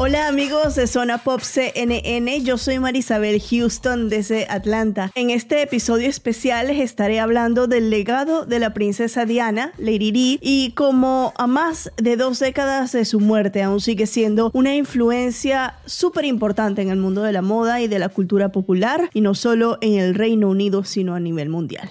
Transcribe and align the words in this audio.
Hola 0.00 0.28
amigos 0.28 0.76
de 0.76 0.86
Zona 0.86 1.18
Pop 1.18 1.40
CNN, 1.40 2.40
yo 2.44 2.56
soy 2.56 2.78
Marisabel 2.78 3.42
Houston 3.42 4.08
desde 4.08 4.46
Atlanta. 4.48 5.10
En 5.16 5.30
este 5.30 5.60
episodio 5.60 6.08
especial 6.08 6.68
les 6.68 6.78
estaré 6.78 7.18
hablando 7.18 7.66
del 7.66 7.90
legado 7.90 8.46
de 8.46 8.60
la 8.60 8.72
princesa 8.72 9.24
Diana, 9.24 9.72
Lady 9.76 10.12
Di, 10.12 10.38
y 10.40 10.70
como 10.76 11.32
a 11.36 11.48
más 11.48 11.90
de 11.96 12.16
dos 12.16 12.38
décadas 12.38 12.92
de 12.92 13.04
su 13.04 13.18
muerte 13.18 13.60
aún 13.64 13.80
sigue 13.80 14.06
siendo 14.06 14.52
una 14.54 14.76
influencia 14.76 15.74
súper 15.84 16.26
importante 16.26 16.80
en 16.80 16.90
el 16.90 16.98
mundo 16.98 17.24
de 17.24 17.32
la 17.32 17.42
moda 17.42 17.80
y 17.80 17.88
de 17.88 17.98
la 17.98 18.08
cultura 18.08 18.50
popular, 18.50 19.10
y 19.14 19.20
no 19.20 19.34
solo 19.34 19.78
en 19.80 19.98
el 19.98 20.14
Reino 20.14 20.48
Unido, 20.48 20.84
sino 20.84 21.16
a 21.16 21.20
nivel 21.20 21.48
mundial. 21.48 21.90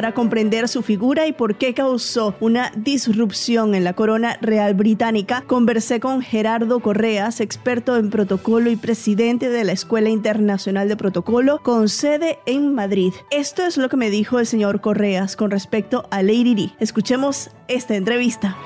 Para 0.00 0.14
comprender 0.14 0.66
su 0.66 0.80
figura 0.80 1.26
y 1.26 1.32
por 1.34 1.56
qué 1.56 1.74
causó 1.74 2.34
una 2.40 2.72
disrupción 2.74 3.74
en 3.74 3.84
la 3.84 3.92
corona 3.92 4.38
real 4.40 4.72
británica, 4.72 5.44
conversé 5.46 6.00
con 6.00 6.22
Gerardo 6.22 6.80
Correas, 6.80 7.42
experto 7.42 7.98
en 7.98 8.08
protocolo 8.08 8.70
y 8.70 8.76
presidente 8.76 9.50
de 9.50 9.62
la 9.62 9.72
Escuela 9.72 10.08
Internacional 10.08 10.88
de 10.88 10.96
Protocolo 10.96 11.60
con 11.62 11.90
sede 11.90 12.38
en 12.46 12.74
Madrid. 12.74 13.12
Esto 13.30 13.62
es 13.62 13.76
lo 13.76 13.90
que 13.90 13.98
me 13.98 14.08
dijo 14.08 14.38
el 14.38 14.46
señor 14.46 14.80
Correas 14.80 15.36
con 15.36 15.50
respecto 15.50 16.08
a 16.10 16.22
Lady 16.22 16.54
Di. 16.54 16.72
Escuchemos 16.80 17.50
esta 17.68 17.94
entrevista. 17.94 18.56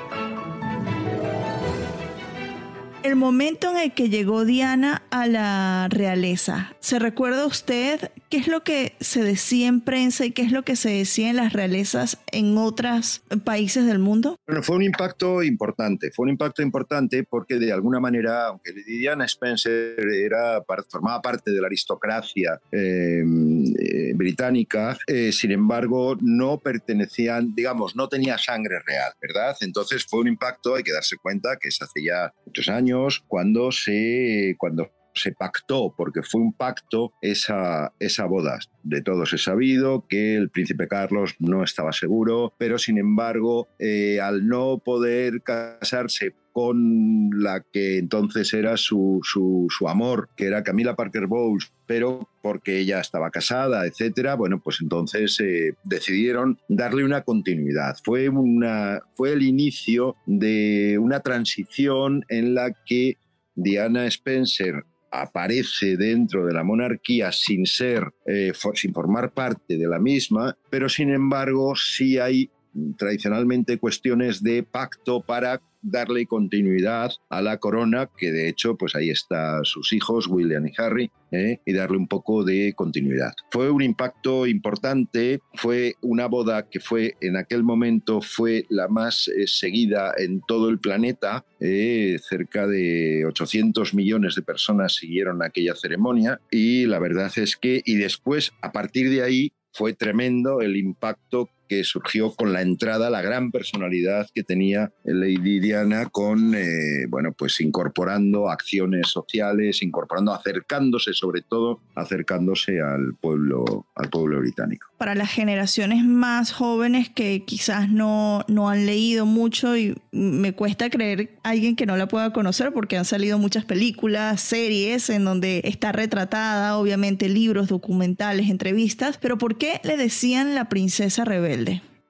El 3.03 3.17
momento 3.17 3.71
en 3.71 3.77
el 3.77 3.93
que 3.93 4.09
llegó 4.09 4.45
Diana 4.45 5.03
a 5.11 5.27
la 5.27 5.89
realeza, 5.91 6.75
¿se 6.81 6.99
recuerda 6.99 7.45
usted 7.45 8.11
qué 8.35 8.41
es 8.41 8.49
lo 8.49 8.65
que 8.65 8.95
se 8.99 9.23
decía 9.23 9.69
en 9.69 9.81
prensa 9.81 10.27
y 10.27 10.33
qué 10.33 10.43
es 10.43 10.51
lo 10.51 10.65
que 10.65 10.75
se 10.75 10.91
decía 10.91 11.31
en 11.31 11.37
las 11.37 11.53
realezas 11.53 12.19
en 12.33 12.59
otros 12.59 13.23
países 13.45 13.87
del 13.87 14.01
mundo? 14.01 14.41
Bueno, 14.45 14.61
fue 14.65 14.75
un 14.75 14.83
impacto 14.83 15.41
importante, 15.45 16.11
fue 16.11 16.25
un 16.25 16.31
impacto 16.31 16.61
importante 16.61 17.23
porque 17.23 17.61
de 17.61 17.71
alguna 17.71 18.01
manera, 18.01 18.49
aunque 18.49 18.73
Diana 18.73 19.27
Spencer 19.27 20.01
era, 20.01 20.65
formaba 20.89 21.23
parte 21.23 21.53
de 21.53 21.61
la 21.61 21.69
aristocracia 21.69 22.59
em, 22.73 23.67
eh, 23.79 24.15
británica, 24.17 24.99
eh, 25.07 25.31
sin 25.31 25.53
embargo 25.53 26.17
no 26.21 26.59
pertenecían, 26.59 27.55
digamos, 27.55 27.95
no 27.95 28.09
tenía 28.09 28.37
sangre 28.37 28.81
real, 28.85 29.13
¿verdad? 29.23 29.57
Entonces 29.61 30.05
fue 30.05 30.19
un 30.19 30.27
impacto, 30.27 30.75
hay 30.75 30.83
que 30.83 30.93
darse 30.93 31.19
cuenta 31.19 31.57
que 31.61 31.69
es 31.69 31.81
hace 31.81 32.03
ya 32.03 32.33
muchos 32.45 32.69
años, 32.69 33.23
cuando 33.29 33.71
se, 33.71 34.57
cuando 34.59 34.91
se 35.15 35.33
pactó, 35.33 35.95
porque 35.97 36.23
fue 36.23 36.41
un 36.41 36.53
pacto, 36.53 37.13
esa, 37.21 37.93
boda. 38.29 38.59
De 38.83 39.01
todos 39.03 39.33
he 39.33 39.39
sabido 39.39 40.07
que 40.09 40.37
el 40.37 40.51
príncipe 40.51 40.89
Carlos 40.89 41.37
no 41.39 41.65
estaba 41.65 41.93
seguro, 41.93 42.53
pero 42.59 42.79
sin 42.79 42.99
embargo, 42.99 43.69
eh, 43.79 44.21
al 44.21 44.47
no 44.47 44.79
poder 44.79 45.43
casarse 45.43 46.35
con 46.55 47.31
la 47.33 47.65
que 47.73 47.99
entonces 47.99 48.55
era 48.55 48.77
su, 48.77 49.19
su, 49.25 49.67
su, 49.77 49.89
amor, 49.89 50.29
que 50.37 50.47
era 50.47 50.63
Camila 50.63 50.95
Parker 50.95 51.27
Bowles, 51.27 51.73
pero 51.85 52.29
porque 52.43 52.79
ella 52.79 53.01
estaba 53.01 53.31
casada, 53.31 53.85
etcétera, 53.87 54.37
bueno, 54.37 54.61
pues 54.63 54.79
entonces 54.81 55.41
eh, 55.41 55.75
decidieron 55.83 56.61
darle 56.69 57.05
una 57.05 57.23
continuidad. 57.23 57.97
Fue, 58.05 58.29
una, 58.29 59.01
fue 59.15 59.33
el 59.33 59.43
inicio 59.43 60.15
de 60.27 60.97
una 61.01 61.21
transición 61.21 62.25
en 62.29 62.55
la 62.55 62.73
que 62.87 63.17
Diana 63.57 64.07
Spencer 64.07 64.85
aparece 65.15 65.97
dentro 65.97 66.45
de 66.45 66.53
la 66.53 66.65
monarquía 66.65 67.31
sin 67.31 67.67
ser, 67.67 68.13
eh, 68.27 68.53
sin 68.75 68.93
formar 68.93 69.33
parte 69.33 69.79
de 69.79 69.87
la 69.87 69.99
misma, 69.99 70.57
pero 70.71 70.89
sin 70.89 71.11
embargo 71.11 71.75
sí 71.77 72.19
hay 72.19 72.51
tradicionalmente 72.99 73.79
cuestiones 73.79 74.43
de 74.43 74.65
pacto 74.65 75.21
para 75.21 75.61
darle 75.85 76.27
continuidad 76.27 77.13
a 77.29 77.43
la 77.43 77.59
corona, 77.59 78.11
que 78.17 78.33
de 78.33 78.49
hecho, 78.49 78.77
pues 78.77 78.95
ahí 78.95 79.11
están 79.11 79.65
sus 79.65 79.93
hijos, 79.93 80.27
William 80.27 80.67
y 80.67 80.73
Harry, 80.79 81.11
¿eh? 81.31 81.61
y 81.65 81.73
darle 81.73 81.99
un 81.99 82.09
poco 82.09 82.45
de 82.45 82.73
continuidad. 82.75 83.33
Fue 83.51 83.71
un 83.71 83.83
impacto 83.83 84.47
importante, 84.47 85.41
fue 85.55 85.95
una 86.01 86.27
boda 86.27 86.69
que 86.69 86.81
fue 86.81 87.15
en 87.21 87.37
aquel 87.37 87.63
momento 87.63 88.21
fue 88.21 88.67
la 88.69 88.89
más 88.89 89.29
eh, 89.29 89.47
seguida 89.47 90.13
en 90.17 90.41
todo 90.41 90.69
el 90.69 90.79
planeta, 90.79 91.45
eh, 91.61 92.17
cerca 92.21 92.67
de 92.67 93.25
800 93.27 93.95
millones 93.95 94.35
de 94.35 94.43
personas 94.43 94.95
siguieron 94.95 95.43
aquella 95.43 95.75
ceremonia 95.75 96.41
y 96.51 96.87
la 96.87 96.99
verdad 96.99 97.31
es 97.37 97.57
que, 97.57 97.83
y 97.85 97.97
después, 97.97 98.53
a 98.63 98.73
partir 98.73 99.11
de 99.11 99.23
ahí, 99.23 99.53
fue 99.75 99.93
tremendo 99.93 100.61
el 100.61 100.77
impacto 100.77 101.49
que 101.69 101.85
surgió 101.85 102.35
con 102.35 102.53
la 102.53 102.63
entrada, 102.63 103.11
la 103.11 103.23
gran 103.23 103.51
personalidad 103.51 104.29
que 104.35 104.43
tenía 104.43 104.93
Lady 105.05 105.61
Diana 105.61 106.07
con, 106.07 106.55
eh, 106.55 107.07
bueno, 107.09 107.33
pues 107.33 107.61
incorporando 107.61 108.49
acciones 108.51 109.09
sociales, 109.09 109.83
incorporando, 109.83 110.33
acercándose 110.33 111.13
sobre 111.15 111.43
todo, 111.43 111.81
acercándose 111.95 112.81
al 112.81 113.15
pueblo, 113.21 113.87
al 113.95 114.11
pueblo 114.11 114.41
británico. 114.41 114.89
Para 114.99 115.15
las 115.15 115.31
generaciones 115.31 116.05
más 116.05 116.53
jóvenes 116.53 117.09
que 117.09 117.45
quizás 117.45 117.89
no, 117.89 118.45
no 118.49 118.69
han 118.69 118.87
leído 118.87 119.27
mucho 119.27 119.77
y 119.77 119.95
me 120.13 120.53
cuesta 120.53 120.91
creer 120.91 121.31
alguien 121.43 121.77
que 121.77 121.87
no 121.87 121.97
la 121.97 122.09
pueda 122.09 122.33
conocer 122.33 122.73
porque 122.73 122.97
han 122.97 123.05
salido 123.05 123.39
muchas 123.39 123.65
películas, 123.65 124.41
series 124.41 125.11
en 125.11 125.25
donde 125.25 125.63
está 125.65 125.93
retratada, 125.93 126.77
obviamente 126.79 127.29
libros, 127.29 127.69
documentales, 127.69 128.51
entrevistas, 128.51 129.19
pero 129.19 129.39
¿por 129.39 129.57
qué 129.57 129.81
le 129.85 129.97
decían 129.97 130.55
la 130.55 130.69
princesa 130.69 131.25
rebelde? 131.25 131.54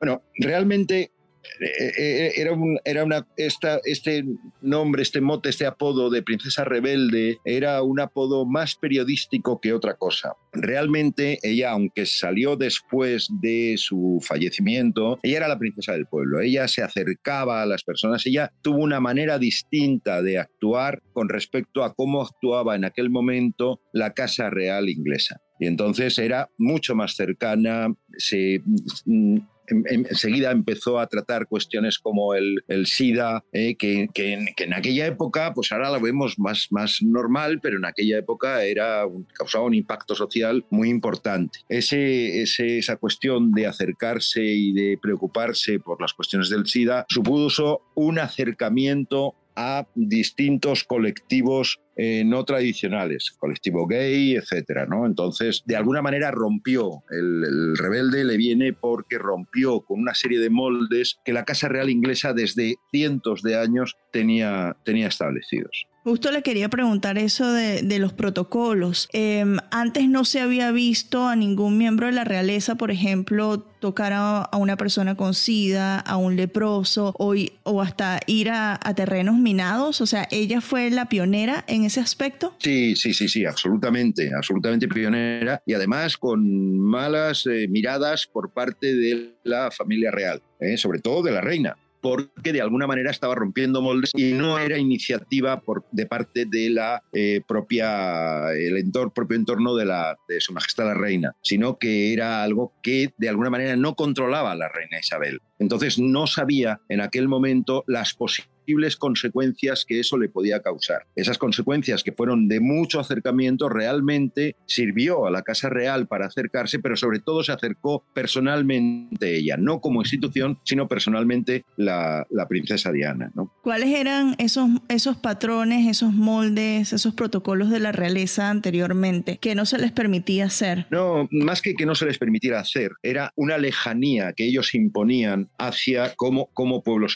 Bueno, 0.00 0.22
realmente 0.38 1.12
eh, 1.60 1.93
eh, 1.97 2.32
era, 2.37 2.56
era 2.84 3.05
una, 3.05 3.27
esta, 3.37 3.81
este 3.84 4.25
nombre, 4.60 5.03
este 5.03 5.21
mote, 5.21 5.50
este 5.50 5.66
apodo 5.66 6.10
de 6.10 6.22
princesa 6.22 6.65
rebelde 6.65 7.38
era 7.44 7.82
un 7.82 8.00
apodo 8.00 8.44
más 8.44 8.75
periodístico 8.75 9.60
que 9.60 9.72
otra 9.72 9.94
cosa. 9.94 10.32
Realmente 10.53 11.38
ella, 11.43 11.71
aunque 11.71 12.06
salió 12.06 12.56
después 12.56 13.28
de 13.41 13.75
su 13.77 14.21
fallecimiento, 14.22 15.19
ella 15.22 15.38
era 15.38 15.49
la 15.49 15.59
princesa 15.59 15.93
del 15.93 16.06
pueblo. 16.06 16.41
Ella 16.41 16.66
se 16.69 16.82
acercaba 16.82 17.62
a 17.62 17.66
las 17.66 17.84
personas, 17.84 18.26
ella 18.26 18.53
tuvo 18.62 18.78
una 18.78 19.00
manera 19.00 19.38
distinta 19.38 20.22
de 20.22 20.38
actuar 20.38 21.03
con 21.12 21.28
respecto 21.28 21.84
a 21.84 21.94
cómo 21.94 22.22
actuaba 22.22 22.75
en 22.75 22.84
aquel 22.84 23.11
momento 23.11 23.81
la 23.93 24.12
Casa 24.12 24.50
Real 24.50 24.88
inglesa. 24.88 25.41
Y 25.59 25.67
entonces 25.67 26.19
era 26.19 26.49
mucho 26.59 26.95
más 26.95 27.15
cercana, 27.15 27.95
se 28.19 28.61
mm, 29.05 29.39
enseguida 29.67 30.51
empezó 30.51 30.99
a 30.99 31.07
tratar 31.07 31.47
cuestiones 31.47 31.99
como 31.99 32.35
el, 32.35 32.63
SIDA, 32.87 33.45
eh, 33.53 33.77
que, 33.77 34.09
en, 34.15 34.75
aquella 34.75 35.07
época, 35.07 35.53
pues 35.55 35.73
ahora 35.73 35.91
lo 35.91 36.01
vemos 36.01 36.39
más, 36.39 36.69
más 36.71 36.99
normal, 37.03 37.61
pero 37.63 37.79
en 37.79 37.85
aquella 37.85 38.19
época 38.19 38.63
era 38.65 39.05
causaba 39.35 39.65
un 39.65 39.75
impacto 39.75 40.15
social 40.15 40.65
muy 40.71 40.91
importante. 40.91 41.61
Ese, 41.69 42.43
esa 42.43 42.97
cuestión 42.97 43.53
de 43.53 43.67
acercarse 43.67 44.43
y 44.43 44.73
de 44.73 44.99
preocuparse 45.01 45.79
por 45.79 46.01
las 46.01 46.13
cuestiones 46.13 46.49
del 46.51 46.67
SIDA 46.67 47.07
supuso 47.09 47.83
un 47.95 48.19
acercamiento 48.19 49.35
a 49.57 49.87
distintos 49.95 50.85
colectivos 50.85 51.81
eh, 51.97 52.25
no 52.25 52.45
tradicionales, 52.45 53.31
colectivo 53.39 53.87
gay, 53.87 54.35
etcétera, 54.35 54.87
¿no? 54.87 55.07
Entonces, 55.07 55.63
de 55.65 55.77
alguna 55.77 56.03
manera 56.03 56.33
rompió, 56.33 57.05
el, 57.11 57.77
rebelde 57.77 58.25
le 58.25 58.37
viene 58.37 58.73
porque 58.73 59.17
rompió 59.19 59.81
con 59.81 60.01
una 60.01 60.15
serie 60.15 60.41
de 60.41 60.51
moldes 60.51 61.19
que 61.25 61.33
la 61.33 61.45
Casa 61.45 61.69
Real 61.69 61.91
inglesa 61.91 62.33
desde 62.33 62.77
cientos 62.91 63.43
de 63.43 63.57
años 63.57 63.97
tenía, 64.13 64.77
tenía 64.85 65.07
establecidos. 65.07 65.87
Justo 66.05 66.31
le 66.31 66.43
quería 66.43 66.69
preguntar 66.69 67.17
eso 67.17 67.51
de, 67.51 67.99
los 67.99 68.13
protocolos. 68.13 69.09
Em, 69.15 69.57
antes 69.71 70.07
no 70.07 70.27
se 70.27 70.43
había 70.43 70.71
visto 70.71 71.27
a 71.27 71.35
ningún 71.35 71.79
miembro 71.79 72.06
de 72.06 72.12
la 72.12 72.25
realeza, 72.25 72.75
por 72.75 72.91
ejemplo, 72.91 73.61
tocar 73.81 74.12
a, 74.15 74.51
una 74.53 74.77
persona 74.77 75.15
con 75.15 75.33
sida, 75.33 75.99
a 75.99 76.19
un 76.19 76.37
leproso 76.37 77.15
o, 77.19 77.35
o 77.62 77.81
hasta 77.81 78.21
ir 78.27 78.51
a, 78.51 78.79
terrenos 78.95 79.37
minados. 79.37 80.03
O 80.03 80.06
sea, 80.06 80.29
ella 80.31 80.61
fue 80.61 80.91
la 80.91 81.09
pionera 81.09 81.65
en 81.69 81.85
ese 81.85 82.01
aspecto. 82.01 82.55
Sí, 82.59 82.95
sí, 82.97 83.15
sí, 83.15 83.27
sí, 83.27 83.47
absolutamente, 83.47 84.31
absolutamente 84.37 84.87
pionera 84.89 85.62
y 85.65 85.73
además 85.73 86.19
con 86.19 86.79
malas 86.81 87.47
eh, 87.47 87.67
miradas 87.71 88.27
por 88.27 88.53
parte 88.53 88.95
de 88.95 89.37
la 89.43 89.71
familia 89.71 90.11
real, 90.11 90.43
eh, 90.61 90.77
sobre 90.77 90.99
todo 90.99 91.23
de 91.23 91.33
la 91.33 91.41
reina 91.41 91.79
porque 92.05 92.53
de 92.53 92.61
alguna 92.61 92.87
manera 92.87 93.11
estaba 93.11 93.35
rompiendo 93.35 93.81
moldes 93.81 94.11
y 94.15 94.35
no 94.35 94.59
era 94.59 94.77
iniciativa 94.77 95.62
por, 95.62 95.87
de 95.91 96.05
parte 96.05 96.45
de 96.45 96.69
la 96.69 97.03
eh, 97.15 97.41
propia 97.49 98.53
el 98.53 98.77
entorno, 98.77 99.11
propio 99.11 99.39
entorno 99.39 99.75
de, 99.75 99.87
la, 99.87 100.15
de 100.29 100.39
su 100.39 100.53
majestad 100.53 100.85
la 100.85 100.93
reina, 100.93 101.35
sino 101.41 101.79
que 101.79 102.12
era 102.12 102.43
algo 102.43 102.75
que 102.83 103.15
de 103.17 103.31
alguna 103.31 103.49
manera 103.49 103.75
no 103.77 103.95
controlaba 103.95 104.55
la 104.55 104.69
reina 104.69 105.01
Isabel. 105.01 105.41
Entonces 105.59 105.99
no 105.99 106.27
sabía 106.27 106.79
en 106.91 107.01
aquel 107.01 107.27
momento 107.27 107.85
las 107.87 108.12
posibilidades 108.12 108.54
posibles 108.64 108.96
consecuencias 108.96 109.84
que 109.84 110.00
eso 110.00 110.16
le 110.16 110.28
podía 110.28 110.61
causar. 110.62 111.06
Esas 111.14 111.37
consecuencias 111.37 112.02
que 112.02 112.12
fueron 112.12 112.49
de 112.49 112.61
mucho 112.61 112.99
acercamiento 112.99 113.69
realmente 113.69 114.56
sirvió 114.66 115.26
a 115.26 115.31
la 115.31 115.43
Casa 115.43 115.69
Real 115.69 116.06
para 116.06 116.26
acercarse, 116.26 116.78
pero 116.78 116.96
sobre 116.96 117.20
todo 117.20 117.44
se 117.44 117.52
acercó 117.52 118.05
personalmente 118.14 119.37
ella, 119.37 119.56
no 119.58 119.81
como 119.81 120.00
institución, 120.00 120.58
sino 120.64 120.88
personalmente 120.88 121.64
la, 121.76 122.26
princesa 122.49 122.93
Diana. 122.93 123.31
¿no? 123.34 123.52
¿Cuáles 123.62 123.88
eran 123.88 124.34
esos, 124.38 124.69
esos 124.88 125.16
patrones, 125.16 125.88
esos 125.88 126.12
moldes, 126.12 126.93
esos 126.93 127.14
protocolos 127.14 127.70
de 127.70 127.81
la 127.81 127.90
realeza 127.90 128.50
anteriormente 128.50 129.38
que 129.38 129.55
no 129.55 129.66
se 129.66 129.78
les 129.78 129.93
permitía 129.93 130.46
hacer? 130.46 130.87
No, 130.90 131.28
más 131.31 131.62
que 131.62 131.75
que 131.75 131.87
no 131.87 131.94
se 131.94 132.06
les 132.06 132.19
permitiera 132.19 132.61
hacer, 132.61 132.93
era 133.02 133.32
una 133.34 133.58
lejanía 133.58 134.32
que 134.32 134.46
ellos 134.46 134.75
imponían 134.75 135.50
hacia 135.58 136.14
como, 136.14 136.46
como 136.52 136.82
pueblo 136.82 137.08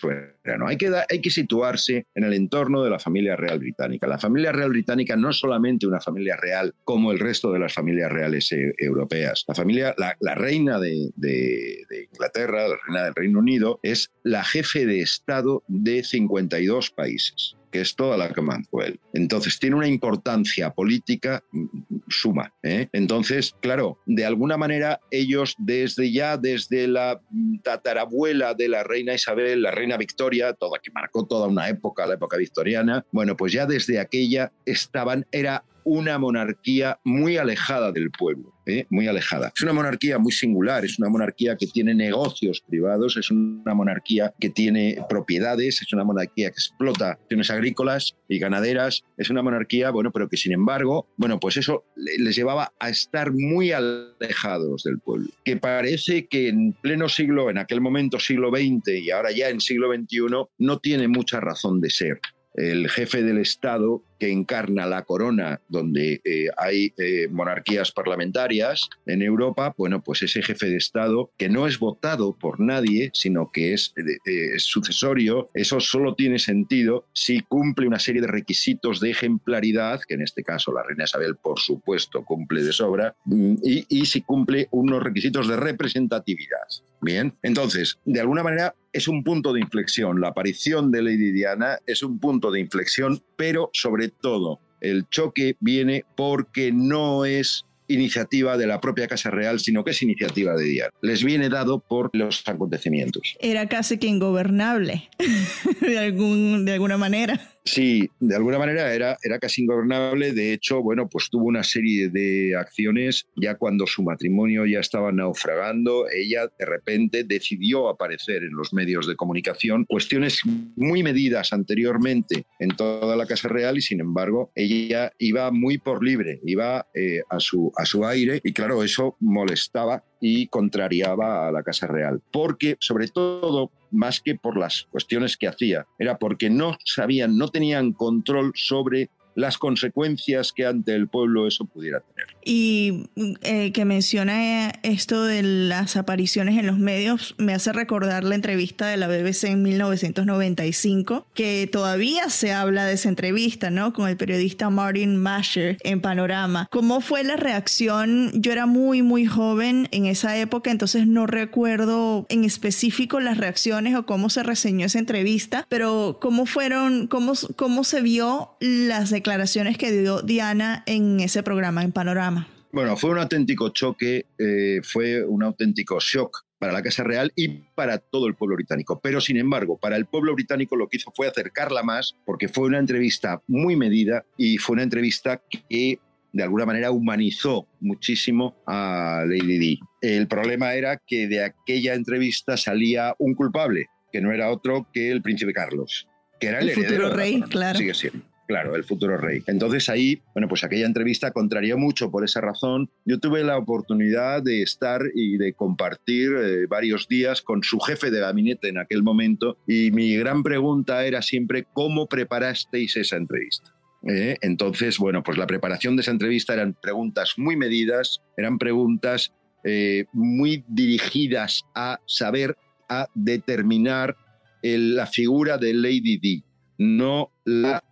soberano. 0.49 0.69
Hay 0.69 0.77
que, 0.77 0.91
hay 1.09 1.21
que 1.21 1.31
situarse 1.31 2.07
en 2.15 2.25
el 2.25 2.33
entorno 2.33 2.83
de 2.83 2.91
la 2.91 2.99
familia 2.99 3.37
real 3.37 3.59
británica. 3.59 4.07
La 4.07 4.19
familia 4.19 4.53
real 4.53 4.71
británica 4.71 5.17
no 5.17 5.31
es 5.31 5.37
solamente 5.37 5.87
una 5.87 6.01
familia 6.01 6.37
real 6.37 6.75
como 6.85 7.13
el 7.13 7.19
resto 7.19 7.53
de 7.53 7.59
las 7.59 7.75
familias 7.75 8.11
reales 8.11 8.51
eh, 8.53 8.75
europeas. 8.79 9.45
La 9.47 9.55
familia, 9.55 9.95
la, 9.97 10.35
reina 10.35 10.79
de, 10.79 11.11
de, 11.17 12.09
Inglaterra, 12.13 12.69
la 12.69 12.77
reina 12.87 13.05
del 13.05 13.15
Reino 13.15 13.39
Unido, 13.39 13.81
es 13.83 14.11
la 14.23 14.45
jefe 14.45 14.87
de 14.87 15.01
Estado 15.01 15.63
de 15.69 16.03
52 16.05 16.91
países 16.91 17.58
que 17.71 17.81
es 17.81 17.97
toda 17.97 18.17
la 18.17 18.33
Commonwealth. 18.33 19.01
Entonces, 19.13 19.59
tiene 19.59 19.77
una 19.77 19.89
importancia 19.89 20.71
política 20.71 21.43
mm, 21.53 21.67
suma. 22.09 22.53
¿eh? 22.63 22.89
Entonces, 22.93 23.55
claro, 23.61 23.99
de 24.07 24.25
alguna 24.25 24.57
manera 24.57 25.01
ellos 25.11 25.55
desde 25.59 26.13
ya, 26.13 26.37
desde 26.37 26.89
la 26.89 27.21
tatarabuela 27.63 28.55
de 28.55 28.69
la 28.69 28.83
reina 28.83 29.15
Isabel, 29.15 29.63
la 29.63 29.71
reina 29.71 29.97
Victoria, 29.97 30.53
toda 30.53 30.79
que 30.83 30.91
marcó 30.91 31.27
toda 31.27 31.49
una 31.49 31.69
época, 31.69 32.07
la 32.07 32.15
época 32.15 32.37
victoriana, 32.37 33.05
bueno, 33.13 33.37
pues 33.37 33.53
ya 33.53 33.67
desde 33.67 33.99
aquella 34.01 34.53
estaban, 34.65 35.27
era 35.33 35.65
una 35.85 36.19
monarquía 36.19 37.01
muy 37.03 37.39
alejada 37.39 37.93
del 37.93 38.11
pueblo, 38.11 38.53
¿eh? 38.69 38.87
muy 38.91 39.07
alejada. 39.09 39.53
Es 39.55 39.63
una 39.63 39.73
monarquía 39.73 40.19
muy 40.19 40.33
singular, 40.33 40.85
es 40.85 40.99
una 40.99 41.09
monarquía 41.09 41.57
que 41.57 41.67
tiene 41.67 41.95
negocios 41.95 42.63
privados, 42.67 43.17
es 43.17 43.31
una 43.31 43.75
monarquía 43.75 44.33
que 44.39 44.51
tiene 44.51 44.99
propiedades, 45.09 45.83
es 45.83 45.93
una 45.93 46.05
monarquía 46.05 46.51
que 46.51 46.55
explota 46.55 47.13
acciones 47.13 47.51
agrícolas 47.51 48.17
y 48.29 48.39
ganaderas, 48.39 49.05
es 49.17 49.31
una 49.31 49.43
monarquía, 49.43 49.91
bueno, 49.91 50.13
pero 50.13 50.29
que 50.29 50.37
sin 50.37 50.53
embargo, 50.53 51.09
bueno, 51.17 51.41
pues 51.41 51.57
eso 51.57 51.85
les 51.97 52.37
llevaba 52.37 52.73
a 52.79 52.91
estar 52.91 53.33
muy 53.33 53.73
alejados 53.73 54.83
del 54.85 54.99
pueblo, 54.99 55.29
que 55.45 55.57
parece 55.57 56.27
que 56.27 56.49
en 56.49 56.73
pleno 56.73 57.09
siglo, 57.09 57.51
en 57.51 57.59
aquel 57.59 57.81
momento 57.81 58.19
siglo 58.19 58.51
XX 58.51 58.89
y 59.03 59.11
ahora 59.11 59.31
ya 59.31 59.49
en 59.49 59.61
siglo 59.61 59.93
XXI, 59.93 60.19
no 60.59 60.79
tiene 60.79 61.09
mucha 61.09 61.41
razón 61.41 61.81
de 61.81 61.91
ser 61.91 62.21
el 62.55 62.89
jefe 62.89 63.23
del 63.23 63.39
Estado 63.39 64.03
que 64.19 64.31
encarna 64.31 64.87
la 64.87 65.05
corona 65.05 65.61
donde 65.69 66.21
eh, 66.25 66.49
hay 66.57 66.93
eh, 66.99 67.29
monarquías 67.31 67.93
parlamentarias 67.93 68.89
en 69.07 69.23
Europa, 69.23 69.75
bueno, 69.77 70.03
pues 70.03 70.23
ese 70.23 70.43
jefe 70.43 70.67
de 70.67 70.77
Estado 70.77 71.31
que 71.37 71.49
no 71.49 71.67
es 71.67 71.79
votado 71.79 72.37
por 72.37 72.61
nadie, 72.61 73.11
sino 73.15 73.51
que 73.53 73.73
es, 73.75 73.95
eh, 73.97 74.59
sucesorio, 74.59 75.51
eso 75.55 75.81
solo 75.81 76.15
tiene 76.15 76.39
sentido 76.39 77.07
si 77.13 77.41
cumple 77.41 77.87
una 77.87 77.99
serie 77.99 78.21
de 78.21 78.29
requisitos 78.29 79.01
de 79.01 79.11
ejemplaridad, 79.11 80.01
que 80.07 80.15
en 80.15 80.23
este 80.23 80.43
caso 80.43 80.73
la 80.73 80.83
reina 80.83 81.05
Isabel, 81.05 81.37
por 81.37 81.59
supuesto, 81.59 82.25
cumple 82.25 82.63
de 82.63 82.73
sobra, 82.73 83.15
mm, 83.25 83.55
y, 83.63 83.87
y 83.89 84.07
si 84.07 84.23
cumple 84.23 84.69
unos 84.71 85.03
requisitos 85.03 85.49
de 85.49 85.57
representatividad. 85.57 86.67
Bien, 87.01 87.35
entonces, 87.43 87.99
de 88.05 88.21
alguna 88.21 88.43
manera 88.43 88.75
es 88.93 89.07
un 89.07 89.23
punto 89.23 89.53
de 89.53 89.61
inflexión. 89.61 90.21
La 90.21 90.29
aparición 90.29 90.91
de 90.91 91.03
Lady 91.03 91.31
Diana 91.31 91.79
es 91.87 92.03
un 92.03 92.19
punto 92.19 92.51
de 92.51 92.61
inflexión, 92.61 93.23
pero 93.37 93.71
sobre 93.73 94.08
todo 94.11 94.61
el 94.81 95.09
choque 95.09 95.57
viene 95.61 96.05
porque 96.17 96.73
no 96.73 97.25
es 97.25 97.65
iniciativa 97.89 98.57
de 98.57 98.67
la 98.67 98.81
propia 98.81 99.09
Casa 99.09 99.31
Real, 99.31 99.61
sino 99.61 99.83
que 99.83 99.93
es 99.93 100.03
iniciativa 100.03 100.55
de 100.55 100.65
Diana. 100.65 100.93
Les 101.01 101.25
viene 101.25 101.49
dado 101.49 101.81
por 101.81 102.11
los 102.13 102.47
acontecimientos. 102.47 103.37
Era 103.41 103.67
casi 103.69 103.99
que 103.99 104.07
ingobernable, 104.07 105.09
de, 105.81 105.99
algún, 105.99 106.65
de 106.65 106.75
alguna 106.75 106.99
manera. 106.99 107.41
Sí, 107.71 108.09
de 108.19 108.35
alguna 108.35 108.59
manera 108.59 108.95
era, 108.95 109.19
era 109.23 109.39
casi 109.39 109.63
ingobernable. 109.63 110.33
De 110.33 110.55
hecho, 110.55 110.83
bueno, 110.83 111.07
pues 111.07 111.29
tuvo 111.29 111.45
una 111.45 111.63
serie 111.63 112.09
de 112.09 112.57
acciones 112.57 113.27
ya 113.37 113.57
cuando 113.57 113.87
su 113.87 114.03
matrimonio 114.03 114.65
ya 114.65 114.81
estaba 114.81 115.13
naufragando. 115.13 116.07
Ella 116.11 116.51
de 116.59 116.65
repente 116.65 117.25
decidió 117.25 117.91
aparecer 117.91 118.43
en 118.43 118.53
los 118.53 118.73
medios 118.73 119.07
de 119.07 119.17
comunicación, 119.17 119.85
cuestiones 119.85 120.41
muy 120.77 121.03
medidas 121.03 121.53
anteriormente 121.53 122.47
en 122.59 122.71
toda 122.71 123.15
la 123.17 123.27
Casa 123.27 123.49
Real 123.49 123.77
y 123.77 123.83
sin 123.83 124.01
embargo 124.01 124.51
ella 124.55 125.13
iba 125.19 125.51
muy 125.51 125.77
por 125.77 126.03
libre, 126.03 126.41
iba 126.47 126.87
eh, 126.95 127.21
a, 127.29 127.39
su, 127.39 127.71
a 127.77 127.85
su 127.85 128.07
aire 128.07 128.41
y 128.43 128.55
claro, 128.55 128.83
eso 128.83 129.19
molestaba 129.21 130.03
y 130.21 130.49
contrariaba 130.49 131.49
a 131.49 131.53
la 131.53 131.63
Casa 131.63 131.87
Real. 131.87 132.21
Porque, 132.33 132.77
sobre 132.81 133.09
todo, 133.09 133.71
más 133.91 134.21
que 134.21 134.35
por 134.35 134.57
las 134.57 134.87
cuestiones 134.91 135.37
que 135.37 135.49
hacía, 135.49 135.87
era 135.99 136.19
porque 136.19 136.51
no 136.51 136.77
sabían, 136.85 137.37
no 137.37 137.49
tenían 137.49 137.93
control 137.93 138.53
sobre 138.55 139.11
las 139.39 139.57
consecuencias 139.57 140.53
que 140.53 140.67
ante 140.67 140.95
el 140.95 141.07
pueblo 141.07 141.47
eso 141.47 141.65
pudiera 141.65 142.01
tener. 142.01 142.27
Y 142.45 143.09
eh, 143.43 143.71
que 143.73 143.85
menciona 143.85 144.71
esto 144.83 145.25
de 145.25 145.43
las 145.45 145.97
apariciones 145.97 146.59
en 146.59 146.67
los 146.67 146.79
medios, 146.79 147.37
me 147.39 147.55
hace 147.55 147.73
recordar 147.73 148.25
la 148.25 148.35
entrevista 148.35 148.89
de 148.89 148.97
la 148.97 149.07
BBC 149.07 149.45
en 149.45 149.63
1995, 149.63 151.27
que 151.35 151.69
todavía 151.71 152.31
se 152.31 152.53
habla 152.53 152.85
de 152.85 152.95
esa 152.95 153.09
entrevista, 153.09 153.71
¿no? 153.71 153.93
Con 153.93 154.09
el 154.09 154.17
periodista 154.17 154.71
Martin 154.71 155.17
Masher 155.17 155.77
en 155.85 156.01
Panorama. 156.01 156.67
¿Cómo 156.73 157.01
fue 157.01 157.23
la 157.23 157.37
reacción? 157.37 158.33
Yo 158.35 158.51
era 158.51 158.67
muy, 158.67 159.03
muy 159.03 159.25
joven 159.25 159.87
en 159.93 160.07
esa 160.07 160.37
época, 160.37 160.73
entonces 160.73 161.07
no 161.07 161.29
recuerdo 161.29 162.27
en 162.29 162.43
específico 162.43 163.21
las 163.21 163.39
reacciones 163.39 163.95
o 163.95 164.05
cómo 164.05 164.31
se 164.31 164.43
reseñó 164.43 164.87
esa 164.87 164.99
entrevista, 164.99 165.65
pero 165.69 166.19
cómo 166.21 166.45
fueron, 166.45 167.07
cómo, 167.07 167.35
cómo 167.55 167.85
se 167.85 168.01
vio 168.01 168.57
las 168.61 169.11
declaraciones 169.11 169.28
declaraciones 169.29 169.77
que 169.77 169.93
dio 169.93 170.23
Diana 170.23 170.83
en 170.87 171.21
ese 171.21 171.43
programa, 171.43 171.85
en 171.85 171.93
Panorama. 171.93 172.49
Bueno, 172.73 172.97
fue 172.97 173.11
un 173.11 173.19
auténtico 173.19 173.69
choque, 173.69 174.25
eh, 174.39 174.81
fue 174.83 175.23
un 175.23 175.43
auténtico 175.43 175.99
shock 176.01 176.47
para 176.59 176.73
la 176.73 176.83
Casa 176.83 177.05
Real 177.05 177.31
y 177.37 177.49
para 177.75 177.99
todo 177.99 178.27
el 178.27 178.35
pueblo 178.35 178.57
británico. 178.57 178.99
Pero, 179.03 179.21
sin 179.21 179.37
embargo, 179.37 179.77
para 179.77 179.97
el 179.97 180.07
pueblo 180.07 180.35
británico 180.35 180.77
lo 180.77 180.89
que 180.89 180.97
hizo 180.97 181.13
fue 181.15 181.29
acercarla 181.29 181.83
más, 181.83 182.15
porque 182.25 182.49
fue 182.49 182.65
una 182.65 182.79
entrevista 182.79 183.43
muy 183.47 183.77
medida 183.77 184.25
y 184.39 184.57
fue 184.57 184.75
una 184.75 184.83
entrevista 184.83 185.43
que 185.69 185.99
de 186.33 186.43
alguna 186.43 186.65
manera 186.65 186.91
humanizó 186.91 187.69
muchísimo 187.81 188.57
a 188.67 189.25
Lady 189.27 189.59
Di. 189.59 189.81
El 190.01 190.27
problema 190.27 190.73
era 190.73 191.03
que 191.07 191.29
de 191.29 191.45
aquella 191.45 191.93
entrevista 191.93 192.57
salía 192.57 193.15
un 193.19 193.35
culpable, 193.35 193.89
que 194.11 194.23
no 194.23 194.33
era 194.33 194.51
otro 194.51 194.89
que 194.91 195.11
el 195.11 195.21
príncipe 195.21 195.53
Carlos, 195.53 196.09
que 196.41 196.47
era 196.47 196.61
el, 196.61 196.71
el 196.71 196.75
futuro 196.75 197.11
rey, 197.11 197.43
claro. 197.43 197.79
Sigue 197.79 197.93
siendo 197.93 198.25
claro, 198.49 198.75
el 198.75 198.83
futuro 198.83 199.19
rey. 199.19 199.43
Entonces 199.47 199.89
ahí, 199.91 200.23
bueno, 200.33 200.49
pues 200.49 200.65
aquella 200.65 200.87
entrevista 200.87 201.31
contrarió 201.31 201.77
mucho 201.77 202.11
por 202.11 202.25
esa 202.25 202.41
razón. 202.41 202.91
Yo 203.05 203.21
tuve 203.21 203.45
la 203.45 203.59
oportunidad 203.59 204.43
de 204.43 204.63
estar 204.63 205.03
y 205.15 205.37
de 205.37 205.53
compartir 205.53 206.33
eh, 206.33 206.67
varios 206.67 207.07
días 207.07 207.43
con 207.43 207.63
su 207.63 207.79
jefe 207.79 208.11
de 208.11 208.21
gabinete 208.21 208.69
en 208.69 208.79
aquel 208.79 209.03
momento 209.03 209.59
y 209.67 209.91
mi 209.91 210.17
gran 210.17 210.43
pregunta 210.43 211.05
era 211.05 211.21
siempre, 211.21 211.67
¿cómo 211.75 212.09
preparasteis 212.09 212.97
esa 212.97 213.17
entrevista? 213.17 213.75
Eh, 214.09 214.39
entonces, 214.41 214.97
bueno, 214.97 215.23
pues 215.23 215.37
la 215.37 215.47
preparación 215.47 215.95
de 215.97 216.03
esa 216.03 216.13
entrevista 216.13 216.55
eran 216.55 216.75
preguntas 216.81 217.35
muy 217.37 217.55
medidas, 217.55 218.23
eran 218.39 218.57
preguntas 218.59 219.35
eh, 219.63 220.07
muy 220.13 220.65
dirigidas 220.69 221.65
a 221.75 222.01
saber, 222.07 222.57
a 222.89 223.09
determinar 223.15 224.17
la 224.63 225.07
figura 225.07 225.57
de 225.59 225.75
Lady 225.75 226.19
Di 226.19 226.43
no, 226.79 227.33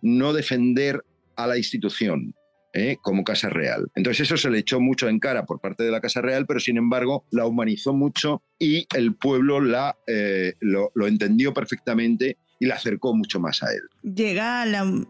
no 0.01 0.33
defender 0.33 1.03
a 1.35 1.47
la 1.47 1.57
institución. 1.57 2.33
¿eh? 2.77 2.97
como 3.01 3.23
Casa 3.23 3.49
Real. 3.49 3.87
Entonces 3.95 4.21
eso 4.27 4.37
se 4.37 4.49
le 4.49 4.59
echó 4.59 4.79
mucho 4.79 5.09
en 5.09 5.19
cara 5.19 5.45
por 5.45 5.59
parte 5.59 5.83
de 5.83 5.91
la 5.91 6.01
Casa 6.01 6.21
Real, 6.21 6.45
pero 6.45 6.59
sin 6.59 6.77
embargo 6.77 7.25
la 7.31 7.45
humanizó 7.45 7.93
mucho 7.93 8.41
y 8.59 8.87
el 8.95 9.15
pueblo 9.15 9.59
la, 9.61 9.97
eh, 10.07 10.53
lo, 10.59 10.91
entendió 11.07 11.53
perfectamente 11.53 12.37
y 12.59 12.65
la 12.65 12.75
acercó 12.75 13.15
mucho 13.15 13.39
más 13.39 13.61
a 13.61 13.67
él. 13.71 13.81
Llega 14.15 14.63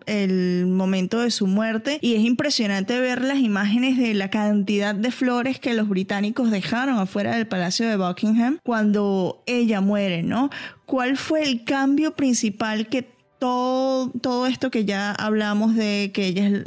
el 0.06 0.68
momento 0.68 1.22
de 1.22 1.32
su 1.32 1.48
muerte 1.48 1.98
y 2.02 2.16
es 2.16 2.22
impresionante 2.22 3.00
ver 3.00 3.22
las 3.22 3.40
imágenes 3.40 3.98
de 3.98 4.14
la 4.14 4.30
cantidad 4.30 4.94
de 4.94 5.12
flores 5.12 5.60
que 5.60 5.74
los 5.74 5.88
británicos 5.88 6.52
dejaron 6.52 7.00
afuera 7.00 7.36
del 7.36 7.48
Palacio 7.48 7.88
de 7.88 7.96
Buckingham 7.96 8.60
cuando 8.64 9.44
ella 9.46 9.80
muere, 9.80 10.24
¿no? 10.24 10.50
¿Cuál 10.86 11.16
fue 11.18 11.44
el 11.44 11.64
cambio 11.64 12.16
principal 12.16 12.90
que 12.90 13.17
todo, 13.40 14.48
esto 14.48 14.72
que 14.72 14.86
ya 14.86 15.12
hablamos 15.12 15.76
de 15.76 16.12
que 16.14 16.26
ella 16.28 16.48
es 16.48 16.64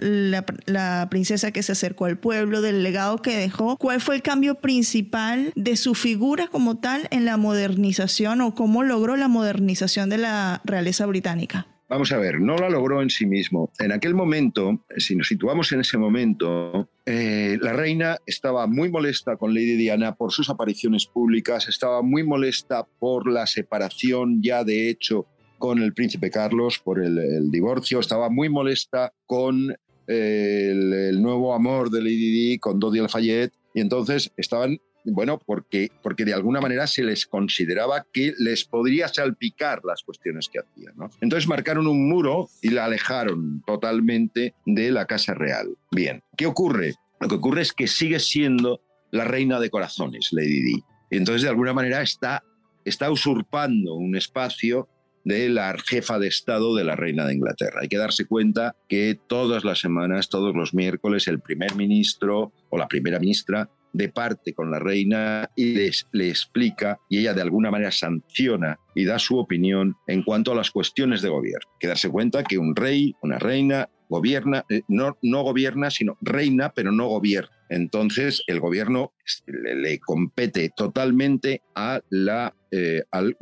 la, 0.66 1.08
princesa 1.10 1.50
que 1.52 1.62
se 1.62 1.72
acercó 1.72 2.04
al 2.04 2.18
pueblo, 2.18 2.62
del 2.62 2.82
legado 2.82 3.22
que 3.22 3.36
dejó, 3.36 3.76
¿cuál 3.76 4.00
fue 4.00 4.16
el 4.16 4.22
cambio 4.22 4.56
principal 4.56 5.52
de 5.56 5.76
su 5.76 5.94
figura 5.94 6.46
como 6.48 6.78
tal 6.78 7.08
en 7.10 7.24
la 7.24 7.36
modernización 7.36 8.40
o 8.40 8.54
cómo 8.54 8.82
logró 8.82 9.16
la 9.16 9.28
modernización 9.28 10.10
de 10.10 10.18
la 10.18 10.60
realeza 10.64 11.06
británica? 11.06 11.66
Vamos 11.88 12.12
a 12.12 12.18
ver, 12.18 12.40
no 12.40 12.56
la 12.56 12.70
logró 12.70 13.02
en 13.02 13.10
sí 13.10 13.26
mismo. 13.26 13.72
En 13.80 13.90
aquel 13.90 14.14
momento, 14.14 14.84
si 14.96 15.16
nos 15.16 15.26
situamos 15.26 15.72
en 15.72 15.80
ese 15.80 15.98
momento, 15.98 16.88
eh, 17.04 17.58
la 17.60 17.72
reina 17.72 18.16
estaba 18.26 18.68
muy 18.68 18.88
molesta 18.92 19.36
con 19.36 19.52
Lady 19.52 19.76
Diana 19.76 20.14
por 20.14 20.30
sus 20.30 20.50
apariciones 20.50 21.06
públicas, 21.06 21.68
estaba 21.68 22.00
muy 22.00 22.22
molesta 22.22 22.86
por 23.00 23.28
la 23.28 23.44
separación 23.48 24.40
ya 24.40 24.62
de 24.62 24.88
hecho 24.88 25.26
con 25.60 25.80
el 25.82 25.92
príncipe 25.92 26.30
Carlos, 26.30 26.80
por 26.80 27.00
el, 27.00 27.50
divorcio, 27.50 28.00
estaba 28.00 28.30
muy 28.30 28.48
molesta 28.48 29.12
con 29.26 29.70
eh, 30.08 30.70
el, 31.10 31.22
nuevo 31.22 31.54
amor 31.54 31.90
de 31.90 32.00
Lady 32.00 32.30
Di, 32.32 32.58
con 32.58 32.80
Dodi 32.80 32.98
Lafayette, 32.98 33.52
y 33.74 33.80
entonces 33.80 34.32
estaban 34.36 34.80
bueno, 35.04 35.38
porque, 35.38 35.90
porque 36.02 36.24
de 36.24 36.34
alguna 36.34 36.60
manera 36.60 36.86
se 36.86 37.02
les 37.02 37.26
consideraba 37.26 38.06
que 38.12 38.34
les 38.38 38.64
podría 38.64 39.08
salpicar 39.08 39.80
las 39.84 40.02
cuestiones 40.02 40.48
que 40.48 40.60
hacían. 40.60 40.94
Entonces 41.20 41.48
marcaron 41.48 41.86
un 41.86 42.08
muro 42.08 42.48
y 42.60 42.70
la 42.70 42.86
alejaron 42.86 43.62
totalmente 43.66 44.54
de 44.66 44.90
la 44.90 45.06
Casa 45.06 45.34
Real. 45.34 45.68
Bien, 45.90 46.22
¿qué 46.36 46.46
ocurre? 46.46 46.94
Lo 47.20 47.28
que 47.28 47.36
ocurre 47.36 47.62
es 47.62 47.72
que 47.72 47.86
sigue 47.86 48.18
siendo 48.18 48.80
la 49.10 49.24
reina 49.24 49.60
de 49.60 49.70
corazones, 49.70 50.28
Lady 50.32 50.62
Di. 50.62 50.84
Y 51.10 51.16
entonces 51.16 51.42
de 51.42 51.48
alguna 51.48 51.72
manera 51.72 52.02
está, 52.02 52.42
está 52.84 53.10
usurpando 53.10 53.94
un 53.94 54.16
espacio 54.16 54.88
de 55.24 55.48
la 55.48 55.76
jefa 55.86 56.18
de 56.18 56.28
Estado 56.28 56.74
de 56.74 56.84
la 56.84 56.96
Reina 56.96 57.26
de 57.26 57.34
Inglaterra. 57.34 57.80
Hay 57.82 57.88
que 57.88 57.98
darse 57.98 58.26
cuenta 58.26 58.76
que 58.88 59.18
todas 59.28 59.64
las 59.64 59.80
semanas, 59.80 60.28
todos 60.28 60.54
los 60.54 60.74
miércoles, 60.74 61.28
el 61.28 61.40
primer 61.40 61.74
ministro 61.74 62.52
o 62.70 62.78
la 62.78 62.88
primera 62.88 63.18
ministra 63.18 63.68
de 63.92 64.08
parte 64.08 64.54
con 64.54 64.70
la 64.70 64.78
reina 64.78 65.50
y 65.56 65.72
les, 65.74 66.06
le 66.12 66.28
explica 66.28 66.98
y 67.08 67.18
ella 67.18 67.34
de 67.34 67.42
alguna 67.42 67.70
manera 67.70 67.90
sanciona 67.90 68.78
y 68.94 69.04
da 69.04 69.18
su 69.18 69.38
opinión 69.38 69.96
en 70.06 70.22
cuanto 70.22 70.52
a 70.52 70.54
las 70.54 70.70
cuestiones 70.70 71.22
de 71.22 71.28
gobierno. 71.28 71.68
Hay 71.72 71.78
que 71.80 71.88
darse 71.88 72.08
cuenta 72.08 72.44
que 72.44 72.58
un 72.58 72.76
rey, 72.76 73.14
una 73.22 73.38
reina, 73.38 73.88
gobierna, 74.10 74.66
eh, 74.68 74.82
no, 74.88 75.16
no 75.22 75.42
gobierna, 75.42 75.90
sino 75.90 76.18
reina, 76.20 76.72
pero 76.74 76.92
no 76.92 77.06
gobierna. 77.06 77.56
Entonces, 77.70 78.42
el 78.48 78.58
gobierno 78.58 79.12
le, 79.46 80.00
compete 80.00 80.70
totalmente 80.76 81.62
a 81.76 82.00
la, 82.10 82.54
eh, 82.72 83.04
al, 83.12 83.36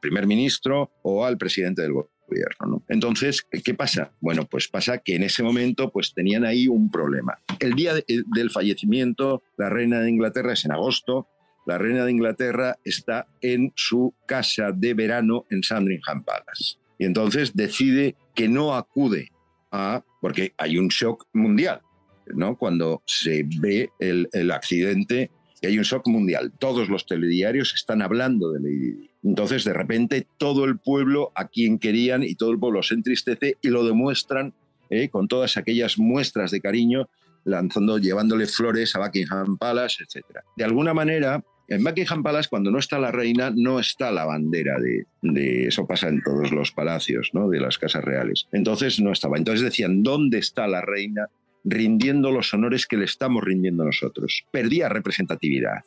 primer 0.00 0.26
ministro 0.26 0.92
o 1.02 1.24
al 1.24 1.38
presidente 1.38 1.80
del 1.80 1.94
gobierno. 1.94 2.84
Entonces, 2.88 3.42
¿qué 3.42 3.74
pasa? 3.74 4.12
Bueno, 4.20 4.44
pues 4.44 4.68
pasa 4.68 4.98
que 4.98 5.16
en 5.16 5.24
ese 5.24 5.42
momento 5.42 5.90
pues 5.90 6.12
tenían 6.14 6.44
ahí 6.44 6.68
un 6.68 6.90
problema. 6.90 7.38
El 7.58 7.72
día 7.72 7.94
del 7.94 8.50
fallecimiento, 8.50 9.42
la 9.56 9.70
reina 9.70 10.00
de 10.00 10.10
Inglaterra 10.10 10.52
es 10.52 10.64
en 10.66 10.72
agosto, 10.72 11.26
la 11.66 11.78
reina 11.78 12.04
de 12.04 12.12
Inglaterra 12.12 12.76
está 12.84 13.26
en 13.40 13.72
su 13.74 14.14
casa 14.26 14.70
de 14.72 14.94
verano 14.94 15.46
en 15.50 15.62
Sandringham 15.62 16.24
Palace. 16.24 16.76
Y 16.98 17.06
entonces 17.06 17.56
decide 17.56 18.16
que 18.34 18.48
no 18.48 18.76
acude 18.76 19.30
porque 20.20 20.52
hay 20.56 20.78
un 20.78 20.88
shock 20.88 21.26
mundial, 21.32 21.80
¿no? 22.34 22.56
Cuando 22.56 23.02
se 23.06 23.44
ve 23.60 23.90
el, 23.98 24.50
accidente 24.50 25.30
hay 25.62 25.76
un 25.76 25.84
shock 25.84 26.06
mundial. 26.08 26.52
Todos 26.58 26.88
los 26.88 27.04
telediarios 27.04 27.74
están 27.74 28.00
hablando 28.00 28.50
de 28.52 28.60
Lady 28.60 28.92
Di. 28.92 29.10
Entonces, 29.22 29.64
de 29.64 29.74
repente, 29.74 30.26
todo 30.38 30.64
el 30.64 30.78
pueblo 30.78 31.32
a 31.34 31.48
quien 31.48 31.78
querían 31.78 32.22
y 32.22 32.34
todo 32.34 32.50
el 32.50 32.58
pueblo 32.58 32.82
se 32.82 32.94
entristece 32.94 33.56
y 33.60 33.68
lo 33.68 33.84
demuestran 33.84 34.54
eh, 34.88 35.10
con 35.10 35.28
todas 35.28 35.58
aquellas 35.58 35.98
muestras 35.98 36.50
de 36.50 36.62
cariño, 36.62 37.10
lanzando, 37.44 37.98
llevándole 37.98 38.46
flores 38.46 38.96
a 38.96 39.00
Buckingham 39.00 39.58
Palace, 39.58 40.02
etc. 40.02 40.38
De 40.56 40.64
alguna 40.64 40.94
manera, 40.94 41.44
en 41.70 41.82
Buckingham 41.82 42.22
Palace, 42.22 42.48
cuando 42.50 42.70
no 42.70 42.78
está 42.78 42.98
la 42.98 43.10
reina, 43.10 43.52
no 43.54 43.80
está 43.80 44.10
la 44.10 44.26
bandera 44.26 44.78
de, 44.78 45.06
de, 45.22 45.68
eso 45.68 45.86
pasa 45.86 46.08
en 46.08 46.22
todos 46.22 46.50
los 46.52 46.72
palacios, 46.72 47.30
¿no? 47.32 47.48
de 47.48 47.60
las 47.60 47.78
casas 47.78 48.04
reales. 48.04 48.46
Entonces 48.52 49.00
no 49.00 49.12
estaba. 49.12 49.38
Entonces 49.38 49.62
decían, 49.62 50.02
¿dónde 50.02 50.38
está 50.38 50.66
la 50.66 50.82
reina? 50.82 51.28
rindiendo 51.64 52.30
los 52.30 52.52
honores 52.54 52.86
que 52.86 52.96
le 52.96 53.04
estamos 53.04 53.44
rindiendo 53.44 53.84
nosotros. 53.84 54.44
Perdía 54.50 54.88
representatividad. 54.88 55.82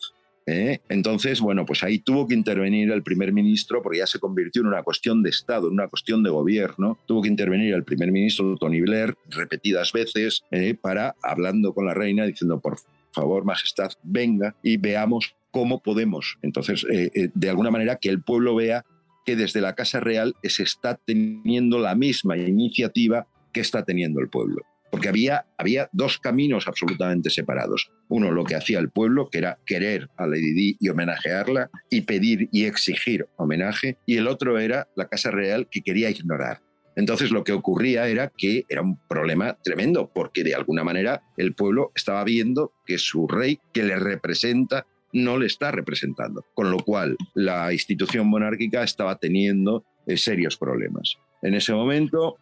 ¿eh? 0.45 0.79
Entonces, 0.89 1.41
bueno, 1.41 1.65
pues 1.65 1.83
ahí 1.83 1.99
tuvo 1.99 2.27
que 2.27 2.35
intervenir 2.35 2.91
el 2.91 3.03
primer 3.03 3.33
ministro 3.33 3.81
porque 3.81 3.99
ya 3.99 4.07
se 4.07 4.19
convirtió 4.19 4.61
en 4.61 4.67
una 4.67 4.83
cuestión 4.83 5.23
de 5.23 5.29
Estado, 5.29 5.67
en 5.67 5.73
una 5.73 5.87
cuestión 5.87 6.23
de 6.23 6.29
gobierno. 6.29 6.99
Tuvo 7.05 7.21
que 7.21 7.29
intervenir 7.29 7.73
el 7.73 7.83
primer 7.83 8.11
ministro 8.11 8.55
Tony 8.57 8.81
Blair 8.81 9.15
repetidas 9.29 9.91
veces 9.91 10.43
¿eh? 10.51 10.75
para, 10.79 11.15
hablando 11.21 11.73
con 11.73 11.85
la 11.85 11.93
reina, 11.93 12.25
diciendo, 12.25 12.59
por 12.59 12.77
favor, 13.11 13.45
Majestad, 13.45 13.91
venga 14.03 14.55
y 14.63 14.77
veamos 14.77 15.35
cómo 15.53 15.81
podemos. 15.81 16.37
Entonces, 16.41 16.85
eh, 16.91 17.29
de 17.33 17.49
alguna 17.49 17.71
manera, 17.71 17.95
que 17.95 18.09
el 18.09 18.21
pueblo 18.21 18.55
vea 18.55 18.83
que 19.25 19.37
desde 19.37 19.61
la 19.61 19.75
Casa 19.75 20.01
Real 20.01 20.35
se 20.43 20.63
está 20.63 20.99
teniendo 21.05 21.79
la 21.79 21.95
misma 21.95 22.35
iniciativa 22.35 23.27
que 23.53 23.61
está 23.61 23.85
teniendo 23.85 24.19
el 24.19 24.29
pueblo 24.29 24.63
porque 24.93 25.09
había, 25.09 25.47
había 25.57 25.89
dos 25.91 26.19
caminos 26.19 26.67
absolutamente 26.67 27.31
separados. 27.31 27.89
Uno, 28.09 28.29
lo 28.29 28.43
que 28.43 28.53
hacía 28.53 28.77
el 28.77 28.91
pueblo, 28.91 29.27
que 29.27 29.39
era 29.39 29.57
querer 29.65 30.07
a 30.17 30.27
Lady 30.27 30.53
Di 30.53 30.77
y 30.79 30.89
homenajearla 30.89 31.71
y 31.89 32.01
pedir 32.01 32.47
y 32.51 32.65
exigir 32.65 33.25
homenaje, 33.37 33.97
y 34.05 34.17
el 34.17 34.27
otro 34.27 34.59
era 34.59 34.87
la 34.95 35.07
Casa 35.07 35.31
Real, 35.31 35.67
que 35.71 35.81
quería 35.81 36.11
ignorar. 36.11 36.61
Entonces 36.95 37.31
lo 37.31 37.43
que 37.43 37.53
ocurría 37.53 38.07
era 38.07 38.31
que 38.37 38.65
era 38.69 38.83
un 38.83 38.99
problema 39.07 39.57
tremendo, 39.63 40.11
porque 40.13 40.43
de 40.43 40.53
alguna 40.53 40.83
manera 40.83 41.23
el 41.37 41.55
pueblo 41.55 41.91
estaba 41.95 42.23
viendo 42.23 42.71
que 42.85 42.99
su 42.99 43.27
rey, 43.27 43.59
que 43.73 43.81
le 43.81 43.95
representa, 43.95 44.85
no 45.13 45.37
le 45.37 45.45
está 45.45 45.71
representando, 45.71 46.45
con 46.53 46.71
lo 46.71 46.79
cual 46.79 47.15
la 47.35 47.71
institución 47.71 48.27
monárquica 48.27 48.83
estaba 48.83 49.17
teniendo 49.17 49.85
eh, 50.05 50.17
serios 50.17 50.57
problemas. 50.57 51.17
En 51.41 51.53
ese 51.53 51.73
momento, 51.73 52.37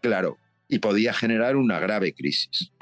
claro, 0.00 0.38
y 0.68 0.78
podía 0.78 1.12
generar 1.12 1.56
una 1.56 1.78
grave 1.80 2.14
crisis. 2.14 2.72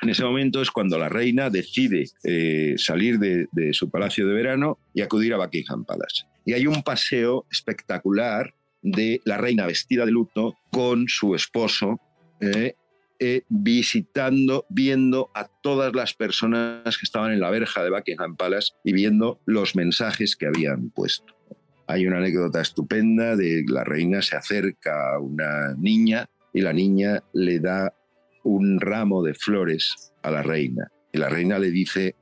En 0.00 0.08
ese 0.08 0.24
momento 0.24 0.62
es 0.62 0.70
cuando 0.70 0.98
la 0.98 1.08
reina 1.08 1.50
decide 1.50 2.04
eh, 2.24 2.74
salir 2.76 3.18
de, 3.18 3.72
su 3.72 3.90
palacio 3.90 4.26
de 4.26 4.34
verano 4.34 4.78
y 4.92 5.02
acudir 5.02 5.34
a 5.34 5.38
Buckingham 5.38 5.84
Palace. 5.84 6.24
Y 6.44 6.52
hay 6.52 6.66
un 6.66 6.82
paseo 6.82 7.46
espectacular 7.50 8.54
de 8.82 9.20
la 9.24 9.38
reina 9.38 9.66
vestida 9.66 10.04
de 10.04 10.12
luto 10.12 10.56
con 10.70 11.08
su 11.08 11.34
esposo, 11.34 12.00
eh, 12.40 12.74
eh, 13.20 13.42
visitando, 13.48 14.66
viendo 14.68 15.30
a 15.34 15.46
todas 15.46 15.94
las 15.94 16.14
personas 16.14 16.98
que 16.98 17.04
estaban 17.04 17.32
en 17.32 17.40
la 17.40 17.50
verja 17.50 17.82
de 17.82 17.90
Buckingham 17.90 18.36
Palace 18.36 18.72
y 18.82 18.92
viendo 18.92 19.40
los 19.46 19.76
mensajes 19.76 20.36
que 20.36 20.46
habían 20.46 20.90
puesto. 20.90 21.34
Hay 21.86 22.06
una 22.06 22.18
anécdota 22.18 22.60
estupenda 22.60 23.36
de 23.36 23.64
la 23.68 23.84
reina 23.84 24.22
se 24.22 24.36
acerca 24.36 25.14
a 25.14 25.18
una 25.18 25.74
niña 25.74 26.28
y 26.52 26.62
la 26.62 26.72
niña 26.72 27.22
le 27.32 27.60
da 27.60 27.94
un 28.42 28.80
ramo 28.80 29.22
de 29.22 29.34
flores 29.34 30.12
a 30.22 30.30
la 30.30 30.42
reina. 30.42 30.90
Y 31.12 31.18
la 31.18 31.28
reina 31.28 31.58
le 31.58 31.70
dice, 31.70 32.16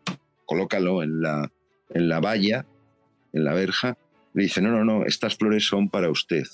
colócalo 0.44 1.02
en 1.02 1.22
la, 1.22 1.50
en 1.90 2.08
la 2.08 2.20
valla, 2.20 2.66
en 3.32 3.44
la 3.44 3.54
verja. 3.54 3.96
Le 4.34 4.44
dice, 4.44 4.60
no, 4.60 4.70
no, 4.70 4.84
no, 4.84 5.06
estas 5.06 5.36
flores 5.36 5.64
son 5.64 5.88
para 5.88 6.10
usted, 6.10 6.44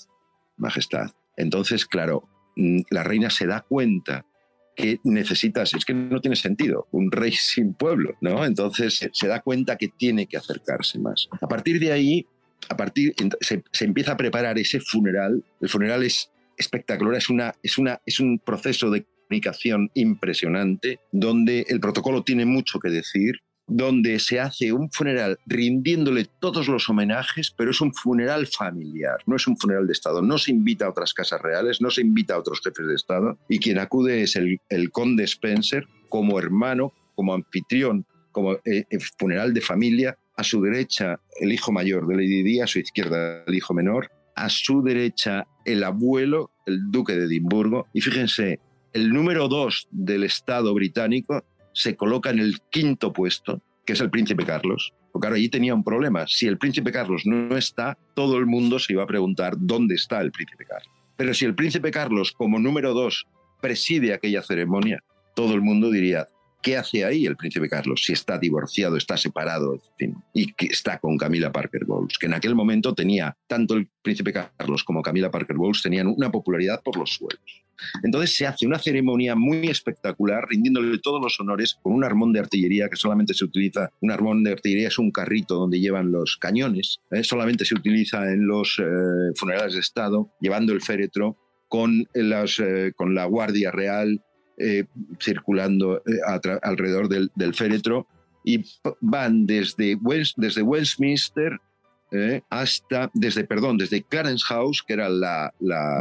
Majestad. 0.57 1.11
Entonces, 1.35 1.85
claro, 1.85 2.29
mm, 2.55 2.81
la 2.89 3.03
reina 3.03 3.29
se 3.29 3.47
da 3.47 3.61
cuenta 3.61 4.25
que 4.79 4.99
necesitas, 5.03 5.73
es 5.73 5.83
que 5.83 5.93
no 5.93 6.21
tiene 6.21 6.35
sentido, 6.35 6.87
un 6.91 7.11
rey 7.11 7.31
sin 7.37 7.73
pueblo, 7.73 8.15
¿no? 8.21 8.45
Entonces 8.45 9.09
se 9.11 9.27
da 9.27 9.41
cuenta 9.41 9.77
que 9.77 9.89
tiene 9.89 10.25
que 10.25 10.37
acercarse 10.37 10.99
más. 10.99 11.27
A 11.41 11.47
partir 11.47 11.79
de 11.79 11.91
ahí, 11.91 12.25
a 12.69 12.77
partir, 12.77 13.13
se, 13.41 13.63
se 13.71 13.85
empieza 13.85 14.13
a 14.13 14.17
preparar 14.17 14.57
ese 14.57 14.79
funeral. 14.79 15.43
El 15.61 15.69
funeral 15.69 16.03
es 16.03 16.31
espectacular, 16.57 17.15
es, 17.15 17.29
una, 17.29 17.53
es, 17.63 17.77
una, 17.77 18.01
es 18.05 18.19
un 18.19 18.39
proceso 18.39 18.89
de 18.89 19.05
comunicación 19.27 19.91
impresionante, 19.93 20.99
donde 21.11 21.65
el 21.69 21.79
protocolo 21.79 22.23
tiene 22.23 22.45
mucho 22.45 22.79
que 22.79 22.89
decir, 22.89 23.35
donde 23.69 24.19
se 24.19 24.39
hace 24.39 24.73
un 24.73 24.91
funeral 24.91 25.39
rindiéndole 25.45 26.25
todos 26.39 26.67
los 26.67 26.89
homenajes, 26.89 27.53
pero 27.55 27.71
es 27.71 27.81
un 27.81 27.93
funeral 27.93 28.47
familiar, 28.47 29.17
no 29.25 29.35
es 29.35 29.47
un 29.47 29.57
funeral 29.57 29.87
de 29.87 29.93
Estado. 29.93 30.21
No 30.21 30.37
se 30.37 30.51
invita 30.51 30.85
a 30.85 30.89
otras 30.89 31.13
casas 31.13 31.41
reales, 31.41 31.81
no 31.81 31.89
se 31.89 32.01
invita 32.01 32.33
a 32.33 32.39
otros 32.39 32.61
jefes 32.63 32.87
de 32.87 32.95
Estado, 32.95 33.37
y 33.47 33.59
quien 33.59 33.79
acude 33.79 34.23
es 34.23 34.35
el, 34.35 34.59
conde 34.91 35.23
Spencer 35.23 35.85
como 36.09 36.39
hermano, 36.39 36.93
como 37.15 37.33
anfitrión, 37.33 38.05
como 38.31 38.53
eh, 38.53 38.85
eh, 38.89 38.99
funeral 39.17 39.53
de 39.53 39.61
familia. 39.61 40.17
A 40.35 40.43
su 40.43 40.61
derecha 40.61 41.19
el 41.41 41.51
hijo 41.51 41.71
mayor 41.71 42.07
de 42.07 42.15
Lady 42.15 42.43
Di, 42.43 42.61
a 42.61 42.67
su 42.67 42.79
izquierda 42.79 43.43
el 43.45 43.55
hijo 43.55 43.73
menor, 43.73 44.09
a 44.35 44.49
su 44.49 44.81
derecha 44.81 45.45
el 45.65 45.83
abuelo, 45.83 46.51
el 46.65 46.89
duque 46.91 47.13
de 47.13 47.25
Edimburgo, 47.25 47.87
y 47.93 47.99
fíjense, 47.99 48.59
el 48.93 49.11
número 49.11 49.47
dos 49.47 49.87
del 49.91 50.23
Estado 50.23 50.73
británico 50.73 51.43
se 51.79 51.95
coloca 51.95 52.29
en 52.29 52.39
el 52.39 52.59
quinto 52.69 53.13
puesto, 53.13 53.61
que 53.85 53.93
es 53.93 54.01
el 54.01 54.09
príncipe 54.09 54.45
Carlos. 54.45 54.93
Porque 55.13 55.27
ahora 55.27 55.37
allí 55.37 55.47
tenía 55.47 55.73
un 55.73 55.83
problema. 55.83 56.27
Si 56.27 56.45
el 56.45 56.57
príncipe 56.57 56.91
Carlos 56.91 57.23
no 57.25 57.55
está, 57.55 57.97
todo 58.15 58.37
el 58.37 58.45
mundo 58.45 58.79
se 58.79 58.93
iba 58.93 59.03
a 59.03 59.07
preguntar 59.07 59.53
dónde 59.57 59.95
está 59.95 60.19
el 60.19 60.31
príncipe 60.31 60.65
Carlos. 60.65 60.93
Pero 61.15 61.33
si 61.33 61.45
el 61.45 61.55
príncipe 61.55 61.89
Carlos, 61.89 62.33
como 62.33 62.59
número 62.59 62.93
dos, 62.93 63.25
preside 63.61 64.13
aquella 64.13 64.43
ceremonia, 64.43 65.01
todo 65.35 65.53
el 65.53 65.61
mundo 65.61 65.89
diría, 65.89 66.27
¿Qué 66.61 66.75
hace 66.75 67.05
ahí 67.05 67.25
el 67.25 67.37
príncipe 67.37 67.69
Carlos? 67.69 68.03
Si 68.05 68.11
está 68.11 68.37
divorciado, 68.37 68.97
está 68.97 69.15
separado, 69.15 69.75
en 69.75 69.81
fin, 69.97 70.23
y 70.33 70.51
que 70.51 70.65
está 70.65 70.99
con 70.99 71.17
Camila 71.17 71.53
Parker 71.53 71.85
Bowles, 71.85 72.17
que 72.17 72.25
en 72.25 72.33
aquel 72.33 72.53
momento 72.53 72.93
tenía, 72.93 73.37
tanto 73.47 73.75
el 73.75 73.87
príncipe 74.01 74.33
Carlos 74.33 74.83
como 74.83 75.01
Camila 75.01 75.31
Parker 75.31 75.55
Bowles 75.55 75.81
tenían 75.81 76.07
una 76.07 76.29
popularidad 76.29 76.81
por 76.83 76.97
los 76.97 77.13
suelos. 77.13 77.63
Entonces 78.03 78.35
se 78.35 78.47
hace 78.47 78.65
una 78.65 78.79
ceremonia 78.79 79.35
muy 79.35 79.67
espectacular, 79.67 80.47
rindiéndole 80.47 80.97
todos 80.99 81.21
los 81.21 81.39
honores 81.39 81.77
con 81.81 81.93
un 81.93 82.03
armón 82.03 82.33
de 82.33 82.39
artillería 82.39 82.89
que 82.89 82.95
solamente 82.95 83.33
se 83.33 83.45
utiliza. 83.45 83.89
Un 84.01 84.11
armón 84.11 84.43
de 84.43 84.51
artillería 84.51 84.87
es 84.87 84.99
un 84.99 85.11
carrito 85.11 85.55
donde 85.55 85.79
llevan 85.79 86.11
los 86.11 86.37
cañones, 86.37 86.99
¿eh? 87.11 87.23
solamente 87.23 87.65
se 87.65 87.75
utiliza 87.75 88.31
en 88.31 88.47
los 88.47 88.79
eh, 88.79 88.83
funerales 89.35 89.73
de 89.73 89.79
Estado, 89.79 90.31
llevando 90.39 90.73
el 90.73 90.81
féretro 90.81 91.37
con, 91.67 92.07
las, 92.13 92.59
eh, 92.59 92.93
con 92.95 93.15
la 93.15 93.25
Guardia 93.25 93.71
Real 93.71 94.21
circulando 95.21 96.03
alrededor 96.63 97.07
del, 97.07 97.53
féretro 97.53 98.07
y 98.43 98.61
van 98.99 99.45
desde, 99.45 99.97
desde 100.35 100.61
Westminster 100.61 101.57
hasta, 102.49 103.09
desde, 103.13 103.45
perdón, 103.45 103.77
desde 103.77 104.03
Clarence 104.03 104.43
House, 104.49 104.83
que 104.85 104.95
era 104.95 105.07
la, 105.07 105.53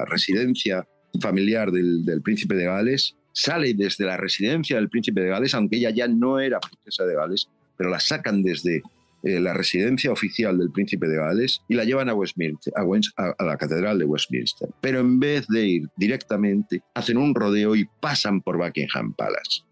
residencia 0.06 0.88
familiar 1.20 1.70
del, 1.70 2.20
príncipe 2.22 2.54
de 2.54 2.64
Gales, 2.64 3.16
sale 3.32 3.74
desde 3.74 4.04
la 4.04 4.16
residencia 4.16 4.76
del 4.76 4.88
príncipe 4.88 5.20
de 5.20 5.28
Gales, 5.28 5.54
aunque 5.54 5.76
ella 5.76 5.90
ya 5.90 6.08
no 6.08 6.40
era 6.40 6.60
princesa 6.60 7.04
de 7.04 7.14
Gales, 7.14 7.48
pero 7.76 7.90
la 7.90 8.00
sacan 8.00 8.42
desde 8.42 8.82
eh, 9.22 9.40
la 9.40 9.52
residencia 9.52 10.12
oficial 10.12 10.58
del 10.58 10.70
príncipe 10.70 11.08
de 11.08 11.16
Gales 11.16 11.62
y 11.68 11.74
la 11.74 11.84
llevan 11.84 12.08
a 12.08 12.14
Westminster, 12.14 12.72
a, 12.76 13.44
la 13.44 13.56
catedral 13.56 13.98
de 13.98 14.04
Westminster. 14.04 14.68
Pero 14.80 15.00
en 15.00 15.18
vez 15.18 15.46
de 15.48 15.66
ir 15.66 15.88
directamente, 15.96 16.82
hacen 16.94 17.16
un 17.16 17.34
rodeo 17.34 17.74
y 17.74 17.88
pasan 18.00 18.40
por 18.40 18.58
Buckingham 18.58 19.14
Palace. 19.14 19.62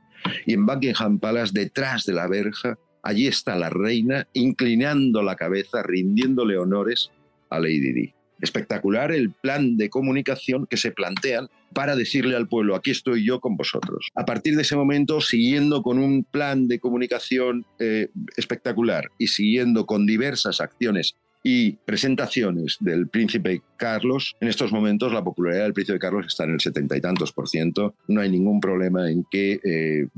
Y 0.46 0.54
en 0.54 0.66
Buckingham 0.66 1.18
Palace, 1.18 1.52
detrás 1.54 2.04
de 2.04 2.14
la 2.14 2.26
verja, 2.26 2.78
allí 3.02 3.26
está 3.28 3.56
la 3.56 3.70
reina 3.70 4.26
inclinando 4.32 5.22
la 5.22 5.36
cabeza, 5.36 5.82
rindiéndole 5.82 6.58
honores 6.58 7.10
a 7.50 7.60
Lady 7.60 7.92
Di 7.92 8.16
espectacular 8.40 9.12
el 9.12 9.30
plan 9.30 9.76
de 9.76 9.90
comunicación 9.90 10.66
que 10.66 10.76
se 10.76 10.92
plantean 10.92 11.48
para 11.72 11.96
decirle 11.96 12.36
al 12.36 12.48
pueblo, 12.48 12.74
aquí 12.74 12.90
estoy 12.90 13.24
yo 13.24 13.40
con 13.40 13.56
vosotros. 13.56 14.08
A 14.14 14.24
partir 14.24 14.56
de 14.56 14.62
ese 14.62 14.76
momento, 14.76 15.20
siguiendo 15.20 15.82
con 15.82 15.98
un 15.98 16.24
plan 16.24 16.68
de 16.68 16.78
comunicación 16.78 17.66
eh, 17.78 18.08
espectacular 18.36 19.10
y 19.18 19.26
siguiendo 19.26 19.84
con 19.84 20.06
diversas 20.06 20.60
acciones 20.60 21.16
y 21.42 21.72
presentaciones 21.72 22.76
del 22.80 23.08
príncipe 23.08 23.62
Carlos, 23.76 24.34
en 24.40 24.48
estos 24.48 24.72
momentos 24.72 25.12
la 25.12 25.22
popularidad 25.22 25.64
del 25.64 25.74
príncipe 25.74 25.98
Carlos 25.98 26.26
está 26.26 26.44
en 26.44 26.54
el 26.54 26.60
setenta 26.60 26.96
y 26.96 27.00
tantos 27.00 27.32
por 27.32 27.48
ciento. 27.48 27.94
No 28.08 28.20
hay 28.20 28.30
ningún 28.30 28.58
problema 28.58 29.10
en 29.10 29.24
que 29.30 29.60
eh, 29.62 30.08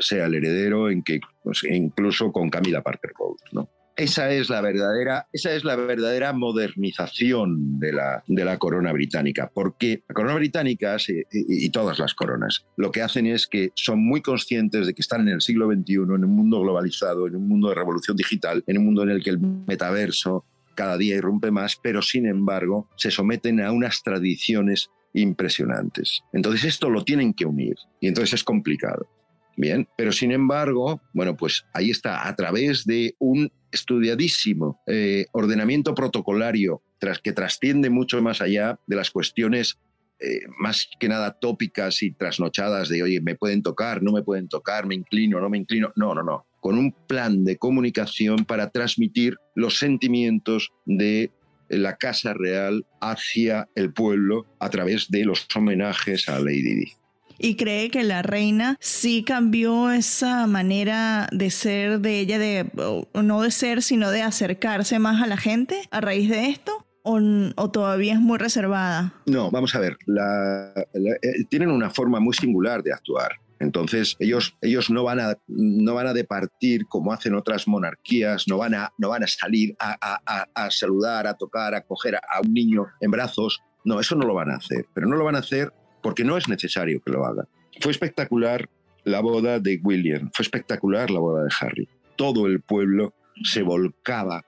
sea 0.00 0.26
el 0.26 0.36
heredero, 0.36 0.88
en 0.88 1.02
que 1.02 1.20
pues, 1.42 1.62
incluso 1.64 2.32
con 2.32 2.48
Camila 2.48 2.82
Parker 2.82 3.12
Bowles, 3.18 3.42
¿no? 3.52 3.68
Esa 3.98 4.30
es 4.30 4.48
la 4.48 4.60
verdadera, 4.60 5.26
esa 5.32 5.52
es 5.52 5.64
la 5.64 5.74
verdadera 5.74 6.32
modernización 6.32 7.80
de 7.80 7.92
la, 7.92 8.22
de 8.28 8.44
la 8.44 8.56
corona 8.56 8.92
británica, 8.92 9.50
porque 9.52 10.04
la 10.08 10.14
corona 10.14 10.36
británica 10.36 10.96
y, 11.32 11.68
todas 11.70 11.98
las 11.98 12.14
coronas 12.14 12.64
lo 12.76 12.92
que 12.92 13.02
hacen 13.02 13.26
es 13.26 13.48
que 13.48 13.72
son 13.74 13.98
muy 13.98 14.22
conscientes 14.22 14.86
de 14.86 14.94
que 14.94 15.02
están 15.02 15.22
en 15.22 15.34
el 15.34 15.40
siglo 15.40 15.66
XXI, 15.66 15.94
en 15.94 16.24
un 16.24 16.30
mundo 16.30 16.60
globalizado, 16.60 17.26
en 17.26 17.34
un 17.34 17.48
mundo 17.48 17.70
de 17.70 17.74
revolución 17.74 18.16
digital, 18.16 18.62
en 18.68 18.78
un 18.78 18.84
mundo 18.84 19.02
en 19.02 19.10
el 19.10 19.20
que 19.20 19.30
el 19.30 19.40
metaverso 19.40 20.44
cada 20.76 20.96
día 20.96 21.16
irrumpe 21.16 21.50
más, 21.50 21.74
pero 21.82 22.00
sin 22.00 22.26
embargo 22.26 22.88
se 22.94 23.10
someten 23.10 23.60
a 23.60 23.72
unas 23.72 24.04
tradiciones 24.04 24.90
impresionantes. 25.12 26.22
Entonces 26.32 26.62
esto 26.66 26.88
lo 26.88 27.02
tienen 27.02 27.34
que 27.34 27.46
unir 27.46 27.74
y 27.98 28.06
entonces 28.06 28.34
es 28.34 28.44
complicado. 28.44 29.08
Bien, 29.56 29.88
pero 29.96 30.12
sin 30.12 30.30
embargo, 30.30 31.00
bueno, 31.12 31.36
pues 31.36 31.66
ahí 31.72 31.90
está, 31.90 32.28
a 32.28 32.36
través 32.36 32.84
de 32.84 33.16
un 33.18 33.50
estudiadísimo 33.72 34.80
eh, 34.86 35.26
ordenamiento 35.32 35.94
protocolario 35.94 36.82
tras, 36.98 37.18
que 37.18 37.32
trasciende 37.32 37.90
mucho 37.90 38.20
más 38.22 38.40
allá 38.40 38.78
de 38.86 38.96
las 38.96 39.10
cuestiones 39.10 39.78
eh, 40.20 40.40
más 40.58 40.88
que 40.98 41.08
nada 41.08 41.38
tópicas 41.38 42.02
y 42.02 42.10
trasnochadas 42.10 42.88
de, 42.88 43.04
oye, 43.04 43.20
me 43.20 43.36
pueden 43.36 43.62
tocar, 43.62 44.02
no 44.02 44.12
me 44.12 44.22
pueden 44.22 44.48
tocar, 44.48 44.84
me 44.86 44.96
inclino, 44.96 45.40
no 45.40 45.48
me 45.48 45.58
inclino. 45.58 45.92
No, 45.94 46.12
no, 46.12 46.24
no. 46.24 46.44
Con 46.60 46.76
un 46.76 46.92
plan 47.06 47.44
de 47.44 47.56
comunicación 47.56 48.44
para 48.44 48.70
transmitir 48.70 49.36
los 49.54 49.78
sentimientos 49.78 50.72
de 50.86 51.30
la 51.68 51.96
Casa 51.96 52.34
Real 52.34 52.84
hacia 53.00 53.68
el 53.76 53.92
pueblo 53.92 54.46
a 54.58 54.70
través 54.70 55.08
de 55.08 55.24
los 55.24 55.46
homenajes 55.54 56.28
a 56.28 56.40
Lady 56.40 56.74
Di 56.74 56.97
y 57.38 57.56
cree 57.56 57.90
que 57.90 58.02
la 58.02 58.22
reina 58.22 58.76
sí 58.80 59.22
cambió 59.22 59.90
esa 59.90 60.46
manera 60.46 61.28
de 61.32 61.50
ser 61.50 62.00
de 62.00 62.20
ella, 62.20 62.38
de 62.38 62.70
no 63.14 63.42
de 63.42 63.50
ser, 63.50 63.82
sino 63.82 64.10
de 64.10 64.22
acercarse 64.22 64.98
más 64.98 65.22
a 65.22 65.26
la 65.26 65.36
gente 65.36 65.82
a 65.90 66.00
raíz 66.00 66.28
de 66.28 66.48
esto? 66.48 66.84
O, 67.10 67.70
todavía 67.70 68.14
es 68.14 68.20
muy 68.20 68.36
reservada? 68.36 69.14
No, 69.24 69.50
vamos 69.50 69.74
a 69.74 69.80
ver, 69.80 69.96
eh, 70.04 71.44
tienen 71.48 71.70
una 71.70 71.88
forma 71.88 72.20
muy 72.20 72.34
singular 72.34 72.82
de 72.82 72.92
actuar. 72.92 73.32
Entonces, 73.60 74.14
ellos, 74.18 74.56
ellos 74.60 74.90
no, 74.90 75.04
van 75.04 75.18
a, 75.18 75.34
no 75.46 75.94
van 75.94 76.06
a 76.06 76.12
departir 76.12 76.86
como 76.86 77.12
hacen 77.12 77.34
otras 77.34 77.66
monarquías, 77.66 78.46
no 78.46 78.58
van 78.58 78.74
a, 78.74 78.92
no 78.98 79.08
van 79.08 79.24
a 79.24 79.26
salir 79.26 79.74
a, 79.80 80.20
a 80.54 80.70
saludar, 80.70 81.26
a 81.26 81.34
tocar, 81.34 81.74
a 81.74 81.80
coger 81.80 82.16
a 82.16 82.40
un 82.44 82.52
niño 82.52 82.86
en 83.00 83.10
brazos. 83.10 83.60
No, 83.84 84.00
eso 84.00 84.14
no 84.14 84.26
lo 84.26 84.34
van 84.34 84.50
a 84.50 84.56
hacer, 84.56 84.86
pero 84.94 85.06
no 85.06 85.16
lo 85.16 85.24
van 85.24 85.36
a 85.36 85.38
hacer 85.38 85.72
porque 86.02 86.24
no 86.24 86.36
es 86.36 86.48
necesario 86.48 87.00
que 87.00 87.12
lo 87.12 87.24
haga. 87.24 87.46
Fue 87.80 87.92
espectacular 87.92 88.68
la 89.04 89.20
boda 89.20 89.58
de 89.58 89.80
William, 89.82 90.30
fue 90.34 90.42
espectacular 90.42 91.10
la 91.10 91.20
boda 91.20 91.44
de 91.44 91.50
Harry. 91.60 91.88
Todo 92.16 92.46
el 92.46 92.60
pueblo 92.60 93.14
se 93.42 93.62
volcaba 93.62 94.44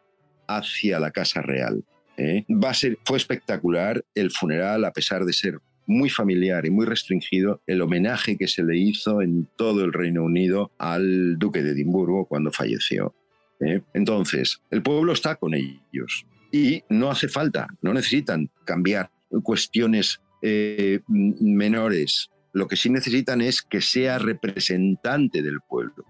hacia 0.47 0.99
la 0.99 1.11
Casa 1.11 1.43
Real. 1.43 1.85
¿eh? 2.17 2.45
Va 2.51 2.71
a 2.71 2.75
ser, 2.75 2.99
fue 3.05 3.17
espectacular 3.17 4.05
el 4.15 4.31
funeral, 4.31 4.85
a 4.85 4.93
pesar 4.93 5.25
de 5.25 5.33
ser 5.33 5.59
muy 5.87 6.09
familiar 6.09 6.67
y 6.67 6.71
muy 6.71 6.87
restringido, 6.87 7.63
el 7.67 7.83
homenaje 7.83 8.37
que 8.37 8.47
se 8.47 8.63
le 8.63 8.77
hizo 8.77 9.23
en 9.23 9.49
todo 9.57 9.85
el 9.85 9.93
Reino 9.93 10.23
Unido 10.23 10.71
al 10.79 11.39
duque 11.39 11.63
de 11.63 11.71
Edimburgo 11.71 12.27
cuando 12.27 12.53
falleció. 12.53 13.15
¿eh? 13.61 13.81
Entonces, 13.95 14.61
el 14.71 14.83
pueblo 14.83 15.13
está 15.13 15.35
con 15.37 15.55
ellos 15.55 16.27
y 16.53 16.85
no 16.89 17.11
hace 17.11 17.29
falta, 17.29 17.67
no 17.83 17.93
necesitan 17.93 18.51
cambiar 18.65 19.11
cuestiones 19.43 20.21
eh, 20.43 21.01
menores. 21.09 22.31
Lo 22.53 22.67
que 22.67 22.77
sí 22.77 22.91
necesitan 22.91 23.41
es 23.41 23.63
que 23.63 23.81
sea 23.81 24.19
representante 24.19 25.43
del 25.43 25.61
pueblo, 25.61 26.05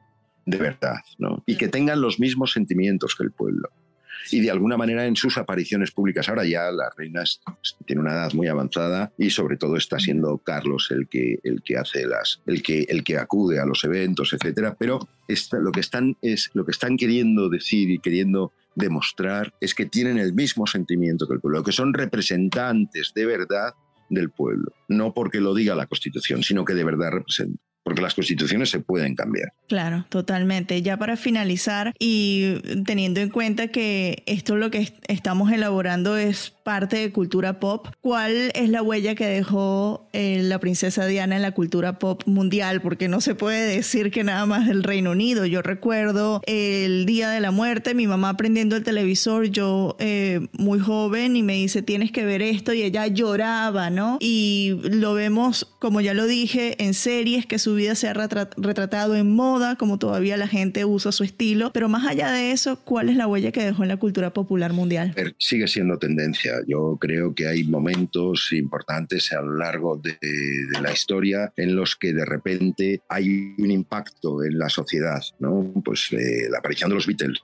de 0.47 0.57
verdad, 0.57 1.01
¿no? 1.19 1.43
Y 1.47 1.57
que 1.57 1.69
tengan 1.69 2.01
los 2.01 2.19
mismos 2.19 2.53
sentimientos 2.53 3.14
que 3.14 3.25
el 3.25 3.33
pueblo. 3.33 3.69
Y 4.31 4.40
de 4.40 4.51
alguna 4.51 4.77
manera 4.77 5.07
en 5.07 5.16
sus 5.16 5.38
apariciones 5.38 5.90
públicas, 5.90 6.29
ahora 6.29 6.45
ya 6.45 6.71
la 6.71 6.90
reina 6.97 7.25
tiene 7.87 8.03
una 8.03 8.12
edad 8.12 8.33
muy 8.33 8.49
avanzada 8.49 9.12
y 9.19 9.31
sobre 9.31 9.57
todo 9.57 9.77
está 9.77 9.99
siendo 9.99 10.38
Carlos 10.38 10.88
el 10.90 11.09
que, 11.09 11.38
el 11.43 11.62
que 11.62 11.77
hace 11.77 12.07
las, 12.07 12.40
el 12.47 12.62
que, 12.62 12.83
el 12.88 13.03
que 13.03 13.19
acude 13.19 13.59
a 13.59 13.66
los 13.66 13.83
eventos, 13.85 14.33
etcétera. 14.33 14.77
Pero 14.79 15.09
lo, 15.53 15.73
que 15.73 15.81
están, 15.81 16.16
es, 16.23 16.51
lo 16.55 16.64
que 16.64 16.71
están 16.73 16.97
queriendo 16.97 17.49
decir 17.49 17.90
y 17.90 17.99
queriendo 17.99 18.53
demostrar 18.75 19.55
es 19.61 19.75
que 19.75 19.87
tienen 19.87 20.19
el 20.19 20.33
mismo 20.33 20.66
sentimiento 20.66 21.27
que 21.27 21.35
el 21.35 21.40
pueblo, 21.40 21.64
que 21.64 21.73
son 21.73 21.93
representantes 21.95 23.12
de 23.14 23.27
verdad 23.27 23.75
del 24.11 24.31
pueblo, 24.31 24.73
no 24.88 25.14
porque 25.14 25.40
lo 25.40 25.55
diga 25.55 25.75
la 25.75 25.87
Constitución, 25.87 26.42
sino 26.42 26.64
que 26.64 26.75
de 26.75 26.85
verdad 26.85 27.11
representa 27.12 27.62
porque 27.83 28.03
las 28.03 28.14
constituciones 28.14 28.71
se 28.71 28.81
pueden 28.81 29.14
cambiar. 29.14 29.53
Claro, 29.69 30.07
totalmente. 30.09 30.83
Ya 30.83 30.97
para 30.99 31.16
finalizar 31.16 31.93
y 31.99 32.57
teniendo 32.85 33.21
en 33.21 33.31
cuenta 33.31 33.69
que 33.69 34.23
esto 34.27 34.57
lo 34.57 34.71
que 34.71 34.93
estamos 35.09 35.53
elaborando 35.53 36.16
es 36.16 36.51
parte 36.51 36.99
de 36.99 37.12
cultura 37.12 37.59
pop, 37.59 37.88
¿cuál 38.01 38.53
es 38.55 38.69
la 38.69 38.83
huella 38.83 39.14
que 39.14 39.27
dejó 39.27 40.09
eh, 40.12 40.40
la 40.43 40.59
princesa 40.59 41.07
Diana 41.07 41.37
en 41.37 41.43
la 41.43 41.53
cultura 41.53 41.99
pop 41.99 42.23
mundial? 42.27 42.81
Porque 42.81 43.09
no 43.09 43.21
se 43.21 43.35
puede 43.35 43.75
decir 43.75 44.11
que 44.11 44.25
nada 44.25 44.47
más 44.47 44.66
del 44.66 44.83
Reino 44.83 45.12
Unido. 45.12 45.47
Yo 45.47 45.62
recuerdo 45.62 46.43
el 46.47 47.07
día 47.07 47.31
de 47.31 47.40
la 47.40 47.51
muerte, 47.51 47.95
mi 47.95 48.07
mamá 48.07 48.37
prendiendo 48.37 48.77
el 48.77 48.85
televisor, 48.85 49.47
yo 49.47 49.97
eh, 49.99 50.49
muy 50.53 50.79
joven, 50.79 51.37
y 51.37 51.43
me 51.43 51.55
dice, 51.55 51.83
tienes 51.83 52.12
que 52.12 52.25
ver 52.25 52.43
esto, 52.43 52.73
y 52.73 52.83
ella 52.83 53.07
lloraba, 53.07 53.90
¿no? 53.90 54.19
Y 54.21 54.79
lo 54.85 55.14
vemos, 55.14 55.75
como 55.79 56.01
ya 56.01 56.14
lo 56.14 56.27
dije, 56.27 56.83
en 56.83 56.95
series 56.95 57.47
que 57.47 57.59
su 57.59 57.69
vida 57.74 57.94
se 57.94 58.09
ha 58.09 58.12
retratado 58.12 59.16
en 59.16 59.35
moda, 59.35 59.76
como 59.76 59.98
todavía 59.98 60.37
la 60.37 60.48
gente 60.48 60.85
usa 60.85 61.12
su 61.12 61.24
estilo, 61.24 61.72
pero 61.72 61.88
más 61.88 62.06
allá 62.06 62.30
de 62.33 62.52
eso, 62.52 62.80
¿cuál 62.85 63.09
es 63.09 63.16
la 63.16 63.26
huella 63.26 63.52
que 63.52 63.64
dejó 63.64 63.83
en 63.83 63.88
la 63.88 63.96
cultura 63.96 64.33
popular 64.33 64.72
mundial? 64.72 65.14
Sigue 65.38 65.66
siendo 65.66 65.98
tendencia 65.98 66.50
yo 66.66 66.96
creo 67.00 67.35
que 67.35 67.46
hay 67.46 67.64
momentos 67.64 68.52
importantes 68.52 69.33
a 69.33 69.40
lo 69.40 69.56
largo 69.56 69.96
de, 69.96 70.16
la 70.80 70.92
historia 70.92 71.52
en 71.56 71.76
los 71.76 71.96
que 71.96 72.12
de 72.12 72.24
repente 72.24 73.02
hay 73.09 73.54
un 73.59 73.70
impacto 73.70 74.42
en 74.44 74.59
la 74.59 74.68
sociedad, 74.68 75.22
¿no? 75.38 75.72
Pues 75.85 76.09
eh, 76.12 76.48
la 76.50 76.59
aparición 76.59 76.90
de 76.90 76.96
los 76.96 77.06
Beatles, 77.06 77.40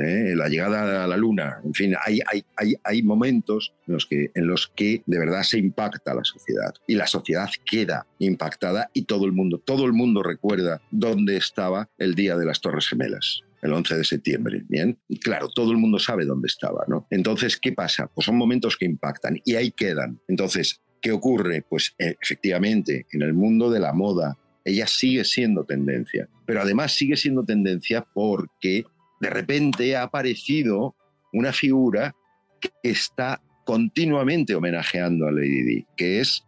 ¿eh? 0.00 0.34
la 0.34 0.48
llegada 0.48 1.04
a 1.04 1.06
la 1.06 1.16
luna, 1.16 1.60
en 1.64 1.74
fin, 1.74 1.94
hay, 2.04 2.20
hay, 2.26 2.44
hay, 2.56 2.74
hay 2.82 3.02
momentos 3.02 3.72
en 3.86 3.94
los, 3.94 4.06
que, 4.06 4.30
en 4.34 4.46
los 4.46 4.68
que 4.74 5.02
de 5.06 5.18
verdad 5.18 5.42
se 5.42 5.58
impacta 5.58 6.14
la 6.14 6.24
sociedad 6.24 6.74
y 6.86 6.94
la 6.94 7.06
sociedad 7.06 7.48
queda 7.64 8.06
impactada 8.18 8.90
y 8.92 9.02
todo 9.02 9.26
el 9.26 9.32
mundo, 9.32 9.58
todo 9.58 9.86
el 9.86 9.92
mundo 9.92 10.22
recuerda 10.22 10.80
dónde 10.90 11.36
estaba 11.36 11.88
el 11.98 12.14
día 12.14 12.36
de 12.36 12.46
las 12.46 12.60
Torres 12.60 12.88
Gemelas 12.88 13.42
el 13.62 13.72
11 13.72 13.98
de 13.98 14.04
septiembre, 14.04 14.64
¿bien? 14.68 14.98
Y 15.08 15.18
claro, 15.18 15.48
todo 15.48 15.70
el 15.72 15.76
mundo 15.76 15.98
sabe 15.98 16.24
dónde 16.24 16.46
estaba, 16.46 16.84
¿no? 16.88 17.06
Entonces, 17.10 17.58
¿qué 17.58 17.72
pasa? 17.72 18.06
Pues 18.06 18.24
son 18.24 18.36
momentos 18.36 18.76
que 18.76 18.86
impactan 18.86 19.38
y 19.44 19.54
ahí 19.54 19.70
quedan. 19.70 20.18
Entonces, 20.28 20.80
¿qué 21.02 21.12
ocurre? 21.12 21.62
Pues 21.68 21.94
eh, 21.98 22.16
efectivamente, 22.20 23.06
en 23.12 23.22
el 23.22 23.34
mundo 23.34 23.70
de 23.70 23.80
la 23.80 23.92
moda, 23.92 24.38
ella 24.64 24.86
sigue 24.86 25.24
siendo 25.24 25.64
tendencia, 25.64 26.28
pero 26.46 26.60
además 26.60 26.92
sigue 26.92 27.16
siendo 27.16 27.44
tendencia 27.44 28.06
porque 28.14 28.84
de 29.20 29.30
repente 29.30 29.96
ha 29.96 30.02
aparecido 30.02 30.96
una 31.32 31.52
figura 31.52 32.14
que 32.60 32.70
está 32.82 33.40
continuamente 33.64 34.54
homenajeando 34.54 35.26
a 35.26 35.32
Lady 35.32 35.62
Di, 35.62 35.86
que 35.96 36.20
es, 36.20 36.44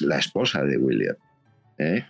la 0.00 0.18
esposa 0.18 0.64
de 0.64 0.78
William. 0.78 1.14
¿eh? 1.78 2.04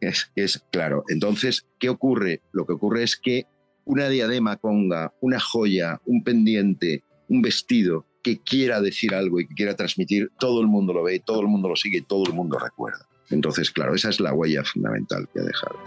Es, 0.00 0.64
claro. 0.70 1.02
Entonces, 1.08 1.66
¿qué 1.80 1.88
ocurre? 1.88 2.40
Lo 2.52 2.66
que 2.66 2.74
ocurre 2.74 3.02
es 3.02 3.16
que 3.16 3.46
una 3.84 4.08
diadema 4.08 4.56
conga, 4.56 5.12
una 5.20 5.40
joya, 5.40 6.00
un 6.04 6.22
pendiente, 6.22 7.02
un 7.28 7.42
vestido 7.42 8.06
que 8.22 8.38
quiera 8.38 8.80
decir 8.80 9.14
algo 9.14 9.40
y 9.40 9.48
que 9.48 9.54
quiera 9.54 9.74
transmitir, 9.74 10.30
todo 10.38 10.60
el 10.60 10.66
mundo 10.66 10.92
lo 10.92 11.02
ve, 11.02 11.20
todo 11.24 11.40
el 11.40 11.48
mundo 11.48 11.68
lo 11.68 11.76
sigue, 11.76 12.02
todo 12.02 12.24
el 12.26 12.32
mundo 12.32 12.58
recuerda. 12.58 13.08
Entonces, 13.30 13.70
claro, 13.70 13.94
esa 13.94 14.10
es 14.10 14.20
la 14.20 14.32
huella 14.32 14.62
fundamental 14.64 15.28
que 15.32 15.40
ha 15.40 15.44
dejado. 15.44 15.78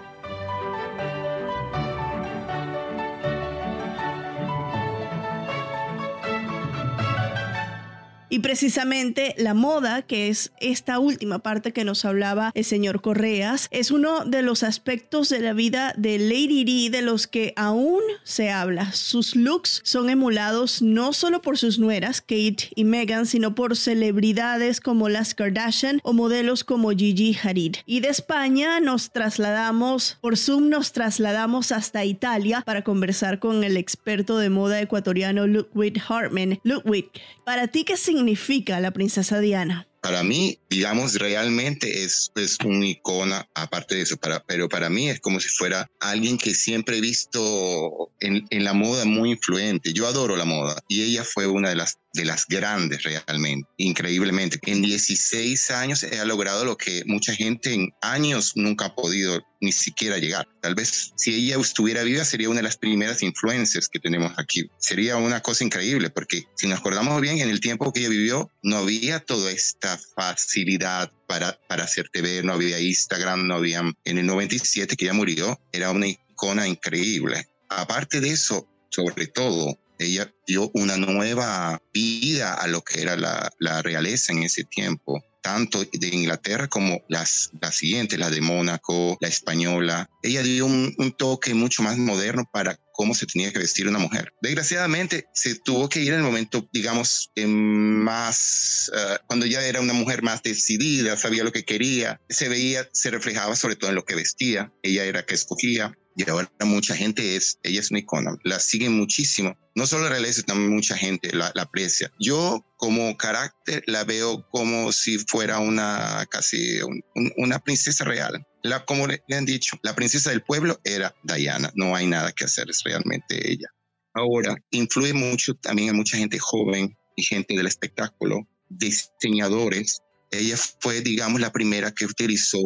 Y 8.31 8.39
precisamente 8.39 9.33
la 9.39 9.55
moda, 9.55 10.03
que 10.03 10.27
es 10.27 10.51
esta 10.61 10.99
última 10.99 11.39
parte 11.39 11.73
que 11.73 11.83
nos 11.83 12.05
hablaba 12.05 12.51
el 12.53 12.63
señor 12.63 13.01
Correas, 13.01 13.67
es 13.71 13.89
uno 13.89 14.23
de 14.23 14.43
los 14.43 14.61
aspectos 14.61 15.29
de 15.29 15.39
la 15.39 15.53
vida 15.53 15.95
de 15.97 16.19
Lady 16.19 16.63
Di 16.63 16.89
de 16.89 17.01
los 17.01 17.25
que 17.25 17.53
aún 17.55 18.01
se 18.23 18.51
habla. 18.51 18.91
Sus 18.91 19.35
looks 19.35 19.81
son 19.83 20.11
emulados 20.11 20.83
no 20.83 21.11
solo 21.11 21.41
por 21.41 21.57
sus 21.57 21.79
nueras, 21.79 22.21
Kate 22.21 22.69
y 22.75 22.83
Meghan, 22.83 23.25
sino 23.25 23.55
por 23.55 23.75
celebridades 23.75 24.79
como 24.79 25.09
las 25.09 25.33
Kardashian 25.33 25.99
o 26.03 26.13
modelos 26.13 26.63
como 26.63 26.91
Gigi 26.91 27.35
Hadid. 27.41 27.77
Y 27.87 28.01
de 28.01 28.09
España 28.09 28.79
nos 28.79 29.09
trasladamos, 29.09 30.19
por 30.21 30.37
Zoom 30.37 30.69
nos 30.69 30.91
trasladamos 30.91 31.71
hasta 31.71 32.05
Italia 32.05 32.61
para 32.63 32.83
conversar 32.83 33.39
con 33.39 33.63
el 33.63 33.75
experto 33.75 34.37
de 34.37 34.51
moda 34.51 34.79
ecuatoriano 34.79 35.47
Ludwig 35.47 35.99
Hartman. 36.07 36.59
Ludwig, 36.63 37.09
¿para 37.43 37.67
ti 37.67 37.85
qué 37.85 37.97
significa 37.97 38.18
significa 38.19 38.79
la 38.79 38.91
princesa 38.91 39.39
Diana? 39.39 39.87
Para 40.01 40.23
mí, 40.23 40.59
digamos, 40.69 41.15
realmente 41.15 42.03
es, 42.03 42.31
es 42.35 42.57
una 42.63 42.85
icona, 42.85 43.49
aparte 43.53 43.95
de 43.95 44.01
eso, 44.01 44.17
pero 44.47 44.69
para 44.69 44.89
mí 44.89 45.09
es 45.09 45.19
como 45.19 45.39
si 45.41 45.49
fuera 45.49 45.87
alguien 45.99 46.37
que 46.37 46.53
siempre 46.53 46.97
he 46.97 47.01
visto 47.01 48.09
en, 48.21 48.45
en 48.49 48.63
la 48.63 48.73
moda 48.73 49.03
muy 49.03 49.31
influente. 49.31 49.91
Yo 49.91 50.07
adoro 50.07 50.37
la 50.37 50.45
moda 50.45 50.81
y 50.87 51.03
ella 51.03 51.25
fue 51.25 51.47
una 51.47 51.69
de 51.69 51.75
las 51.75 51.97
de 52.13 52.25
las 52.25 52.45
grandes 52.47 53.03
realmente, 53.03 53.69
increíblemente. 53.77 54.59
En 54.63 54.81
16 54.81 55.71
años 55.71 56.03
ha 56.03 56.25
logrado 56.25 56.65
lo 56.65 56.77
que 56.77 57.03
mucha 57.05 57.33
gente 57.35 57.73
en 57.73 57.89
años 58.01 58.53
nunca 58.55 58.85
ha 58.85 58.95
podido 58.95 59.41
ni 59.61 59.71
siquiera 59.71 60.17
llegar. 60.17 60.47
Tal 60.61 60.75
vez 60.75 61.11
si 61.15 61.35
ella 61.35 61.57
estuviera 61.59 62.03
viva 62.03 62.23
sería 62.23 62.49
una 62.49 62.57
de 62.57 62.63
las 62.63 62.77
primeras 62.77 63.21
influencias 63.23 63.89
que 63.89 63.99
tenemos 63.99 64.31
aquí. 64.37 64.69
Sería 64.79 65.17
una 65.17 65.41
cosa 65.41 65.63
increíble 65.63 66.09
porque 66.09 66.45
si 66.55 66.67
nos 66.67 66.79
acordamos 66.79 67.19
bien, 67.21 67.39
en 67.39 67.49
el 67.49 67.59
tiempo 67.59 67.91
que 67.91 67.99
ella 68.01 68.09
vivió 68.09 68.49
no 68.63 68.77
había 68.77 69.19
toda 69.19 69.51
esta 69.51 69.99
facilidad 70.15 71.11
para, 71.27 71.59
para 71.67 71.83
hacer 71.83 72.09
TV, 72.09 72.41
no 72.43 72.53
había 72.53 72.79
Instagram, 72.79 73.47
no 73.47 73.55
había... 73.55 73.81
En 74.05 74.17
el 74.17 74.25
97 74.25 74.95
que 74.95 75.05
ella 75.05 75.13
murió, 75.13 75.59
era 75.71 75.91
una 75.91 76.07
icona 76.07 76.67
increíble. 76.67 77.47
Aparte 77.69 78.19
de 78.19 78.31
eso, 78.31 78.67
sobre 78.89 79.27
todo, 79.27 79.77
ella 79.99 80.33
dio 80.47 80.71
una 80.73 80.97
nueva 80.97 81.81
vida 81.93 82.53
a 82.53 82.67
lo 82.67 82.81
que 82.81 83.01
era 83.01 83.15
la, 83.17 83.81
realeza 83.81 84.31
en 84.31 84.43
ese 84.43 84.63
tiempo 84.63 85.23
tanto 85.41 85.83
de 85.85 86.07
Inglaterra 86.07 86.67
como 86.67 87.01
las, 87.07 87.51
las 87.61 87.75
siguientes, 87.75 88.19
la 88.19 88.29
de 88.29 88.41
Mónaco, 88.41 89.17
la 89.21 89.29
española. 89.29 90.09
Ella 90.21 90.43
dio 90.43 90.65
un, 90.65 91.15
toque 91.17 91.53
mucho 91.53 91.81
más 91.81 91.97
moderno 91.97 92.47
para 92.51 92.77
cómo 92.91 93.15
se 93.15 93.25
tenía 93.25 93.51
que 93.51 93.59
vestir 93.59 93.87
una 93.87 93.99
mujer. 93.99 94.33
Desgraciadamente, 94.41 95.27
se 95.33 95.55
tuvo 95.55 95.87
que 95.87 96.01
ir 96.01 96.09
en 96.09 96.19
el 96.19 96.25
momento, 96.25 96.67
digamos, 96.73 97.31
más, 97.47 98.91
uh, 98.93 99.25
cuando 99.27 99.45
ya 99.45 99.65
era 99.65 99.79
una 99.79 99.93
mujer 99.93 100.23
más 100.23 100.43
decidida, 100.43 101.15
sabía 101.15 101.45
lo 101.45 101.53
que 101.53 101.63
quería, 101.63 102.19
se 102.27 102.49
veía, 102.49 102.87
se 102.91 103.09
reflejaba 103.09 103.55
sobre 103.55 103.77
todo 103.77 103.91
en 103.91 103.95
lo 103.95 104.03
que 104.03 104.15
vestía, 104.15 104.73
ella 104.83 105.05
era 105.05 105.25
que 105.25 105.35
escogía, 105.35 105.97
y 106.19 106.29
ahora 106.29 106.51
mucha 106.65 106.97
gente 106.97 107.37
es, 107.37 107.59
ella 107.63 107.79
es 107.79 107.91
una 107.91 108.01
icona, 108.01 108.37
la 108.43 108.59
siguen 108.59 108.91
muchísimo. 108.91 109.57
No 109.73 109.87
solo 109.87 110.03
la 110.03 110.09
realeza, 110.09 110.41
también 110.41 110.69
mucha 110.69 110.97
gente 110.97 111.31
la, 111.31 111.49
la, 111.55 111.61
aprecia. 111.61 112.11
Yo 112.19 112.65
como 112.75 113.15
carácter 113.15 113.83
la 113.87 114.03
veo 114.03 114.45
como 114.49 114.91
si 114.91 115.17
fuera 115.19 115.59
una 115.59 116.27
casi 116.29 116.81
un, 116.81 117.01
un, 117.15 117.31
una 117.37 117.59
princesa 117.59 118.03
real. 118.03 118.45
La, 118.63 118.83
como 118.83 119.07
le, 119.07 119.23
le 119.29 119.37
han 119.37 119.45
dicho, 119.45 119.79
la 119.81 119.95
princesa 119.95 120.31
del 120.31 120.41
pueblo 120.41 120.81
era 120.83 121.15
Diana, 121.23 121.71
no 121.75 121.95
hay 121.95 122.05
nada 122.05 122.33
que 122.33 122.43
hacer, 122.43 122.69
es 122.69 122.83
realmente 122.83 123.49
ella. 123.49 123.69
Ahora, 124.13 124.57
influye 124.71 125.13
mucho 125.13 125.53
también 125.53 125.91
a 125.91 125.93
mucha 125.93 126.17
gente 126.17 126.37
joven 126.37 126.97
y 127.15 127.23
gente 127.23 127.55
del 127.55 127.67
espectáculo, 127.67 128.45
diseñadores. 128.67 130.01
Ella 130.31 130.57
fue, 130.81 130.99
digamos, 130.99 131.39
la 131.39 131.53
primera 131.53 131.93
que 131.93 132.05
utilizó 132.05 132.59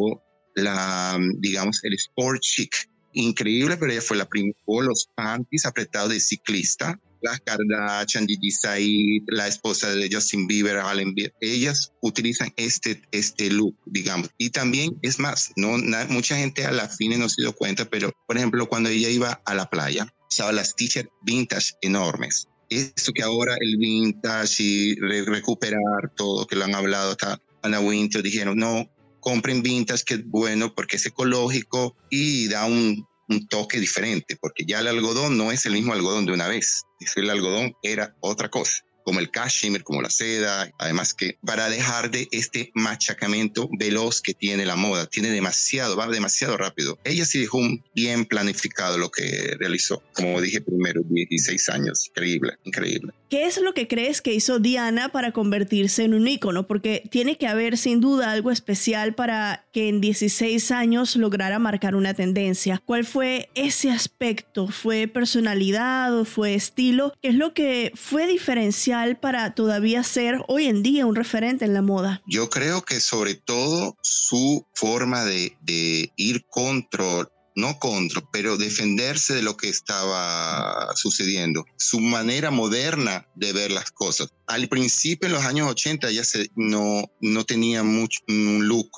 la, 0.56 1.16
digamos, 1.38 1.78
el 1.84 1.94
sport 1.94 2.40
chic 2.40 2.74
increíble, 3.14 3.76
pero 3.76 3.92
ella 3.92 4.02
fue 4.02 4.16
la 4.16 4.28
primera, 4.28 4.56
los 4.66 5.08
panties 5.14 5.66
apretados 5.66 6.10
de 6.10 6.20
ciclista, 6.20 6.98
las 7.24 7.40
Kardashian, 7.40 8.26
Gigi 8.26 8.50
Said, 8.50 9.22
la 9.28 9.48
esposa 9.48 9.92
de 9.94 10.08
Justin 10.12 10.46
Bieber, 10.46 10.76
Allen 10.76 11.14
Bieber, 11.14 11.34
ellas 11.40 11.92
utilizan 12.02 12.52
este, 12.56 13.02
este 13.12 13.50
look, 13.50 13.76
digamos. 13.86 14.30
Y 14.38 14.50
también, 14.50 14.96
es 15.02 15.18
más, 15.18 15.52
no, 15.56 15.78
na, 15.78 16.06
mucha 16.10 16.36
gente 16.36 16.64
a 16.64 16.72
la 16.72 16.88
fin 16.88 17.18
no 17.18 17.28
se 17.28 17.42
dio 17.42 17.54
cuenta, 17.54 17.86
pero 17.86 18.12
por 18.26 18.36
ejemplo, 18.36 18.68
cuando 18.68 18.90
ella 18.90 19.08
iba 19.08 19.40
a 19.46 19.54
la 19.54 19.68
playa, 19.70 20.06
usaba 20.30 20.52
las 20.52 20.74
t-shirts 20.76 21.10
vintage 21.22 21.72
enormes. 21.80 22.46
Esto 22.68 23.12
que 23.12 23.22
ahora 23.22 23.56
el 23.60 23.76
vintage 23.76 24.62
y 24.62 24.94
re 24.96 25.24
recuperar 25.24 26.12
todo, 26.16 26.46
que 26.46 26.56
lo 26.56 26.64
han 26.64 26.74
hablado 26.74 27.12
acá, 27.12 27.40
Ana 27.62 27.80
Winter, 27.80 28.22
dijeron, 28.22 28.58
no, 28.58 28.90
compren 29.24 29.62
vintage, 29.62 30.04
que 30.04 30.14
es 30.14 30.26
bueno 30.26 30.74
porque 30.74 30.96
es 30.96 31.06
ecológico 31.06 31.96
y 32.10 32.46
da 32.48 32.66
un, 32.66 33.04
un, 33.28 33.48
toque 33.48 33.80
diferente, 33.80 34.36
porque 34.36 34.64
ya 34.64 34.80
el 34.80 34.86
algodón 34.86 35.36
no 35.36 35.50
es 35.50 35.66
el 35.66 35.72
mismo 35.72 35.92
algodón 35.92 36.26
de 36.26 36.32
una 36.32 36.46
vez. 36.46 36.82
El 37.16 37.30
algodón 37.30 37.72
era 37.82 38.14
otra 38.20 38.48
cosa 38.50 38.84
como 39.04 39.20
el 39.20 39.30
cashmere, 39.30 39.84
como 39.84 40.02
la 40.02 40.10
seda, 40.10 40.72
además 40.78 41.14
que 41.14 41.38
para 41.44 41.68
dejar 41.68 42.10
de 42.10 42.26
este 42.32 42.72
machacamiento 42.74 43.68
veloz 43.78 44.20
que 44.20 44.34
tiene 44.34 44.64
la 44.64 44.76
moda, 44.76 45.06
tiene 45.06 45.30
demasiado, 45.30 45.96
va 45.96 46.08
demasiado 46.08 46.56
rápido. 46.56 46.98
Ella 47.04 47.24
sí 47.24 47.38
dejó 47.38 47.60
bien 47.94 48.24
planificado 48.24 48.98
lo 48.98 49.10
que 49.10 49.56
realizó, 49.58 50.02
como 50.14 50.40
dije 50.40 50.60
primero, 50.62 51.02
16 51.04 51.68
años, 51.68 52.08
increíble, 52.08 52.54
increíble. 52.64 53.12
¿Qué 53.34 53.46
es 53.46 53.60
lo 53.60 53.74
que 53.74 53.88
crees 53.88 54.22
que 54.22 54.32
hizo 54.32 54.60
Diana 54.60 55.08
para 55.08 55.32
convertirse 55.32 56.04
en 56.04 56.14
un 56.14 56.28
ícono? 56.28 56.68
Porque 56.68 57.02
tiene 57.10 57.36
que 57.36 57.48
haber 57.48 57.76
sin 57.76 58.00
duda 58.00 58.30
algo 58.30 58.52
especial 58.52 59.16
para 59.16 59.66
que 59.72 59.88
en 59.88 60.00
16 60.00 60.70
años 60.70 61.16
lograra 61.16 61.58
marcar 61.58 61.96
una 61.96 62.14
tendencia. 62.14 62.80
¿Cuál 62.86 63.04
fue 63.04 63.50
ese 63.56 63.90
aspecto? 63.90 64.68
¿Fue 64.68 65.08
personalidad 65.08 66.16
o 66.16 66.24
fue 66.24 66.54
estilo? 66.54 67.12
¿Qué 67.20 67.30
es 67.30 67.34
lo 67.34 67.54
que 67.54 67.90
fue 67.96 68.28
diferencial 68.28 69.18
para 69.18 69.52
todavía 69.56 70.04
ser 70.04 70.38
hoy 70.46 70.66
en 70.66 70.84
día 70.84 71.04
un 71.04 71.16
referente 71.16 71.64
en 71.64 71.74
la 71.74 71.82
moda? 71.82 72.22
Yo 72.28 72.48
creo 72.50 72.82
que 72.82 73.00
sobre 73.00 73.34
todo 73.34 73.96
su 74.00 74.64
forma 74.74 75.24
de, 75.24 75.56
de 75.62 76.12
ir 76.14 76.44
contra 76.44 77.28
no 77.54 77.78
contra, 77.78 78.22
pero 78.32 78.56
defenderse 78.56 79.34
de 79.34 79.42
lo 79.42 79.56
que 79.56 79.68
estaba 79.68 80.94
sucediendo. 80.96 81.64
Su 81.76 82.00
manera 82.00 82.50
moderna 82.50 83.28
de 83.34 83.52
ver 83.52 83.70
las 83.70 83.90
cosas. 83.90 84.28
Al 84.46 84.68
principio, 84.68 85.26
en 85.26 85.34
los 85.34 85.44
años 85.44 85.70
80, 85.70 86.10
ya 86.10 86.24
se, 86.24 86.50
no, 86.54 87.10
no 87.20 87.44
tenía 87.44 87.82
mucho 87.82 88.20
un 88.28 88.66
look, 88.66 88.90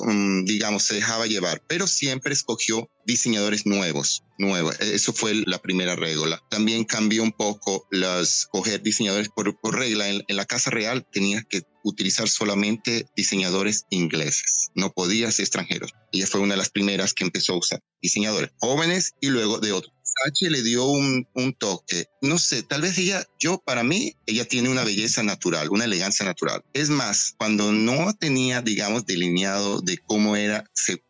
digamos, 0.44 0.82
se 0.84 0.94
dejaba 0.94 1.26
llevar, 1.26 1.62
pero 1.68 1.86
siempre 1.86 2.32
escogió 2.32 2.88
diseñadores 3.06 3.66
nuevos, 3.66 4.24
nuevos. 4.38 4.80
Eso 4.80 5.12
fue 5.12 5.34
la 5.46 5.58
primera 5.58 5.94
regla. 5.94 6.42
También 6.50 6.84
cambió 6.84 7.22
un 7.22 7.32
poco 7.32 7.86
las 7.90 8.46
coger 8.50 8.82
diseñadores 8.82 9.28
por, 9.28 9.54
regla. 9.76 10.08
En, 10.08 10.24
en, 10.26 10.36
la 10.36 10.44
Casa 10.44 10.70
Real 10.70 11.06
tenía 11.12 11.42
que 11.42 11.62
utilizar 11.86 12.28
solamente 12.28 13.06
diseñadores 13.16 13.86
ingleses, 13.90 14.70
no 14.74 14.92
podía 14.92 15.30
ser 15.30 15.44
extranjeros. 15.44 15.92
Ella 16.12 16.26
fue 16.26 16.40
una 16.40 16.54
de 16.54 16.58
las 16.58 16.70
primeras 16.70 17.14
que 17.14 17.24
empezó 17.24 17.54
a 17.54 17.58
usar 17.58 17.82
diseñadores 18.02 18.50
jóvenes 18.58 19.14
y 19.20 19.28
luego 19.28 19.58
de 19.58 19.72
otros 19.72 19.96
Versace 20.24 20.50
le 20.50 20.62
dio 20.62 20.84
un, 20.84 21.26
un, 21.34 21.52
toque. 21.54 22.06
No 22.22 22.38
sé, 22.38 22.62
tal 22.62 22.82
vez 22.82 22.96
ella, 22.98 23.24
yo 23.38 23.58
para 23.58 23.82
mí, 23.82 24.16
ella 24.26 24.44
tiene 24.44 24.68
una 24.68 24.84
belleza 24.84 25.22
natural, 25.22 25.68
una 25.70 25.84
elegancia 25.84 26.24
natural. 26.24 26.64
Es 26.72 26.88
más, 26.88 27.34
cuando 27.38 27.72
no 27.72 28.12
tenía, 28.14 28.62
digamos, 28.62 29.06
delineado 29.06 29.80
de 29.80 29.98
cómo 29.98 30.36
era, 30.36 30.64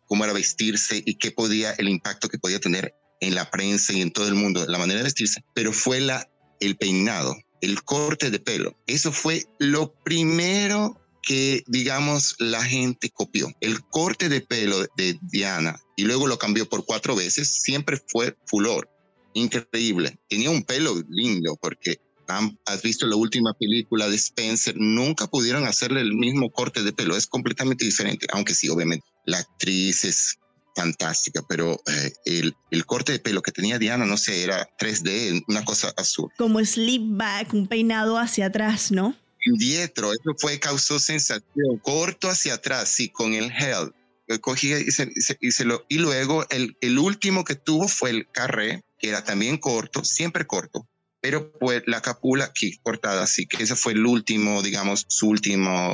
cómo 0.07 0.25
era 0.25 0.33
vestirse 0.33 1.03
y 1.05 1.15
qué 1.17 1.31
podía, 1.31 1.73
el 1.73 1.89
impacto 1.89 2.29
que 2.29 2.39
podía 2.39 2.61
tener 2.61 2.95
en 3.21 3.35
la 3.35 3.51
prensa 3.51 3.93
y 3.93 4.03
en 4.03 4.11
todo 4.11 4.29
el 4.29 4.35
mundo, 4.35 4.65
la 4.67 4.79
manera 4.79 4.99
de 4.99 5.05
vestirse, 5.05 5.45
pero 5.55 5.73
fue 5.73 6.01
la, 6.01 6.29
el 6.61 6.77
peinado, 6.77 7.37
el 7.67 7.83
corte 7.83 8.31
de 8.31 8.39
pelo. 8.39 8.77
Eso 8.87 9.11
fue 9.11 9.45
lo 9.59 9.93
primero 10.05 11.01
que, 11.21 11.65
digamos, 11.67 12.37
la 12.39 12.63
gente 12.63 13.11
copió. 13.11 13.49
El 13.61 13.83
corte 13.83 14.29
de 14.29 14.41
pelo 14.41 14.87
de 14.97 15.19
Diana 15.21 15.77
y 15.97 16.05
luego 16.05 16.29
lo 16.29 16.39
cambió 16.39 16.69
por 16.69 16.85
cuatro 16.85 17.17
veces, 17.17 17.63
siempre 17.63 18.01
fue 18.07 18.37
fulor. 18.47 18.89
Increíble. 19.35 20.17
Tenía 20.29 20.51
un 20.51 20.63
pelo 20.63 20.95
lindo 21.09 21.59
porque 21.61 21.99
has 22.29 22.83
visto 22.83 23.07
la 23.07 23.17
última 23.17 23.53
película 23.55 24.09
de 24.09 24.17
Spencer, 24.17 24.75
nunca 24.77 25.27
pudieron 25.27 25.65
hacerle 25.65 26.01
el 26.01 26.15
mismo 26.15 26.51
corte 26.51 26.83
de 26.83 26.93
pelo, 26.93 27.17
es 27.17 27.27
completamente 27.27 27.85
diferente, 27.85 28.27
aunque 28.33 28.55
sí, 28.55 28.69
obviamente, 28.69 29.07
la 29.27 29.39
actriz 29.39 30.05
es 30.05 30.39
fantástica, 30.77 31.43
pero 31.49 31.81
eh, 31.87 32.13
el, 32.27 32.55
el, 32.71 32.85
corte 32.85 33.13
de 33.13 33.19
pelo 33.19 33.43
que 33.43 33.51
tenía 33.51 33.79
Diana, 33.79 34.05
no 34.05 34.19
sé, 34.19 34.45
era 34.45 34.69
3D, 34.79 35.45
una 35.49 35.65
cosa 35.65 35.93
azul. 35.97 36.31
Como 36.37 36.63
slip 36.65 37.03
back, 37.17 37.55
un 37.55 37.67
peinado 37.67 38.19
hacia 38.19 38.47
atrás, 38.47 38.93
¿no? 38.93 39.17
Dietro, 39.59 40.13
eso 40.13 40.35
fue, 40.39 40.61
causó 40.61 40.99
sensación. 40.99 41.79
Corto 41.83 42.29
hacia 42.29 42.55
atrás, 42.55 42.89
sí, 42.89 43.09
con 43.09 43.33
el 43.33 43.51
hell. 43.51 43.93
Cogía 44.41 44.79
y, 44.79 44.91
se, 44.91 45.09
y, 45.41 45.53
se 45.53 45.65
lo, 45.65 45.87
y 45.89 45.99
luego 45.99 46.45
el, 46.51 46.77
el 46.81 46.99
último 46.99 47.45
que 47.45 47.55
tuvo 47.55 47.87
fue 47.87 48.11
el 48.11 48.29
carré, 48.31 48.83
que 48.99 49.09
era 49.09 49.23
también 49.23 49.57
corto, 49.57 50.05
siempre 50.05 50.47
corto, 50.47 50.87
pero 51.21 51.51
pues 51.53 51.83
la 51.87 52.01
capula 52.01 52.45
aquí 52.45 52.79
cortada, 52.83 53.23
así 53.23 53.47
que 53.47 53.63
ese 53.63 53.77
fue 53.77 53.93
el 53.93 54.07
último, 54.07 54.63
digamos, 54.63 55.05
su 55.09 55.29
última 55.29 55.91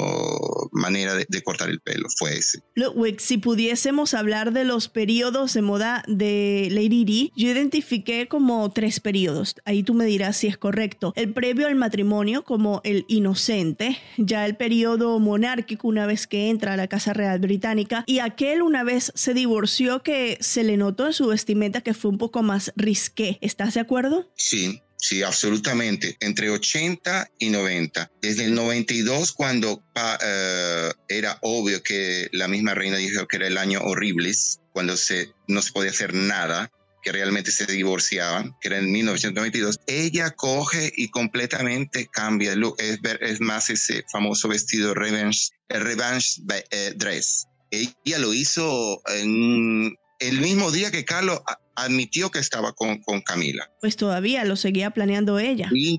manera 0.72 1.14
de, 1.14 1.42
cortar 1.42 1.70
el 1.70 1.80
pelo, 1.80 2.08
fue 2.16 2.36
ese. 2.36 2.60
Ludwig, 2.74 3.20
si 3.20 3.38
pudiésemos 3.38 4.14
hablar 4.14 4.52
de 4.52 4.64
los 4.64 4.88
periodos 4.88 5.54
de 5.54 5.62
moda 5.62 6.04
de 6.06 6.68
Lady 6.70 7.04
Di, 7.04 7.32
yo 7.36 7.48
identifiqué 7.48 8.28
como 8.28 8.70
tres 8.72 9.00
periodos, 9.00 9.56
ahí 9.64 9.82
tú 9.82 9.94
me 9.94 10.04
dirás 10.04 10.36
si 10.36 10.46
es 10.46 10.58
correcto. 10.58 11.12
El 11.16 11.32
previo 11.32 11.66
al 11.66 11.74
matrimonio 11.74 12.44
como 12.44 12.80
el 12.84 13.04
inocente, 13.08 13.98
ya 14.18 14.46
el 14.46 14.56
periodo 14.56 15.18
monárquico 15.18 15.88
una 15.88 16.06
vez 16.06 16.26
que 16.26 16.50
entra 16.50 16.74
a 16.74 16.76
la 16.76 16.88
Casa 16.88 17.12
Real 17.12 17.38
Británica 17.38 18.04
y 18.06 18.18
aquel 18.18 18.62
una 18.62 18.84
vez 18.84 19.12
se 19.14 19.34
divorció 19.34 20.02
que 20.02 20.38
se 20.40 20.62
le 20.62 20.76
notó 20.76 21.06
en 21.06 21.12
su 21.12 21.26
vestimenta 21.26 21.80
que 21.80 21.94
fue 21.94 22.10
un 22.10 22.18
poco 22.18 22.42
más 22.42 22.72
risqué. 22.76 23.38
¿Estás 23.40 23.74
de 23.74 23.80
acuerdo? 23.80 24.30
Sí, 24.36 24.82
Sí, 25.02 25.24
absolutamente. 25.24 26.16
Entre 26.20 26.48
80 26.48 27.28
y 27.40 27.50
90. 27.50 28.08
Desde 28.22 28.44
el 28.44 28.54
92, 28.54 29.32
cuando 29.32 29.72
uh, 29.72 30.92
era 31.08 31.38
obvio 31.42 31.82
que 31.82 32.28
la 32.30 32.46
misma 32.46 32.74
reina 32.74 32.98
dijo 32.98 33.26
que 33.26 33.38
era 33.38 33.48
el 33.48 33.58
año 33.58 33.80
horribles, 33.80 34.60
cuando 34.72 34.96
se, 34.96 35.32
no 35.48 35.60
se 35.60 35.72
podía 35.72 35.90
hacer 35.90 36.14
nada, 36.14 36.70
que 37.02 37.10
realmente 37.10 37.50
se 37.50 37.66
divorciaban, 37.66 38.54
que 38.60 38.68
era 38.68 38.78
en 38.78 38.92
1992, 38.92 39.80
ella 39.88 40.30
coge 40.30 40.92
y 40.96 41.08
completamente 41.08 42.06
cambia. 42.06 42.54
Es, 42.78 43.00
es 43.22 43.40
más 43.40 43.70
ese 43.70 44.04
famoso 44.12 44.46
vestido 44.46 44.94
revenge, 44.94 45.50
revenge 45.68 46.42
eh, 46.70 46.92
dress. 46.94 47.48
Ella 47.72 48.18
lo 48.20 48.32
hizo 48.32 49.02
en 49.08 49.96
el 50.20 50.40
mismo 50.40 50.70
día 50.70 50.92
que 50.92 51.04
Carlos 51.04 51.40
admitió 51.74 52.30
que 52.30 52.38
estaba 52.38 52.72
con, 52.72 53.00
con 53.02 53.20
Camila. 53.22 53.70
Pues 53.80 53.96
todavía 53.96 54.44
lo 54.44 54.56
seguía 54.56 54.90
planeando 54.90 55.38
ella. 55.38 55.70
Y 55.72 55.98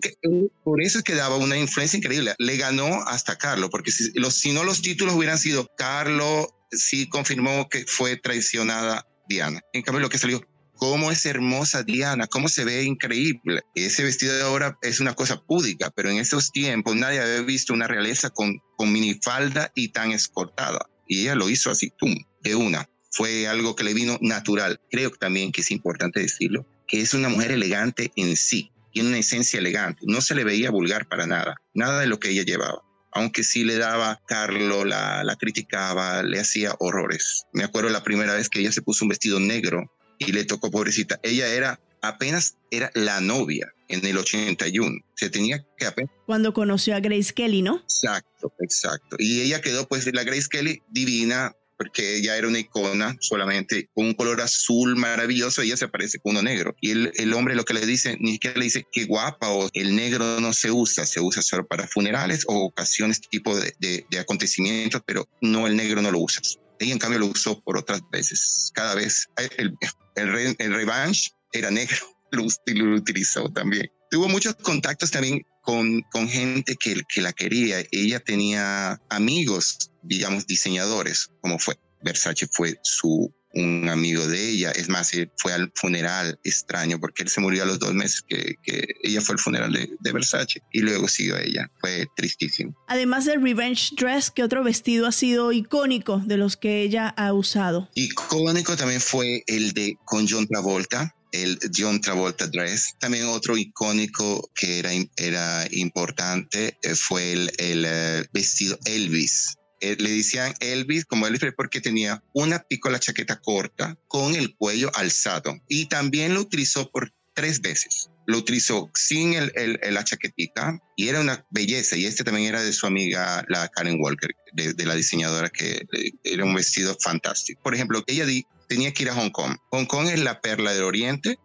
por 0.64 0.82
eso 0.82 1.00
es 1.00 1.04
que 1.04 1.16
daba 1.16 1.38
una 1.38 1.58
influencia 1.58 1.98
increíble. 1.98 2.36
Le 2.38 2.58
ganó 2.58 3.02
hasta 3.08 3.38
Carlos, 3.38 3.70
porque 3.70 3.92
si, 3.92 4.12
los, 4.16 4.36
si 4.36 4.52
no 4.52 4.64
los 4.64 4.82
títulos 4.82 5.16
hubieran 5.16 5.38
sido 5.38 5.68
Carlos, 5.78 6.48
sí 6.72 7.08
confirmó 7.08 7.70
que 7.70 7.86
fue 7.88 8.18
traicionada 8.18 9.08
Diana. 9.28 9.62
En 9.74 9.82
cambio, 9.82 10.02
lo 10.02 10.10
que 10.10 10.18
salió, 10.18 10.42
cómo 10.76 11.12
es 11.12 11.26
hermosa 11.26 11.84
Diana, 11.84 12.28
cómo 12.28 12.50
se 12.50 12.66
ve 12.66 12.84
increíble. 12.84 13.62
Ese 13.76 14.04
vestido 14.04 14.36
de 14.36 14.44
ahora 14.44 14.78
es 14.82 15.00
una 15.00 15.14
cosa 15.14 15.42
púdica, 15.42 15.92
pero 15.96 16.10
en 16.10 16.18
esos 16.18 16.52
tiempos 16.52 16.96
nadie 16.96 17.22
había 17.22 17.42
visto 17.42 17.74
una 17.74 17.88
realeza 17.88 18.30
con, 18.30 18.60
con 18.78 18.92
minifalda 18.92 19.72
y 19.76 19.90
tan 19.90 20.12
escortada. 20.12 20.90
Y 21.08 21.22
ella 21.22 21.36
lo 21.36 21.50
hizo 21.50 21.70
así, 21.70 21.92
¡tum!, 21.98 22.16
de 22.42 22.56
una 22.56 22.90
fue 23.13 23.47
algo 23.47 23.76
que 23.76 23.84
le 23.84 23.93
vino 23.93 24.17
natural. 24.21 24.82
Creo 24.91 25.12
también 25.12 25.52
que 25.52 25.62
es 25.62 25.71
importante 25.71 26.19
decirlo, 26.19 26.65
que 26.88 26.99
es 26.99 27.13
una 27.13 27.30
mujer 27.30 27.52
elegante 27.52 28.12
en 28.15 28.36
sí, 28.36 28.71
tiene 28.91 29.10
una 29.10 29.19
esencia 29.19 29.60
elegante, 29.60 30.02
no 30.04 30.19
se 30.19 30.36
le 30.36 30.43
veía 30.43 30.71
vulgar 30.71 31.08
para 31.08 31.28
nada, 31.28 31.56
nada 31.73 32.02
de 32.02 32.08
lo 32.08 32.19
que 32.19 32.30
ella 32.30 32.43
llevaba. 32.43 32.82
Aunque 33.12 33.43
sí 33.43 33.63
le 33.63 33.78
daba, 33.78 34.19
Carlo 34.28 34.84
la, 34.84 35.23
la 35.23 35.36
criticaba, 35.36 36.23
le 36.23 36.39
hacía 36.39 36.76
horrores. 36.80 37.45
Me 37.54 37.63
acuerdo 37.63 37.89
la 37.89 38.04
primera 38.04 38.34
vez 38.34 38.49
que 38.49 38.60
ella 38.60 38.71
se 38.71 38.82
puso 38.82 39.06
un 39.06 39.10
vestido 39.10 39.39
negro 39.39 39.91
y 40.17 40.32
le 40.32 40.45
tocó, 40.45 40.71
pobrecita, 40.71 41.19
ella 41.21 41.47
era 41.47 41.80
apenas 42.02 42.58
era 42.69 42.91
la 42.95 43.21
novia 43.21 43.71
en 43.88 44.06
el 44.06 44.17
81. 44.17 44.97
Se 45.15 45.30
tenía 45.30 45.65
que 45.78 45.86
apenas... 45.86 46.12
Cuando 46.26 46.54
conoció 46.54 46.95
a 46.95 46.99
Grace 46.99 47.34
Kelly, 47.34 47.62
¿no? 47.62 47.78
Exacto, 47.78 48.52
exacto. 48.60 49.15
Y 49.19 49.41
ella 49.41 49.62
quedó 49.62 49.88
pues 49.88 50.12
la 50.13 50.23
Grace 50.23 50.47
Kelly 50.49 50.82
divina, 50.89 51.56
porque 51.84 52.15
ella 52.15 52.38
era 52.38 52.48
una 52.48 52.60
icona 52.60 53.17
solamente 53.19 53.89
con 53.93 54.06
un 54.06 54.13
color 54.13 54.39
azul 54.39 54.96
maravilloso, 54.96 55.62
ella 55.62 55.76
se 55.76 55.89
parece 55.89 56.17
con 56.17 56.32
uno 56.32 56.41
negro. 56.41 56.74
Y 56.80 56.91
el, 56.91 57.12
el 57.15 57.34
hombre 57.34 57.56
lo 57.56 57.65
que 57.65 57.74
le 57.74 57.86
dice, 57.86 58.15
ni 58.22 58.34
siquiera 58.34 58.58
le 58.58 58.63
dice 58.63 58.86
qué 58.89 59.04
guapa 59.04 59.50
o 59.50 59.69
el 59.74 59.93
negro 59.93 60.39
no 60.39 60.54
se 60.54 60.72
usa, 60.72 61.06
se 61.06 61.19
usa 61.19 61.41
solo 61.41 61.67
para 61.67 61.86
funerales 61.86 62.46
o 62.48 62.67
ocasiones 62.67 63.19
tipo 63.19 63.54
de, 63.60 63.76
de, 63.80 64.19
acontecimientos, 64.19 65.02
pero 65.06 65.28
no, 65.41 65.67
el 65.67 65.76
negro 65.76 66.02
no 66.02 66.10
lo 66.10 66.19
usas. 66.19 66.58
Ella 66.80 66.93
en 66.93 67.00
cambio 67.00 67.19
lo 67.19 67.26
usó 67.26 67.62
por 67.62 67.78
otras 67.78 68.02
veces. 68.13 68.72
Cada 68.74 68.96
vez 68.96 69.28
el, 69.58 69.76
el, 70.15 70.56
el 70.58 70.74
revanche 70.74 71.32
era 71.52 71.69
negro, 71.69 71.98
lo, 72.32 72.46
lo 72.65 72.96
utilizó 72.96 73.52
también. 73.52 73.91
Tuvo 74.13 74.30
muchos 74.30 74.54
contactos 74.58 75.10
también 75.10 75.43
con, 75.63 76.04
con 76.12 76.30
gente 76.30 76.76
que, 76.76 77.02
que 77.10 77.19
la 77.19 77.34
quería. 77.34 77.84
Ella 77.91 78.19
tenía 78.19 79.02
amigos, 79.10 79.89
digamos, 80.04 80.45
diseñadores, 80.45 81.32
como 81.41 81.58
fue 81.58 81.80
Versace 82.04 82.47
fue 82.52 82.78
su 82.84 83.34
un 83.56 83.89
amigo 83.89 84.28
de 84.28 84.49
ella. 84.49 84.69
Es 84.69 84.88
más, 84.88 85.13
fue 85.38 85.54
al 85.54 85.71
funeral 85.73 86.39
extraño 86.43 86.99
porque 86.99 87.23
él 87.23 87.30
se 87.30 87.41
murió 87.41 87.63
a 87.63 87.65
los 87.65 87.80
dos 87.80 87.95
meses 87.95 88.21
que, 88.21 88.54
que 88.62 88.86
ella 89.02 89.19
fue 89.19 89.34
al 89.34 89.39
funeral 89.39 89.73
de, 89.73 89.89
de, 89.99 90.12
Versace 90.12 90.62
y 90.71 90.82
luego 90.82 91.08
siguió 91.08 91.36
ella. 91.39 91.71
Fue 91.82 92.06
tristísimo. 92.15 92.76
Además 92.88 93.26
del 93.26 93.41
Revenge 93.41 93.95
Dress, 93.97 94.30
¿qué 94.30 94.43
otro 94.43 94.63
vestido 94.63 95.08
ha 95.08 95.12
sido 95.12 95.52
icónico 95.52 96.21
de 96.23 96.38
los 96.38 96.56
que 96.56 96.84
ella 96.84 97.10
ha 97.17 97.34
usado? 97.34 97.89
Icónico 97.95 98.78
también 98.78 99.02
fue 99.02 99.43
el 99.47 99.71
de 99.73 99.97
con 100.06 100.28
John 100.30 100.45
Travolta 100.45 101.15
el 101.34 101.60
John 101.76 102.00
Travolta 102.00 102.48
Dress. 102.48 102.96
También 103.00 103.26
otro 103.26 103.58
icónico 103.58 104.50
que 104.56 104.80
era, 104.80 104.91
era 105.17 105.67
importante 105.72 106.78
eh, 106.82 106.96
fue 106.96 107.34
el, 107.34 107.52
el 107.58 107.86
uh, 107.86 108.26
vestido 108.32 108.80
Elvis. 108.86 109.58
Eh, 109.82 109.98
le 110.00 110.12
decían 110.12 110.54
Elvis 110.62 111.04
como 111.04 111.28
Elvis 111.28 111.52
porque 111.58 111.82
tenía 111.82 112.24
una 112.34 112.60
picola 112.60 113.00
chaqueta 113.00 113.41
corta 113.41 113.98
con 114.08 114.34
el 114.36 114.56
cuello 114.56 114.89
alzado 114.96 115.60
y 115.67 115.88
también 115.88 116.34
lo 116.34 116.39
utilizó 116.41 116.89
por 116.89 117.12
tres 117.34 117.60
veces. 117.60 118.10
Lo 118.26 118.38
utilizó 118.38 118.89
sin 118.93 119.34
el, 119.34 119.52
el, 119.56 119.93
la 119.93 120.06
chaquetita 120.06 120.80
y 120.96 121.10
era 121.10 121.19
una 121.19 121.46
belleza. 121.50 121.98
Y 121.98 122.06
este 122.06 122.24
también 122.24 122.48
era 122.48 122.63
de 122.63 122.72
su 122.72 122.86
amiga, 122.86 123.43
la 123.50 123.67
Karen 123.67 123.98
Walker, 124.00 124.34
de, 124.54 124.74
de 124.74 124.86
la 124.86 124.96
diseñadora, 124.96 125.50
que 125.50 125.86
era 126.24 126.46
un 126.46 126.56
vestido 126.56 126.96
fantástico. 127.02 127.62
Por 127.62 127.76
ejemplo, 127.76 128.02
ella 128.08 128.26
di, 128.26 128.46
tenía 128.74 128.92
que 128.92 129.04
ir 129.04 129.10
a 129.12 129.14
Hong 129.14 129.30
Kong. 129.30 129.56
Hong 129.70 129.86
Kong 129.86 130.08
es 130.08 130.20
la 130.20 130.42
perla 130.42 130.74
del 130.74 130.84
oriente, 130.84 131.38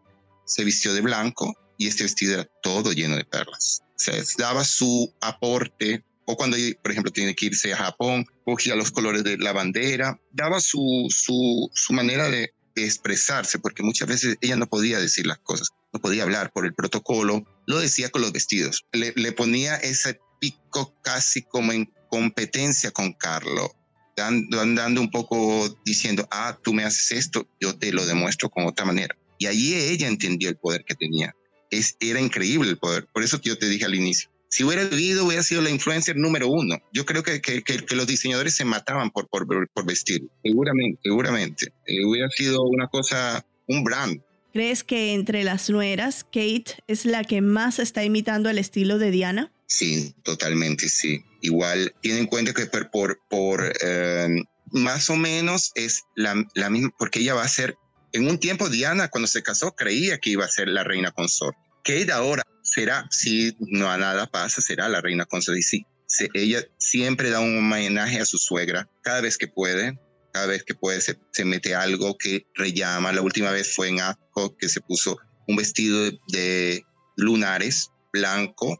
se 0.46 0.64
vistió 0.64 0.94
de 0.94 1.02
blanco 1.02 1.54
y 1.76 1.86
este 1.86 2.04
vestido 2.04 2.32
era 2.32 2.48
todo 2.62 2.92
lleno 2.92 3.16
de 3.16 3.24
perlas. 3.26 3.82
O 3.82 3.98
sea, 3.98 4.14
daba 4.38 4.64
su 4.64 5.12
aporte, 5.20 6.02
o 6.24 6.36
cuando, 6.38 6.56
por 6.82 6.90
ejemplo, 6.90 7.12
tiene 7.12 7.34
que 7.34 7.46
irse 7.46 7.74
a 7.74 7.76
Japón, 7.76 8.24
cogía 8.46 8.74
los 8.76 8.90
colores 8.90 9.24
de 9.24 9.36
la 9.36 9.52
bandera, 9.52 10.18
daba 10.32 10.58
su, 10.60 11.06
su, 11.10 11.92
manera 11.92 12.30
de, 12.30 12.50
expresarse, 12.76 13.58
porque 13.58 13.82
muchas 13.82 14.06
veces 14.06 14.36
ella 14.40 14.54
no 14.54 14.68
podía 14.68 15.00
decir 15.00 15.26
las 15.26 15.38
cosas, 15.38 15.70
no 15.92 16.00
podía 16.00 16.22
hablar 16.22 16.52
por 16.52 16.64
el 16.64 16.74
protocolo, 16.74 17.44
lo 17.66 17.80
decía 17.80 18.08
con 18.08 18.22
los 18.22 18.32
vestidos. 18.32 18.86
Le, 18.92 19.12
le 19.16 19.32
ponía 19.32 19.74
ese 19.74 20.20
pico 20.40 20.96
casi 21.02 21.42
como 21.42 21.72
en 21.72 21.92
competencia 22.08 22.92
con 22.92 23.12
Carlo 23.14 23.77
andando 24.20 25.00
un 25.00 25.10
poco 25.10 25.76
diciendo, 25.84 26.26
ah, 26.30 26.58
tú 26.62 26.72
me 26.72 26.84
haces 26.84 27.12
esto, 27.12 27.46
yo 27.60 27.76
te 27.76 27.92
lo 27.92 28.06
demuestro 28.06 28.48
con 28.48 28.66
otra 28.66 28.84
manera. 28.84 29.16
Y 29.38 29.46
allí 29.46 29.74
ella 29.74 30.08
entendió 30.08 30.48
el 30.48 30.56
poder 30.56 30.84
que 30.84 30.94
tenía. 30.94 31.34
Es, 31.70 31.96
era 32.00 32.20
increíble 32.20 32.70
el 32.70 32.78
poder. 32.78 33.06
Por 33.12 33.22
eso 33.22 33.40
yo 33.42 33.56
te 33.58 33.68
dije 33.68 33.84
al 33.84 33.94
inicio. 33.94 34.30
Si 34.50 34.64
hubiera 34.64 34.84
vivido, 34.84 35.26
hubiera 35.26 35.42
sido 35.42 35.60
la 35.60 35.70
influencer 35.70 36.16
número 36.16 36.48
uno. 36.48 36.78
Yo 36.92 37.04
creo 37.04 37.22
que, 37.22 37.40
que, 37.42 37.62
que, 37.62 37.94
los 37.94 38.06
diseñadores 38.06 38.54
se 38.54 38.64
mataban 38.64 39.10
por, 39.10 39.28
por, 39.28 39.46
por 39.46 39.86
vestir. 39.86 40.26
Seguramente, 40.42 40.98
seguramente. 41.02 41.66
Eh, 41.86 42.04
hubiera 42.04 42.30
sido 42.30 42.62
una 42.62 42.88
cosa, 42.88 43.44
un 43.66 43.84
brand 43.84 44.22
¿Crees 44.52 44.82
que 44.82 45.12
entre 45.12 45.44
las 45.44 45.68
nueras, 45.68 46.24
Kate 46.24 46.82
es 46.86 47.04
la 47.04 47.22
que 47.24 47.40
más 47.42 47.78
está 47.78 48.02
imitando 48.04 48.48
el 48.48 48.58
estilo 48.58 48.98
de 48.98 49.10
Diana? 49.10 49.52
Sí, 49.66 50.14
totalmente, 50.22 50.88
sí. 50.88 51.22
Igual, 51.40 51.94
tiene 52.00 52.20
en 52.20 52.26
cuenta 52.26 52.52
que 52.52 52.66
por, 52.66 52.90
por, 52.90 53.20
por 53.28 53.72
em, 53.80 54.44
más 54.72 55.08
o 55.10 55.16
menos 55.16 55.70
es 55.74 56.02
la, 56.16 56.34
la, 56.54 56.70
misma, 56.70 56.90
porque 56.98 57.20
ella 57.20 57.34
va 57.34 57.44
a 57.44 57.48
ser, 57.48 57.76
en 58.12 58.28
un 58.28 58.38
tiempo 58.38 58.68
Diana 58.68 59.08
cuando 59.08 59.28
se 59.28 59.42
casó 59.42 59.74
creía 59.74 60.18
que 60.18 60.30
iba 60.30 60.44
a 60.44 60.48
ser 60.48 60.68
la 60.68 60.84
reina 60.84 61.10
consorte. 61.10 61.58
Kate 61.84 62.12
ahora 62.12 62.42
será, 62.62 63.06
si 63.10 63.56
no 63.60 63.90
a 63.90 63.96
nada 63.96 64.26
pasa, 64.26 64.60
será 64.60 64.88
la 64.88 65.00
reina 65.00 65.24
consorte. 65.26 65.60
Y 65.60 65.62
sí, 65.62 65.86
ella 66.34 66.64
siempre 66.78 67.30
da 67.30 67.40
un 67.40 67.58
homenaje 67.58 68.20
a 68.20 68.26
su 68.26 68.38
suegra 68.38 68.88
cada 69.02 69.20
vez 69.20 69.38
que 69.38 69.48
puede. 69.48 69.98
Cada 70.32 70.46
vez 70.46 70.62
que 70.62 70.74
puede 70.74 71.00
se, 71.00 71.18
se 71.32 71.44
mete 71.44 71.74
algo 71.74 72.18
que 72.18 72.46
rellama. 72.54 73.12
La 73.12 73.22
última 73.22 73.50
vez 73.50 73.74
fue 73.74 73.88
en 73.88 74.00
Ascot 74.00 74.56
que 74.58 74.68
se 74.68 74.80
puso 74.80 75.18
un 75.46 75.56
vestido 75.56 76.04
de, 76.04 76.18
de 76.28 76.84
lunares 77.16 77.90
blanco, 78.12 78.78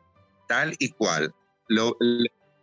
tal 0.48 0.74
y 0.78 0.90
cual. 0.90 1.34
Lo, 1.68 1.96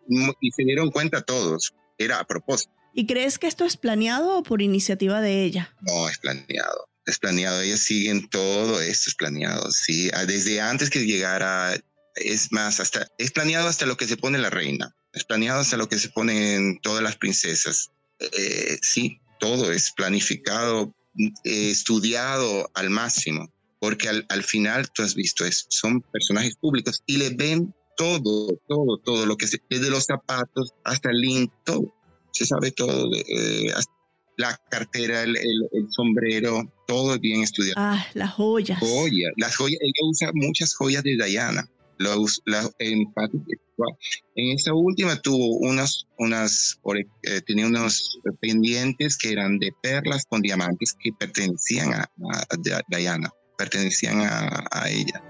y 0.07 0.51
se 0.51 0.63
dieron 0.63 0.91
cuenta 0.91 1.21
todos. 1.21 1.73
Era 1.97 2.19
a 2.19 2.25
propósito. 2.25 2.73
¿Y 2.93 3.05
crees 3.07 3.37
que 3.37 3.47
esto 3.47 3.65
es 3.65 3.75
planeado 3.75 4.37
o 4.37 4.43
por 4.43 4.61
iniciativa 4.61 5.19
de 5.19 5.43
ella? 5.43 5.75
No, 5.81 6.07
es 6.07 6.17
planeado. 6.17 6.87
Es 7.05 7.19
planeado. 7.19 7.61
Ellas 7.61 7.81
siguen 7.81 8.29
todo 8.29 8.81
esto, 8.81 9.09
es 9.09 9.15
planeado. 9.15 9.69
Sí, 9.71 10.09
desde 10.27 10.61
antes 10.61 10.89
que 10.89 11.05
llegara, 11.05 11.75
es 12.15 12.51
más, 12.53 12.79
hasta 12.79 13.05
es 13.17 13.31
planeado 13.31 13.67
hasta 13.67 13.85
lo 13.85 13.97
que 13.97 14.07
se 14.07 14.15
pone 14.15 14.37
la 14.37 14.49
reina. 14.49 14.95
Es 15.11 15.25
planeado 15.25 15.59
hasta 15.59 15.75
lo 15.75 15.89
que 15.89 15.99
se 15.99 16.09
ponen 16.09 16.79
todas 16.81 17.03
las 17.03 17.17
princesas. 17.17 17.91
Eh, 18.19 18.79
sí, 18.81 19.19
todo 19.41 19.73
es 19.73 19.91
planificado, 19.91 20.95
eh, 21.17 21.71
estudiado 21.71 22.71
al 22.75 22.89
máximo, 22.89 23.51
porque 23.79 24.07
al, 24.07 24.25
al, 24.29 24.43
final 24.43 24.89
tú 24.91 25.03
has 25.03 25.15
visto, 25.15 25.45
es, 25.45 25.65
son 25.69 26.01
personajes 26.01 26.55
públicos 26.55 27.03
y 27.05 27.17
le 27.17 27.31
ven 27.31 27.74
todo, 27.95 28.58
todo, 28.67 28.97
todo 28.97 29.25
lo 29.25 29.38
que 29.38 29.47
se, 29.47 29.60
desde 29.69 29.89
los 29.89 30.05
zapatos 30.05 30.73
hasta 30.84 31.10
el 31.10 31.19
link, 31.19 31.51
todo 31.63 31.93
se 32.36 32.45
sabe 32.45 32.71
todo, 32.71 33.10
eh, 33.13 33.71
la 34.38 34.60
cartera, 34.69 35.23
el, 35.23 35.38
el, 35.38 35.88
sombrero, 35.89 36.69
todo 36.86 37.17
bien 37.17 37.41
estudiado. 37.41 37.75
Ah, 37.77 38.05
las 38.13 38.34
joyas. 38.34 38.79
Joyas, 38.79 39.31
las 39.38 39.55
joyas, 39.55 39.79
ella 39.81 40.10
usa 40.10 40.31
muchas 40.34 40.75
joyas 40.75 41.03
de 41.03 41.15
Diana. 41.15 41.69
la, 41.97 42.15
en, 42.79 43.05
en 44.36 44.51
esa 44.53 44.73
última 44.73 45.15
tuvo 45.21 45.60
unas, 45.60 46.05
unas 46.17 46.77
eh, 47.23 47.41
tenía 47.47 47.67
unos 47.67 48.19
pendientes 48.41 49.17
que 49.17 49.31
eran 49.31 49.58
de 49.60 49.71
perlas 49.81 50.25
con 50.25 50.41
diamantes 50.41 50.93
que 51.01 51.12
pertenecían 51.17 51.93
a, 51.93 52.01
a, 52.34 52.81
Diana, 52.89 53.31
pertenecían 53.58 54.19
a, 54.19 54.65
a 54.71 54.89
ella. 54.89 55.23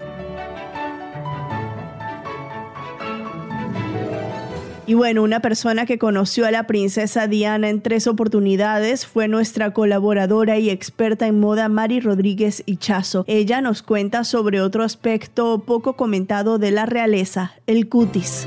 Y 4.88 4.94
bueno, 4.94 5.24
una 5.24 5.40
persona 5.40 5.84
que 5.84 5.98
conoció 5.98 6.46
a 6.46 6.52
la 6.52 6.68
princesa 6.68 7.26
Diana 7.26 7.68
en 7.68 7.80
tres 7.80 8.06
oportunidades 8.06 9.04
fue 9.04 9.26
nuestra 9.26 9.72
colaboradora 9.72 10.58
y 10.58 10.70
experta 10.70 11.26
en 11.26 11.40
moda 11.40 11.68
Mari 11.68 11.98
Rodríguez 11.98 12.62
Hichazo. 12.66 13.24
Ella 13.26 13.60
nos 13.60 13.82
cuenta 13.82 14.22
sobre 14.22 14.60
otro 14.60 14.84
aspecto 14.84 15.64
poco 15.66 15.94
comentado 15.96 16.58
de 16.58 16.70
la 16.70 16.86
realeza, 16.86 17.54
el 17.66 17.88
cutis. 17.88 18.46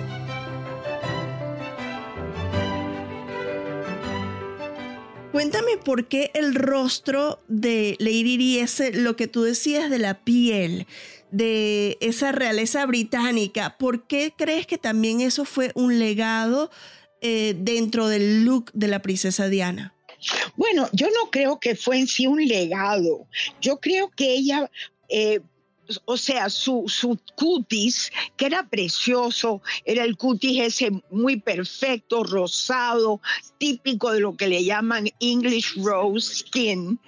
Cuéntame 5.39 5.77
por 5.77 6.09
qué 6.09 6.31
el 6.33 6.53
rostro 6.53 7.39
de 7.47 7.95
Lady 7.99 8.35
Di 8.35 8.59
es 8.59 8.93
lo 8.93 9.15
que 9.15 9.27
tú 9.27 9.43
decías 9.43 9.89
de 9.89 9.97
la 9.97 10.19
piel 10.25 10.85
de 11.31 11.97
esa 12.01 12.33
realeza 12.33 12.85
británica, 12.85 13.77
¿por 13.77 14.05
qué 14.05 14.33
crees 14.37 14.67
que 14.67 14.77
también 14.77 15.21
eso 15.21 15.45
fue 15.45 15.71
un 15.75 15.97
legado 15.97 16.69
eh, 17.21 17.55
dentro 17.57 18.09
del 18.09 18.43
look 18.43 18.69
de 18.73 18.89
la 18.89 19.01
princesa 19.01 19.47
Diana? 19.47 19.93
Bueno, 20.57 20.89
yo 20.91 21.07
no 21.07 21.31
creo 21.31 21.57
que 21.57 21.77
fue 21.77 21.99
en 21.99 22.07
sí 22.07 22.27
un 22.27 22.45
legado. 22.45 23.25
Yo 23.61 23.79
creo 23.79 24.09
que 24.09 24.33
ella 24.33 24.69
eh, 25.07 25.39
o 26.05 26.17
sea, 26.17 26.49
su, 26.49 26.85
su, 26.87 27.19
cutis, 27.35 28.11
que 28.37 28.45
era 28.45 28.67
precioso, 28.67 29.61
era 29.85 30.03
el 30.03 30.17
cutis 30.17 30.59
ese 30.61 30.91
muy 31.09 31.39
perfecto, 31.39 32.23
rosado, 32.23 33.21
típico 33.57 34.11
de 34.11 34.19
lo 34.19 34.35
que 34.35 34.47
le 34.47 34.63
llaman 34.63 35.09
English 35.19 35.75
Rose 35.77 36.35
Skin. 36.35 36.99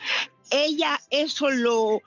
Ella 0.52 1.00
eso 1.10 1.50
lo, 1.50 2.02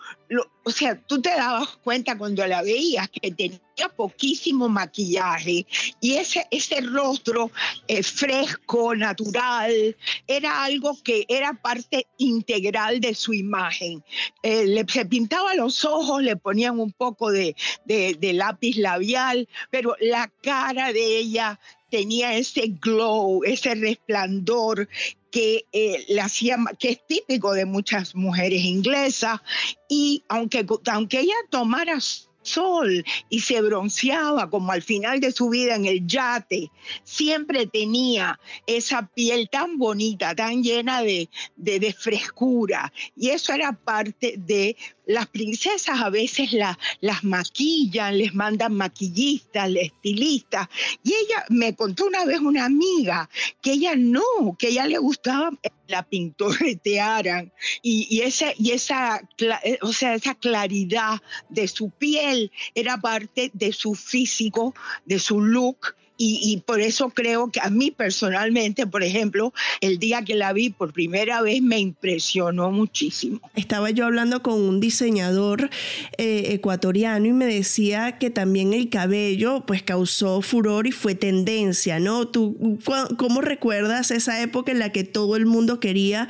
o 0.64 0.70
sea, 0.70 1.00
tú 1.00 1.20
te 1.20 1.30
dabas 1.30 1.76
cuenta 1.82 2.16
cuando 2.16 2.46
la 2.46 2.62
veías 2.62 3.08
que 3.08 3.30
tenía 3.30 3.60
poquísimo 3.96 4.68
maquillaje 4.68 5.66
y 6.00 6.14
ese, 6.14 6.46
ese 6.50 6.80
rostro 6.82 7.50
eh, 7.88 8.02
fresco, 8.02 8.94
natural, 8.94 9.96
era 10.26 10.64
algo 10.64 10.96
que 11.02 11.24
era 11.28 11.54
parte 11.54 12.06
integral 12.18 13.00
de 13.00 13.14
su 13.14 13.32
imagen. 13.32 14.04
Eh, 14.42 14.66
le, 14.66 14.84
se 14.88 15.06
pintaba 15.06 15.54
los 15.54 15.84
ojos, 15.84 16.22
le 16.22 16.36
ponían 16.36 16.78
un 16.78 16.92
poco 16.92 17.30
de, 17.30 17.56
de 17.86 18.32
lápiz 18.34 18.76
labial, 18.76 19.48
pero 19.70 19.96
la 20.00 20.30
cara 20.42 20.92
de 20.92 21.18
ella 21.18 21.58
tenía 21.90 22.34
ese 22.34 22.74
glow, 22.80 23.44
ese 23.44 23.74
resplandor 23.74 24.88
que, 25.34 25.66
eh, 25.72 26.20
hacía, 26.22 26.56
que 26.78 26.90
es 26.90 27.06
típico 27.08 27.54
de 27.54 27.64
muchas 27.64 28.14
mujeres 28.14 28.62
inglesas. 28.62 29.40
Y 29.88 30.22
aunque, 30.28 30.64
aunque 30.86 31.18
ella 31.18 31.34
tomara 31.50 31.98
sol 32.42 33.04
y 33.30 33.40
se 33.40 33.60
bronceaba 33.60 34.48
como 34.48 34.70
al 34.70 34.82
final 34.82 35.18
de 35.18 35.32
su 35.32 35.48
vida 35.48 35.74
en 35.74 35.86
el 35.86 36.06
yate, 36.06 36.70
siempre 37.02 37.66
tenía 37.66 38.38
esa 38.68 39.08
piel 39.08 39.48
tan 39.50 39.76
bonita, 39.76 40.36
tan 40.36 40.62
llena 40.62 41.02
de, 41.02 41.28
de, 41.56 41.92
frescura. 41.92 42.92
Y 43.16 43.30
eso 43.30 43.52
era 43.52 43.72
parte 43.72 44.34
de 44.38 44.76
las 45.06 45.26
princesas 45.26 46.00
a 46.00 46.10
veces 46.10 46.52
las 47.00 47.24
maquillan, 47.24 48.18
les 48.18 48.34
mandan 48.34 48.74
maquillistas, 48.74 49.70
estilistas. 49.74 50.68
Y 51.02 51.10
ella 51.12 51.44
me 51.48 51.74
contó 51.74 52.06
una 52.06 52.24
vez 52.24 52.40
una 52.40 52.64
amiga 52.64 53.28
que 53.60 53.72
ella 53.72 53.94
no, 53.96 54.56
que 54.58 54.68
ella 54.68 54.86
le 54.86 54.98
gustaba 54.98 55.50
la 55.86 56.02
pintoretearan 56.02 57.52
y, 57.82 58.06
y, 58.10 58.20
esa, 58.22 58.52
y 58.56 58.70
esa, 58.70 59.20
eh, 59.64 59.78
o 59.82 59.92
sea, 59.92 60.14
esa 60.14 60.34
claridad 60.34 61.20
de 61.48 61.68
su 61.68 61.90
piel 61.90 62.50
era 62.74 62.96
parte 62.96 63.50
de 63.52 63.72
su 63.72 63.94
físico, 63.94 64.74
de 65.04 65.18
su 65.18 65.40
look 65.40 65.94
y, 66.26 66.62
por 66.64 66.80
eso 66.80 67.10
creo 67.10 67.50
que 67.50 67.60
a 67.60 67.70
mí 67.70 67.90
personalmente, 67.90 68.86
por 68.86 69.02
ejemplo, 69.02 69.52
el 69.80 69.98
día 69.98 70.22
que 70.22 70.34
la 70.34 70.52
vi 70.52 70.70
por 70.70 70.92
primera 70.92 71.42
vez 71.42 71.60
me 71.60 71.78
impresionó 71.78 72.70
muchísimo. 72.70 73.40
Estaba 73.54 73.90
yo 73.90 74.06
hablando 74.06 74.42
con 74.42 74.60
un 74.60 74.80
diseñador 74.80 75.70
eh, 76.18 76.46
ecuatoriano 76.50 77.26
y 77.26 77.32
me 77.32 77.46
decía 77.46 78.18
que 78.18 78.30
también 78.30 78.72
el 78.72 78.88
cabello 78.88 79.64
pues 79.66 79.82
causó 79.82 80.40
furor 80.40 80.86
y 80.86 80.92
fue 80.92 81.14
tendencia, 81.14 82.00
¿no? 82.00 82.28
¿Tú 82.28 82.78
cómo 83.18 83.40
recuerdas 83.40 84.10
esa 84.10 84.40
época 84.42 84.72
en 84.72 84.78
la 84.78 84.92
que 84.92 85.04
todo 85.04 85.36
el 85.36 85.46
mundo 85.46 85.80
quería 85.80 86.28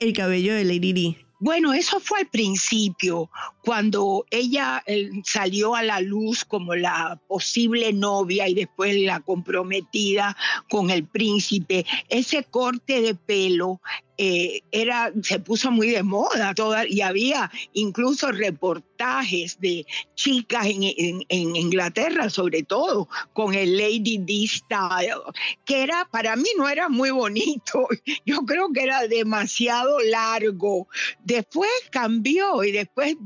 el 0.00 0.12
cabello 0.12 0.54
de 0.54 0.64
Lady 0.64 0.92
Di? 0.92 1.16
Bueno, 1.40 1.74
eso 1.74 2.00
fue 2.00 2.20
al 2.20 2.26
principio, 2.26 3.28
cuando 3.64 4.26
ella 4.30 4.82
eh, 4.86 5.10
salió 5.24 5.74
a 5.74 5.82
la 5.82 6.00
luz 6.00 6.44
como 6.44 6.74
la 6.74 7.18
posible 7.26 7.92
novia 7.92 8.46
y 8.46 8.54
después 8.54 8.94
la 8.96 9.20
comprometida 9.20 10.36
con 10.68 10.90
el 10.90 11.06
príncipe. 11.06 11.86
Ese 12.08 12.44
corte 12.44 13.00
de 13.00 13.14
pelo 13.14 13.80
eh, 14.16 14.62
era, 14.70 15.12
se 15.22 15.40
puso 15.40 15.72
muy 15.72 15.88
de 15.90 16.04
moda 16.04 16.54
toda, 16.54 16.86
y 16.86 17.00
había 17.00 17.50
incluso 17.72 18.30
reportajes 18.30 19.58
de 19.58 19.86
chicas 20.14 20.66
en, 20.66 21.24
Inglaterra, 21.56 22.30
sobre 22.30 22.62
todo, 22.62 23.08
con 23.32 23.54
el 23.54 23.76
Lady 23.76 24.18
D 24.18 24.46
style, 24.46 25.20
que 25.64 25.82
era, 25.82 26.08
para 26.12 26.36
mí 26.36 26.46
no 26.56 26.68
era 26.68 26.88
muy 26.88 27.10
bonito, 27.10 27.88
yo 28.24 28.42
creo 28.46 28.72
que 28.72 28.84
era 28.84 29.08
demasiado 29.08 29.98
largo. 29.98 30.86
Después 31.24 31.70
cambió 31.90 32.62
y 32.62 32.70
después, 32.70 33.16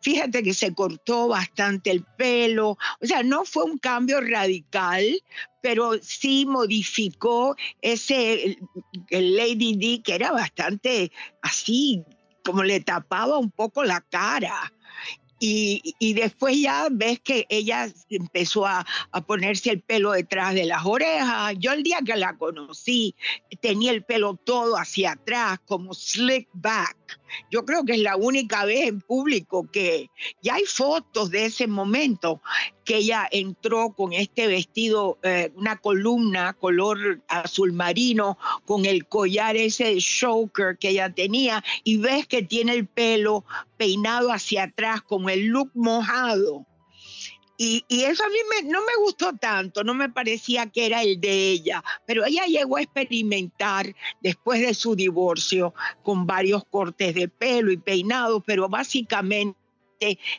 fíjate 0.00 0.42
que 0.42 0.54
se 0.54 0.74
cortó 0.74 1.28
bastante 1.28 1.90
el 1.90 2.04
pelo, 2.04 2.78
o 3.00 3.06
sea, 3.06 3.22
no 3.22 3.44
fue 3.44 3.64
un 3.64 3.78
cambio 3.78 4.20
radical, 4.20 5.04
pero 5.60 5.92
sí 6.02 6.44
modificó 6.46 7.56
ese 7.80 8.58
Lady 9.10 9.76
D 9.76 10.02
que 10.02 10.14
era 10.14 10.32
bastante 10.32 11.12
así, 11.40 12.04
como 12.44 12.64
le 12.64 12.80
tapaba 12.80 13.38
un 13.38 13.50
poco 13.50 13.84
la 13.84 14.00
cara. 14.00 14.72
Y, 15.44 15.96
y, 15.98 16.14
después 16.14 16.56
ya 16.60 16.86
ves 16.88 17.18
que 17.18 17.46
ella 17.48 17.88
empezó 18.10 18.64
a, 18.64 18.86
a, 19.10 19.20
ponerse 19.22 19.70
el 19.70 19.80
pelo 19.80 20.12
detrás 20.12 20.54
de 20.54 20.66
las 20.66 20.86
orejas. 20.86 21.56
Yo 21.58 21.72
el 21.72 21.82
día 21.82 21.98
que 22.06 22.14
la 22.14 22.36
conocí 22.36 23.16
tenía 23.60 23.90
el 23.90 24.04
pelo 24.04 24.36
todo 24.36 24.76
hacia 24.76 25.12
atrás, 25.12 25.58
como 25.66 25.94
slick 25.94 26.48
back 26.52 27.18
Yo 27.50 27.64
creo 27.64 27.84
que 27.84 27.92
es 27.92 28.00
la 28.00 28.16
única 28.16 28.64
vez 28.64 28.88
en 28.88 29.00
público 29.00 29.68
que 29.70 30.10
ya 30.42 30.54
hay 30.54 30.64
fotos 30.64 31.30
de 31.30 31.46
ese 31.46 31.66
momento 31.66 32.40
que 32.84 32.96
ella 32.96 33.28
entró 33.30 33.92
con 33.92 34.12
este 34.12 34.46
vestido, 34.46 35.18
eh, 35.22 35.52
una 35.54 35.76
columna 35.76 36.52
color 36.54 37.22
azul 37.28 37.72
marino, 37.72 38.38
con 38.64 38.86
el 38.86 39.06
collar 39.06 39.56
ese 39.56 39.94
de 39.94 39.98
choker 39.98 40.78
que 40.78 40.90
ella 40.90 41.10
tenía, 41.10 41.62
y 41.84 41.98
ves 41.98 42.26
que 42.26 42.42
tiene 42.42 42.72
el 42.74 42.86
pelo 42.86 43.44
peinado 43.76 44.32
hacia 44.32 44.64
atrás 44.64 45.02
con 45.02 45.28
el 45.28 45.46
look 45.46 45.70
mojado. 45.74 46.66
Y, 47.64 47.84
eso 47.88 48.24
a 48.24 48.28
mí 48.28 48.38
no 48.64 48.80
me 48.80 48.96
gustó 49.04 49.34
tanto, 49.34 49.84
no 49.84 49.94
me 49.94 50.08
parecía 50.08 50.66
que 50.66 50.84
era 50.84 51.02
el 51.02 51.20
de 51.20 51.50
ella, 51.50 51.84
pero 52.04 52.24
ella 52.24 52.44
llegó 52.46 52.76
a 52.76 52.82
experimentar 52.82 53.94
después 54.20 54.60
de 54.60 54.74
su 54.74 54.96
divorcio 54.96 55.72
con 56.02 56.26
varios 56.26 56.64
cortes 56.64 57.14
de 57.14 57.28
pelo 57.28 57.70
y 57.70 57.76
peinados, 57.76 58.42
pero 58.44 58.68
básicamente 58.68 59.54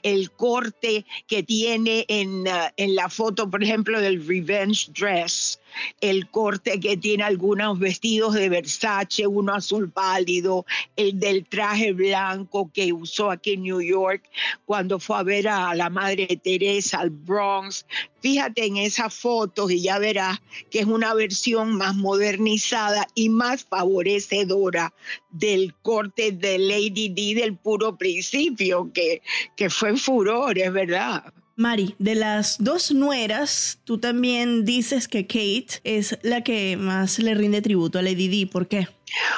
el 0.02 0.32
corte 0.32 1.06
que 1.26 1.44
tiene 1.44 2.04
en, 2.10 2.42
uh, 2.42 2.72
en 2.76 2.94
la 2.94 3.08
foto, 3.08 3.50
por 3.50 3.64
ejemplo, 3.64 4.02
del 4.02 4.28
Revenge 4.28 4.92
Dress, 4.92 5.62
el 6.02 6.30
corte 6.30 6.80
que 6.80 6.98
tiene 6.98 7.24
algunos 7.24 7.80
vestidos 7.80 8.34
de 8.34 8.50
Versace, 8.50 9.28
uno 9.28 9.54
azul 9.54 9.92
pálido, 9.92 10.66
el 10.96 11.20
del 11.20 11.46
traje 11.46 11.94
blanco 11.94 12.72
que 12.74 12.94
usó 12.94 13.32
aquí 13.32 13.54
en 13.54 13.64
New 13.64 13.82
York 13.82 14.24
cuando 14.66 15.00
fue 15.00 15.18
a 15.18 15.24
ver 15.24 15.48
a 15.48 15.74
la 15.76 15.90
Madre 15.90 16.28
Teresa 16.44 17.00
al 17.00 17.10
Bronx. 17.10 17.86
Fíjate 18.22 18.66
en 18.66 18.78
esas 18.78 19.14
fotos 19.14 19.72
y 19.72 19.82
ya 19.82 20.00
verás 20.00 20.40
que 20.70 20.80
es 20.80 20.86
una 20.86 21.14
versión 21.14 21.76
más 21.76 21.96
modernizada 21.96 23.08
y 23.16 23.30
más 23.30 23.66
favorecedora 23.66 24.94
del 25.32 25.74
corte 25.82 26.32
de 26.32 26.58
Lady 26.58 27.10
D 27.10 27.36
del 27.36 27.58
puro 27.58 27.98
principio, 27.98 28.92
que, 28.94 29.22
que 29.56 29.70
fue 29.70 29.98
furor, 29.98 30.58
es 30.58 30.72
verdad. 30.72 31.34
Mari, 31.56 31.94
de 32.00 32.16
las 32.16 32.58
dos 32.64 32.92
nueras, 32.92 33.80
tú 33.84 34.00
también 34.00 34.66
dices 34.66 35.08
que 35.08 35.28
Kate 35.28 35.82
es 35.84 36.18
la 36.24 36.42
que 36.42 36.78
más 36.78 37.20
le 37.20 37.36
rinde 37.36 37.62
tributo 37.62 38.00
a 38.00 38.02
Lady 38.02 38.28
Di. 38.28 38.48
¿Por 38.48 38.68
qué? 38.68 38.88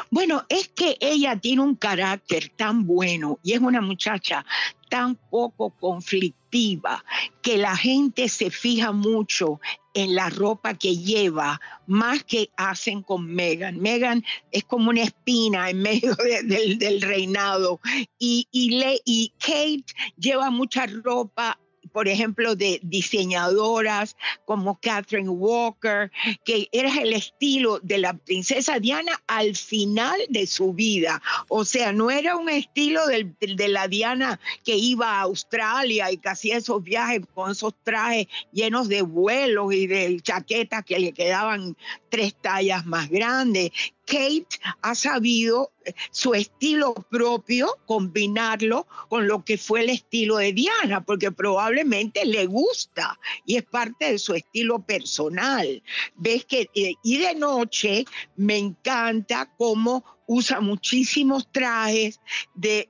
Bueno, 0.09 0.45
es 0.47 0.69
que 0.69 0.97
ella 1.01 1.35
tiene 1.35 1.61
un 1.61 1.75
carácter 1.75 2.49
tan 2.55 2.87
bueno 2.87 3.39
y 3.43 3.51
es 3.51 3.59
una 3.59 3.81
muchacha 3.81 4.45
tan 4.87 5.15
poco 5.15 5.71
conflictiva 5.71 7.03
que 7.41 7.57
la 7.57 7.75
gente 7.75 8.29
se 8.29 8.49
fija 8.49 8.93
mucho 8.93 9.59
en 9.93 10.15
la 10.15 10.29
ropa 10.29 10.73
que 10.75 10.95
lleva, 10.95 11.59
más 11.85 12.23
que 12.23 12.49
hacen 12.55 13.01
con 13.01 13.27
Megan. 13.27 13.77
Megan 13.81 14.23
es 14.53 14.63
como 14.63 14.89
una 14.89 15.03
espina 15.03 15.69
en 15.69 15.81
medio 15.81 16.15
del, 16.15 17.01
reinado 17.01 17.81
y, 18.17 18.47
y 18.53 19.33
Kate 19.37 19.93
lleva 20.17 20.49
mucha 20.49 20.85
ropa 20.85 21.59
por 21.95 22.09
ejemplo, 22.09 22.57
de 22.57 22.81
diseñadoras 22.83 24.17
como 24.43 24.77
Catherine 24.81 25.29
Walker, 25.29 26.11
que 26.43 26.67
era 26.73 26.93
el 27.01 27.13
estilo 27.13 27.79
de 27.79 27.99
la 27.99 28.13
princesa 28.17 28.79
Diana 28.79 29.13
al 29.27 29.55
final 29.55 30.19
de 30.27 30.45
su 30.45 30.73
vida. 30.73 31.21
O 31.47 31.63
sea, 31.63 31.93
no 31.93 32.11
era 32.11 32.35
un 32.35 32.49
estilo 32.49 33.07
de 33.07 33.67
la 33.69 33.87
Diana 33.87 34.41
que 34.65 34.75
iba 34.75 35.07
a 35.07 35.21
Australia 35.21 36.11
y 36.11 36.17
que 36.17 36.27
hacía 36.27 36.57
esos 36.57 36.83
viajes 36.83 37.21
con 37.33 37.51
esos 37.51 37.73
trajes 37.81 38.27
llenos 38.51 38.89
de 38.89 39.01
vuelos 39.01 39.73
y 39.73 39.87
de 39.87 40.19
chaquetas 40.21 40.83
que 40.83 40.99
le 40.99 41.13
quedaban 41.13 41.77
tres 42.09 42.35
tallas 42.35 42.85
más 42.85 43.09
grandes. 43.09 43.71
Kate 44.05 44.59
ha 44.81 44.95
sabido 44.95 45.71
eh, 45.83 45.93
su 46.11 46.33
estilo 46.33 46.93
propio, 47.09 47.77
combinarlo 47.85 48.87
con 49.09 49.27
lo 49.27 49.43
que 49.43 49.57
fue 49.57 49.81
el 49.81 49.89
estilo 49.89 50.37
de 50.37 50.53
Diana, 50.53 51.03
porque 51.03 51.31
probablemente 51.31 52.25
le 52.25 52.45
gusta 52.45 53.19
y 53.45 53.57
es 53.57 53.63
parte 53.63 54.11
de 54.11 54.19
su 54.19 54.33
estilo 54.33 54.79
personal. 54.79 55.83
Ves 56.15 56.45
que, 56.45 56.69
eh, 56.75 56.93
y 57.03 57.17
de 57.17 57.35
noche 57.35 58.05
me 58.35 58.57
encanta 58.57 59.51
cómo 59.57 60.14
usa 60.27 60.59
muchísimos 60.61 61.47
trajes 61.51 62.19
de, 62.53 62.89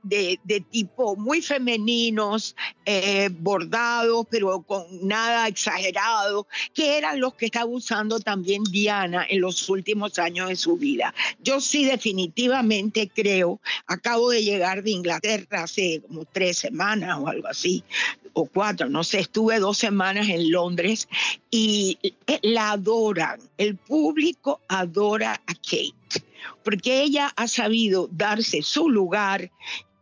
tipo 0.71 1.15
muy 1.15 1.41
femeninos, 1.41 2.55
eh, 2.85 3.29
bordados, 3.31 4.25
pero 4.29 4.61
con 4.61 4.85
nada 5.07 5.47
exagerado, 5.47 6.47
que 6.73 6.97
eran 6.97 7.19
los 7.19 7.33
que 7.35 7.45
estaba 7.47 7.65
usando 7.65 8.19
también 8.19 8.63
Diana 8.63 9.25
en 9.29 9.41
los 9.41 9.67
últimos 9.69 10.17
años 10.19 10.49
de 10.49 10.55
su 10.55 10.77
vida. 10.77 11.13
Yo 11.41 11.61
sí 11.61 11.85
definitivamente 11.85 13.09
creo, 13.13 13.59
acabo 13.87 14.29
de 14.29 14.43
llegar 14.43 14.83
de 14.83 14.91
Inglaterra 14.91 15.63
hace 15.63 16.01
como 16.01 16.25
tres 16.25 16.57
semanas 16.57 17.17
o 17.19 17.27
algo 17.27 17.47
así, 17.47 17.83
o 18.35 18.45
cuatro, 18.45 18.89
no 18.89 19.03
sé, 19.03 19.19
estuve 19.19 19.59
dos 19.59 19.77
semanas 19.77 20.29
en 20.29 20.51
Londres 20.51 21.07
y 21.49 21.97
la 22.43 22.71
adoran, 22.71 23.39
el 23.57 23.75
público 23.77 24.61
adora 24.67 25.41
a 25.47 25.53
Kate 25.55 26.25
porque 26.63 27.01
ella 27.01 27.31
ha 27.35 27.47
sabido 27.47 28.09
darse 28.11 28.61
su 28.61 28.89
lugar 28.89 29.51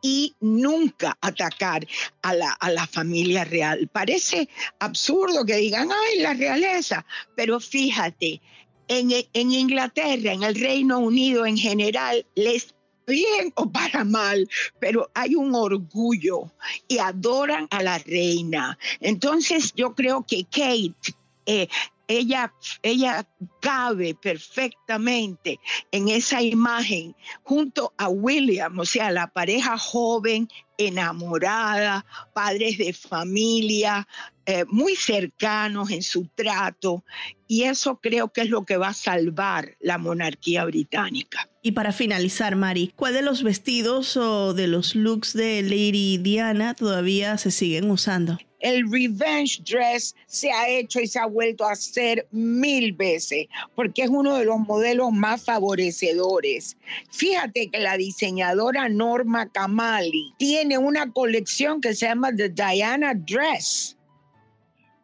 y 0.02 0.34
nunca 0.42 1.18
atacar 1.22 1.88
a 2.22 2.34
la, 2.34 2.52
a 2.52 2.70
la, 2.72 2.86
familia 2.86 3.46
real. 3.46 3.90
Parece 3.92 4.50
absurdo 4.80 5.46
que 5.46 5.56
digan, 5.56 5.90
ay, 5.92 6.20
la 6.20 6.34
realeza, 6.34 7.06
pero 7.36 7.60
fíjate, 7.60 8.42
en, 8.90 9.12
en 9.34 9.52
Inglaterra, 9.54 10.34
en 10.34 10.44
el 10.44 10.56
Reino 10.56 11.00
Unido 11.00 11.46
en 11.46 11.58
general, 11.58 12.26
les 12.36 12.76
bien 13.08 13.52
o 13.56 13.70
para 13.70 14.04
mal, 14.04 14.48
pero 14.80 15.10
hay 15.14 15.36
un 15.36 15.54
orgullo 15.56 16.52
y 16.88 16.98
adoran 17.00 17.68
a 17.72 17.84
la 17.84 17.98
reina. 17.98 18.78
Entonces 19.00 19.74
yo 19.76 19.94
creo 19.94 20.26
que 20.28 20.44
Kate 20.46 21.16
eh, 21.46 21.68
ella, 22.08 22.54
ella 22.82 23.28
cabe 23.62 24.16
perfectamente 24.16 25.60
en 25.92 26.10
esa 26.10 26.42
imagen 26.42 27.16
junto 27.44 27.94
a 27.98 28.10
William, 28.10 28.78
o 28.80 28.86
sea, 28.86 29.12
la 29.12 29.28
pareja 29.28 29.78
joven, 29.78 30.50
enamorada, 30.78 32.06
padres 32.34 32.78
de 32.78 32.94
familia, 32.94 34.08
eh, 34.46 34.66
muy 34.68 34.96
cercanos 34.96 35.92
en 35.92 36.04
su 36.04 36.28
trato, 36.36 37.04
y 37.48 37.64
eso 37.64 38.00
creo 38.02 38.34
que 38.34 38.42
es 38.42 38.50
lo 38.50 38.66
que 38.66 38.78
va 38.78 38.90
a 38.90 38.94
salvar 38.94 39.78
la 39.80 39.98
monarquía 39.98 40.66
británica. 40.66 41.50
Y 41.62 41.72
para 41.72 41.94
finalizar, 41.94 42.56
Mari, 42.56 42.92
¿cuál 42.96 43.14
de 43.14 43.22
los 43.22 43.44
vestidos 43.44 44.18
o 44.18 44.54
de 44.54 44.68
los 44.68 44.96
looks 44.96 45.34
de 45.34 45.62
Lady 45.62 46.18
Diana 46.18 46.74
todavía 46.74 47.38
se 47.38 47.52
siguen 47.52 47.90
usando? 47.90 48.38
El 48.64 48.90
revenge 48.90 49.62
dress 49.66 50.16
se 50.26 50.50
ha 50.50 50.70
hecho 50.70 51.02
y 51.02 51.08
se 51.08 51.20
ha 51.20 51.26
vuelto 51.26 51.66
a 51.66 51.74
hacer 51.74 52.26
mil 52.32 52.94
veces 52.94 53.48
porque 53.76 54.04
es 54.04 54.10
uno 54.10 54.38
de 54.38 54.46
los 54.46 54.60
modelos 54.60 55.12
más 55.12 55.44
favorecedores. 55.44 56.78
Fíjate 57.12 57.70
que 57.70 57.80
la 57.80 57.98
diseñadora 57.98 58.88
Norma 58.88 59.50
Kamali 59.50 60.34
tiene 60.38 60.78
una 60.78 61.12
colección 61.12 61.82
que 61.82 61.94
se 61.94 62.08
llama 62.08 62.34
The 62.34 62.50
Diana 62.50 63.14
Dress 63.14 63.98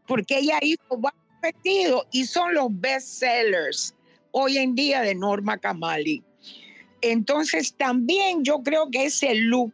porque 0.08 0.40
ella 0.40 0.58
hizo 0.62 0.98
varios 0.98 1.22
vestidos 1.42 2.08
y 2.12 2.26
son 2.26 2.54
los 2.54 2.68
best 2.72 3.08
sellers 3.20 3.94
hoy 4.32 4.58
en 4.58 4.74
día 4.74 5.02
de 5.02 5.16
Norma 5.16 5.58
Kamali. 5.58 6.24
Entonces 7.02 7.74
también 7.74 8.46
yo 8.46 8.64
creo 8.64 8.90
que 8.90 9.06
ese 9.06 9.36
look 9.36 9.74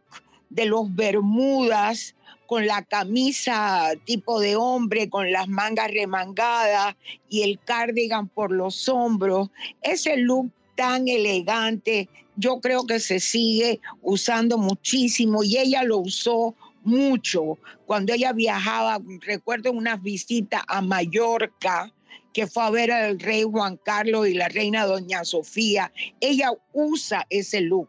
de 0.50 0.66
los 0.66 0.92
Bermudas 0.92 2.15
con 2.46 2.66
la 2.66 2.82
camisa 2.82 3.90
tipo 4.04 4.40
de 4.40 4.56
hombre, 4.56 5.08
con 5.08 5.32
las 5.32 5.48
mangas 5.48 5.90
remangadas 5.90 6.96
y 7.28 7.42
el 7.42 7.58
cardigan 7.58 8.28
por 8.28 8.52
los 8.52 8.88
hombros. 8.88 9.50
Ese 9.82 10.16
look 10.16 10.50
tan 10.76 11.08
elegante, 11.08 12.08
yo 12.36 12.60
creo 12.60 12.86
que 12.86 13.00
se 13.00 13.20
sigue 13.20 13.80
usando 14.02 14.58
muchísimo 14.58 15.42
y 15.42 15.58
ella 15.58 15.82
lo 15.82 15.98
usó 15.98 16.54
mucho 16.84 17.58
cuando 17.86 18.12
ella 18.12 18.32
viajaba, 18.32 19.00
recuerdo 19.22 19.72
unas 19.72 20.02
visitas 20.02 20.62
a 20.68 20.82
Mallorca, 20.82 21.92
que 22.32 22.46
fue 22.46 22.64
a 22.64 22.70
ver 22.70 22.92
al 22.92 23.18
rey 23.18 23.44
Juan 23.44 23.78
Carlos 23.78 24.28
y 24.28 24.34
la 24.34 24.48
reina 24.48 24.84
doña 24.84 25.24
Sofía, 25.24 25.92
ella 26.20 26.50
usa 26.72 27.26
ese 27.30 27.62
look. 27.62 27.88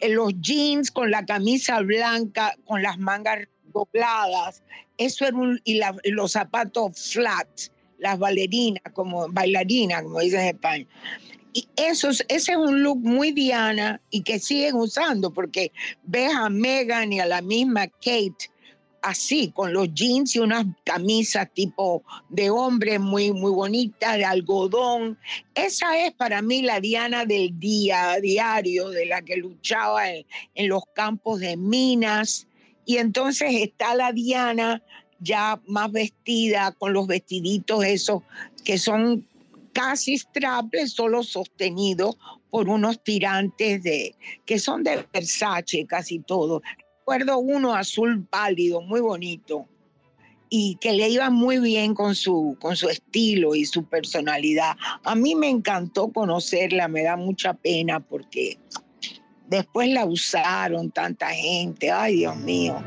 Los 0.00 0.32
jeans 0.40 0.90
con 0.90 1.10
la 1.10 1.24
camisa 1.24 1.80
blanca, 1.80 2.54
con 2.66 2.82
las 2.82 2.98
mangas 2.98 3.48
dobladas, 3.72 4.62
eso 4.98 5.26
era 5.26 5.36
un, 5.36 5.60
y, 5.64 5.80
los 6.04 6.32
zapatos 6.32 7.12
flat, 7.12 7.48
las 7.98 8.18
bailarinas, 8.18 8.82
como 8.94 9.28
bailarinas, 9.28 10.02
como 10.02 10.20
dicen 10.20 10.40
en 10.40 10.56
España. 10.56 10.86
Y 11.54 11.68
eso, 11.76 12.10
ese 12.10 12.26
es 12.28 12.56
un 12.56 12.82
look 12.82 12.98
muy 12.98 13.32
Diana 13.32 14.00
y 14.10 14.22
que 14.22 14.38
siguen 14.38 14.76
usando, 14.76 15.30
porque 15.30 15.70
ves 16.04 16.34
a 16.34 16.48
Megan 16.48 17.12
y 17.12 17.20
a 17.20 17.26
la 17.26 17.42
misma 17.42 17.88
Kate 17.88 18.50
así, 19.02 19.50
con 19.50 19.72
los 19.72 19.92
jeans 19.92 20.34
y 20.36 20.38
unas 20.38 20.64
camisas 20.84 21.52
tipo 21.52 22.02
de 22.28 22.50
hombre 22.50 22.98
muy, 22.98 23.32
muy 23.32 23.50
bonita, 23.50 24.16
de 24.16 24.24
algodón. 24.24 25.18
Esa 25.54 25.98
es 26.06 26.12
para 26.12 26.40
mí 26.40 26.62
la 26.62 26.80
Diana 26.80 27.26
del 27.26 27.58
día 27.58 28.18
diario, 28.22 28.88
de 28.90 29.06
la 29.06 29.20
que 29.22 29.36
luchaba 29.36 30.08
en, 30.08 30.24
en 30.54 30.68
los 30.68 30.84
campos 30.94 31.40
de 31.40 31.56
minas. 31.56 32.46
Y 32.84 32.96
entonces 32.98 33.50
está 33.54 33.94
la 33.94 34.12
Diana 34.12 34.82
ya 35.20 35.60
más 35.66 35.90
vestida 35.92 36.72
con 36.72 36.92
los 36.92 37.06
vestiditos 37.06 37.84
esos 37.84 38.22
que 38.64 38.78
son 38.78 39.26
casi 39.72 40.18
strapless, 40.18 40.92
solo 40.92 41.22
sostenidos 41.22 42.16
por 42.50 42.68
unos 42.68 43.02
tirantes 43.02 43.82
de 43.82 44.14
que 44.44 44.58
son 44.58 44.82
de 44.82 45.06
Versace 45.12 45.86
casi 45.86 46.18
todo 46.18 46.60
recuerdo 47.02 47.38
uno 47.38 47.74
azul 47.74 48.24
pálido, 48.30 48.80
muy 48.80 49.00
bonito, 49.00 49.66
y 50.48 50.76
que 50.80 50.92
le 50.92 51.08
iba 51.08 51.30
muy 51.30 51.58
bien 51.58 51.94
con 51.94 52.14
su, 52.14 52.56
con 52.60 52.76
su 52.76 52.88
estilo 52.88 53.56
y 53.56 53.64
su 53.64 53.84
personalidad. 53.84 54.76
A 55.02 55.14
mí 55.16 55.34
me 55.34 55.48
encantó 55.48 56.12
conocerla, 56.12 56.86
me 56.86 57.02
da 57.02 57.16
mucha 57.16 57.54
pena 57.54 57.98
porque 57.98 58.58
después 59.52 59.90
la 59.90 60.06
usaron 60.06 60.90
tanta 60.90 61.28
gente, 61.28 61.90
ay 61.90 62.16
Dios 62.16 62.36
mío. 62.36 62.82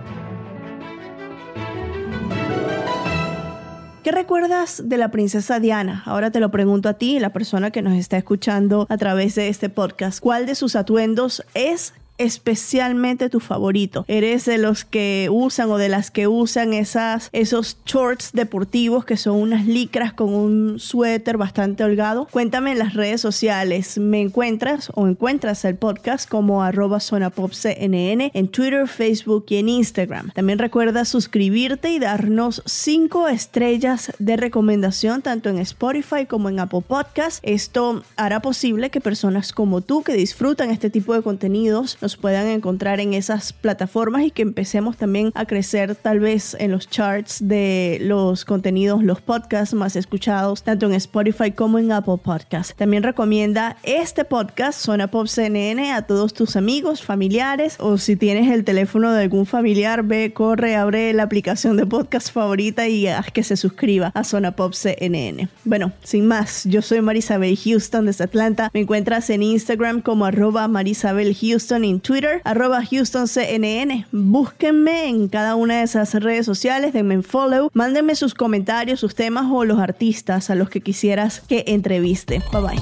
¿Qué 4.03 4.11
recuerdas 4.11 4.83
de 4.85 4.97
la 4.97 5.09
princesa 5.09 5.59
Diana? 5.59 6.03
Ahora 6.05 6.31
te 6.31 6.39
lo 6.39 6.51
pregunto 6.51 6.89
a 6.89 6.93
ti, 6.93 7.19
la 7.19 7.33
persona 7.33 7.71
que 7.71 7.81
nos 7.81 7.93
está 7.93 8.17
escuchando 8.17 8.85
a 8.89 8.97
través 8.97 9.35
de 9.35 9.47
este 9.47 9.69
podcast. 9.69 10.19
¿Cuál 10.19 10.45
de 10.45 10.55
sus 10.55 10.75
atuendos 10.75 11.43
es 11.53 11.93
especialmente 12.17 13.29
tu 13.29 13.39
favorito? 13.39 14.05
¿Eres 14.07 14.45
de 14.45 14.57
los 14.57 14.85
que 14.85 15.27
usan 15.31 15.69
o 15.71 15.77
de 15.77 15.89
las 15.89 16.11
que 16.11 16.27
usan 16.27 16.73
esas, 16.73 17.29
esos 17.33 17.77
shorts 17.85 18.31
deportivos 18.33 19.05
que 19.05 19.17
son 19.17 19.37
unas 19.37 19.65
licras 19.65 20.13
con 20.13 20.33
un 20.33 20.79
suéter 20.79 21.37
bastante 21.37 21.83
holgado? 21.83 22.27
Cuéntame 22.31 22.71
en 22.71 22.79
las 22.79 22.93
redes 22.93 23.21
sociales. 23.21 23.97
¿Me 23.97 24.21
encuentras 24.21 24.91
o 24.95 25.07
encuentras 25.07 25.65
el 25.65 25.75
podcast 25.75 26.29
como 26.29 26.63
arroba 26.63 26.99
zonapopcnn 26.99 28.31
en 28.33 28.47
Twitter, 28.47 28.87
Facebook 28.87 29.45
y 29.49 29.57
en 29.57 29.69
Instagram? 29.69 30.31
También 30.31 30.59
recuerda 30.59 31.05
suscribirte 31.05 31.91
y 31.91 31.99
darnos 31.99 32.61
cinco 32.65 33.27
estrellas 33.27 34.11
de 34.19 34.37
recomendación 34.37 35.21
tanto 35.21 35.49
en 35.49 35.57
Spotify 35.59 36.25
como 36.27 36.49
en 36.49 36.59
Apple 36.59 36.83
Podcast. 36.87 37.39
Esto 37.43 38.03
hará 38.15 38.41
posible 38.41 38.89
que 38.89 39.01
personas 39.01 39.51
como 39.51 39.81
tú 39.81 40.03
que 40.03 40.13
disfrutan 40.13 40.71
este 40.71 40.89
tipo 40.89 41.13
de 41.13 41.21
contenidos 41.21 41.97
nos 42.05 42.17
puedan 42.17 42.45
encontrar 42.45 42.99
en 42.99 43.15
esas 43.15 43.51
plataformas 43.51 44.25
y 44.25 44.29
que 44.29 44.43
empecemos 44.43 44.95
también 44.95 45.31
a 45.33 45.45
crecer 45.45 45.95
tal 45.95 46.19
vez 46.19 46.55
en 46.59 46.69
los 46.71 46.87
charts 46.87 47.39
de 47.41 47.97
los 47.99 48.45
contenidos, 48.45 49.03
los 49.03 49.21
podcasts 49.21 49.73
más 49.73 49.95
escuchados, 49.95 50.61
tanto 50.61 50.85
en 50.85 50.93
Spotify 50.93 51.49
como 51.49 51.79
en 51.79 51.91
Apple 51.91 52.19
Podcasts. 52.23 52.75
También 52.75 53.01
recomienda 53.01 53.77
este 53.81 54.23
podcast, 54.23 54.79
Zona 54.79 55.07
Pop 55.07 55.25
CNN, 55.25 55.93
a 55.93 56.03
todos 56.03 56.35
tus 56.35 56.55
amigos, 56.55 57.01
familiares 57.01 57.77
o 57.79 57.97
si 57.97 58.15
tienes 58.15 58.51
el 58.51 58.63
teléfono 58.63 59.11
de 59.11 59.23
algún 59.23 59.47
familiar, 59.47 60.03
ve, 60.03 60.31
corre, 60.31 60.75
abre 60.75 61.11
la 61.11 61.23
aplicación 61.23 61.75
de 61.75 61.87
podcast 61.87 62.31
favorita 62.31 62.87
y 62.87 63.07
haz 63.07 63.31
que 63.31 63.41
se 63.41 63.57
suscriba 63.57 64.11
a 64.13 64.23
Zona 64.23 64.51
Pop 64.51 64.73
CNN. 64.73 65.49
Bueno, 65.63 65.91
sin 66.03 66.27
más, 66.27 66.65
yo 66.65 66.83
soy 66.83 67.01
Marisabel 67.01 67.57
Houston 67.57 68.05
desde 68.05 68.25
Atlanta. 68.25 68.69
Me 68.75 68.81
encuentras 68.81 69.31
en 69.31 69.41
Instagram 69.41 70.01
como 70.01 70.25
arroba 70.25 70.67
Marisabel 70.67 71.35
Houston 71.35 71.94
Twitter, 71.99 72.41
arroba 72.43 72.79
HoustonCNN. 72.79 74.05
Búsquenme 74.11 75.07
en 75.07 75.27
cada 75.27 75.55
una 75.55 75.77
de 75.77 75.83
esas 75.83 76.13
redes 76.15 76.45
sociales, 76.45 76.93
denme 76.93 77.21
follow, 77.21 77.69
mándenme 77.73 78.15
sus 78.15 78.33
comentarios, 78.33 78.99
sus 78.99 79.15
temas 79.15 79.45
o 79.51 79.65
los 79.65 79.79
artistas 79.79 80.49
a 80.49 80.55
los 80.55 80.69
que 80.69 80.81
quisieras 80.81 81.41
que 81.47 81.63
entreviste. 81.67 82.41
Bye 82.51 82.61
bye. 82.61 82.81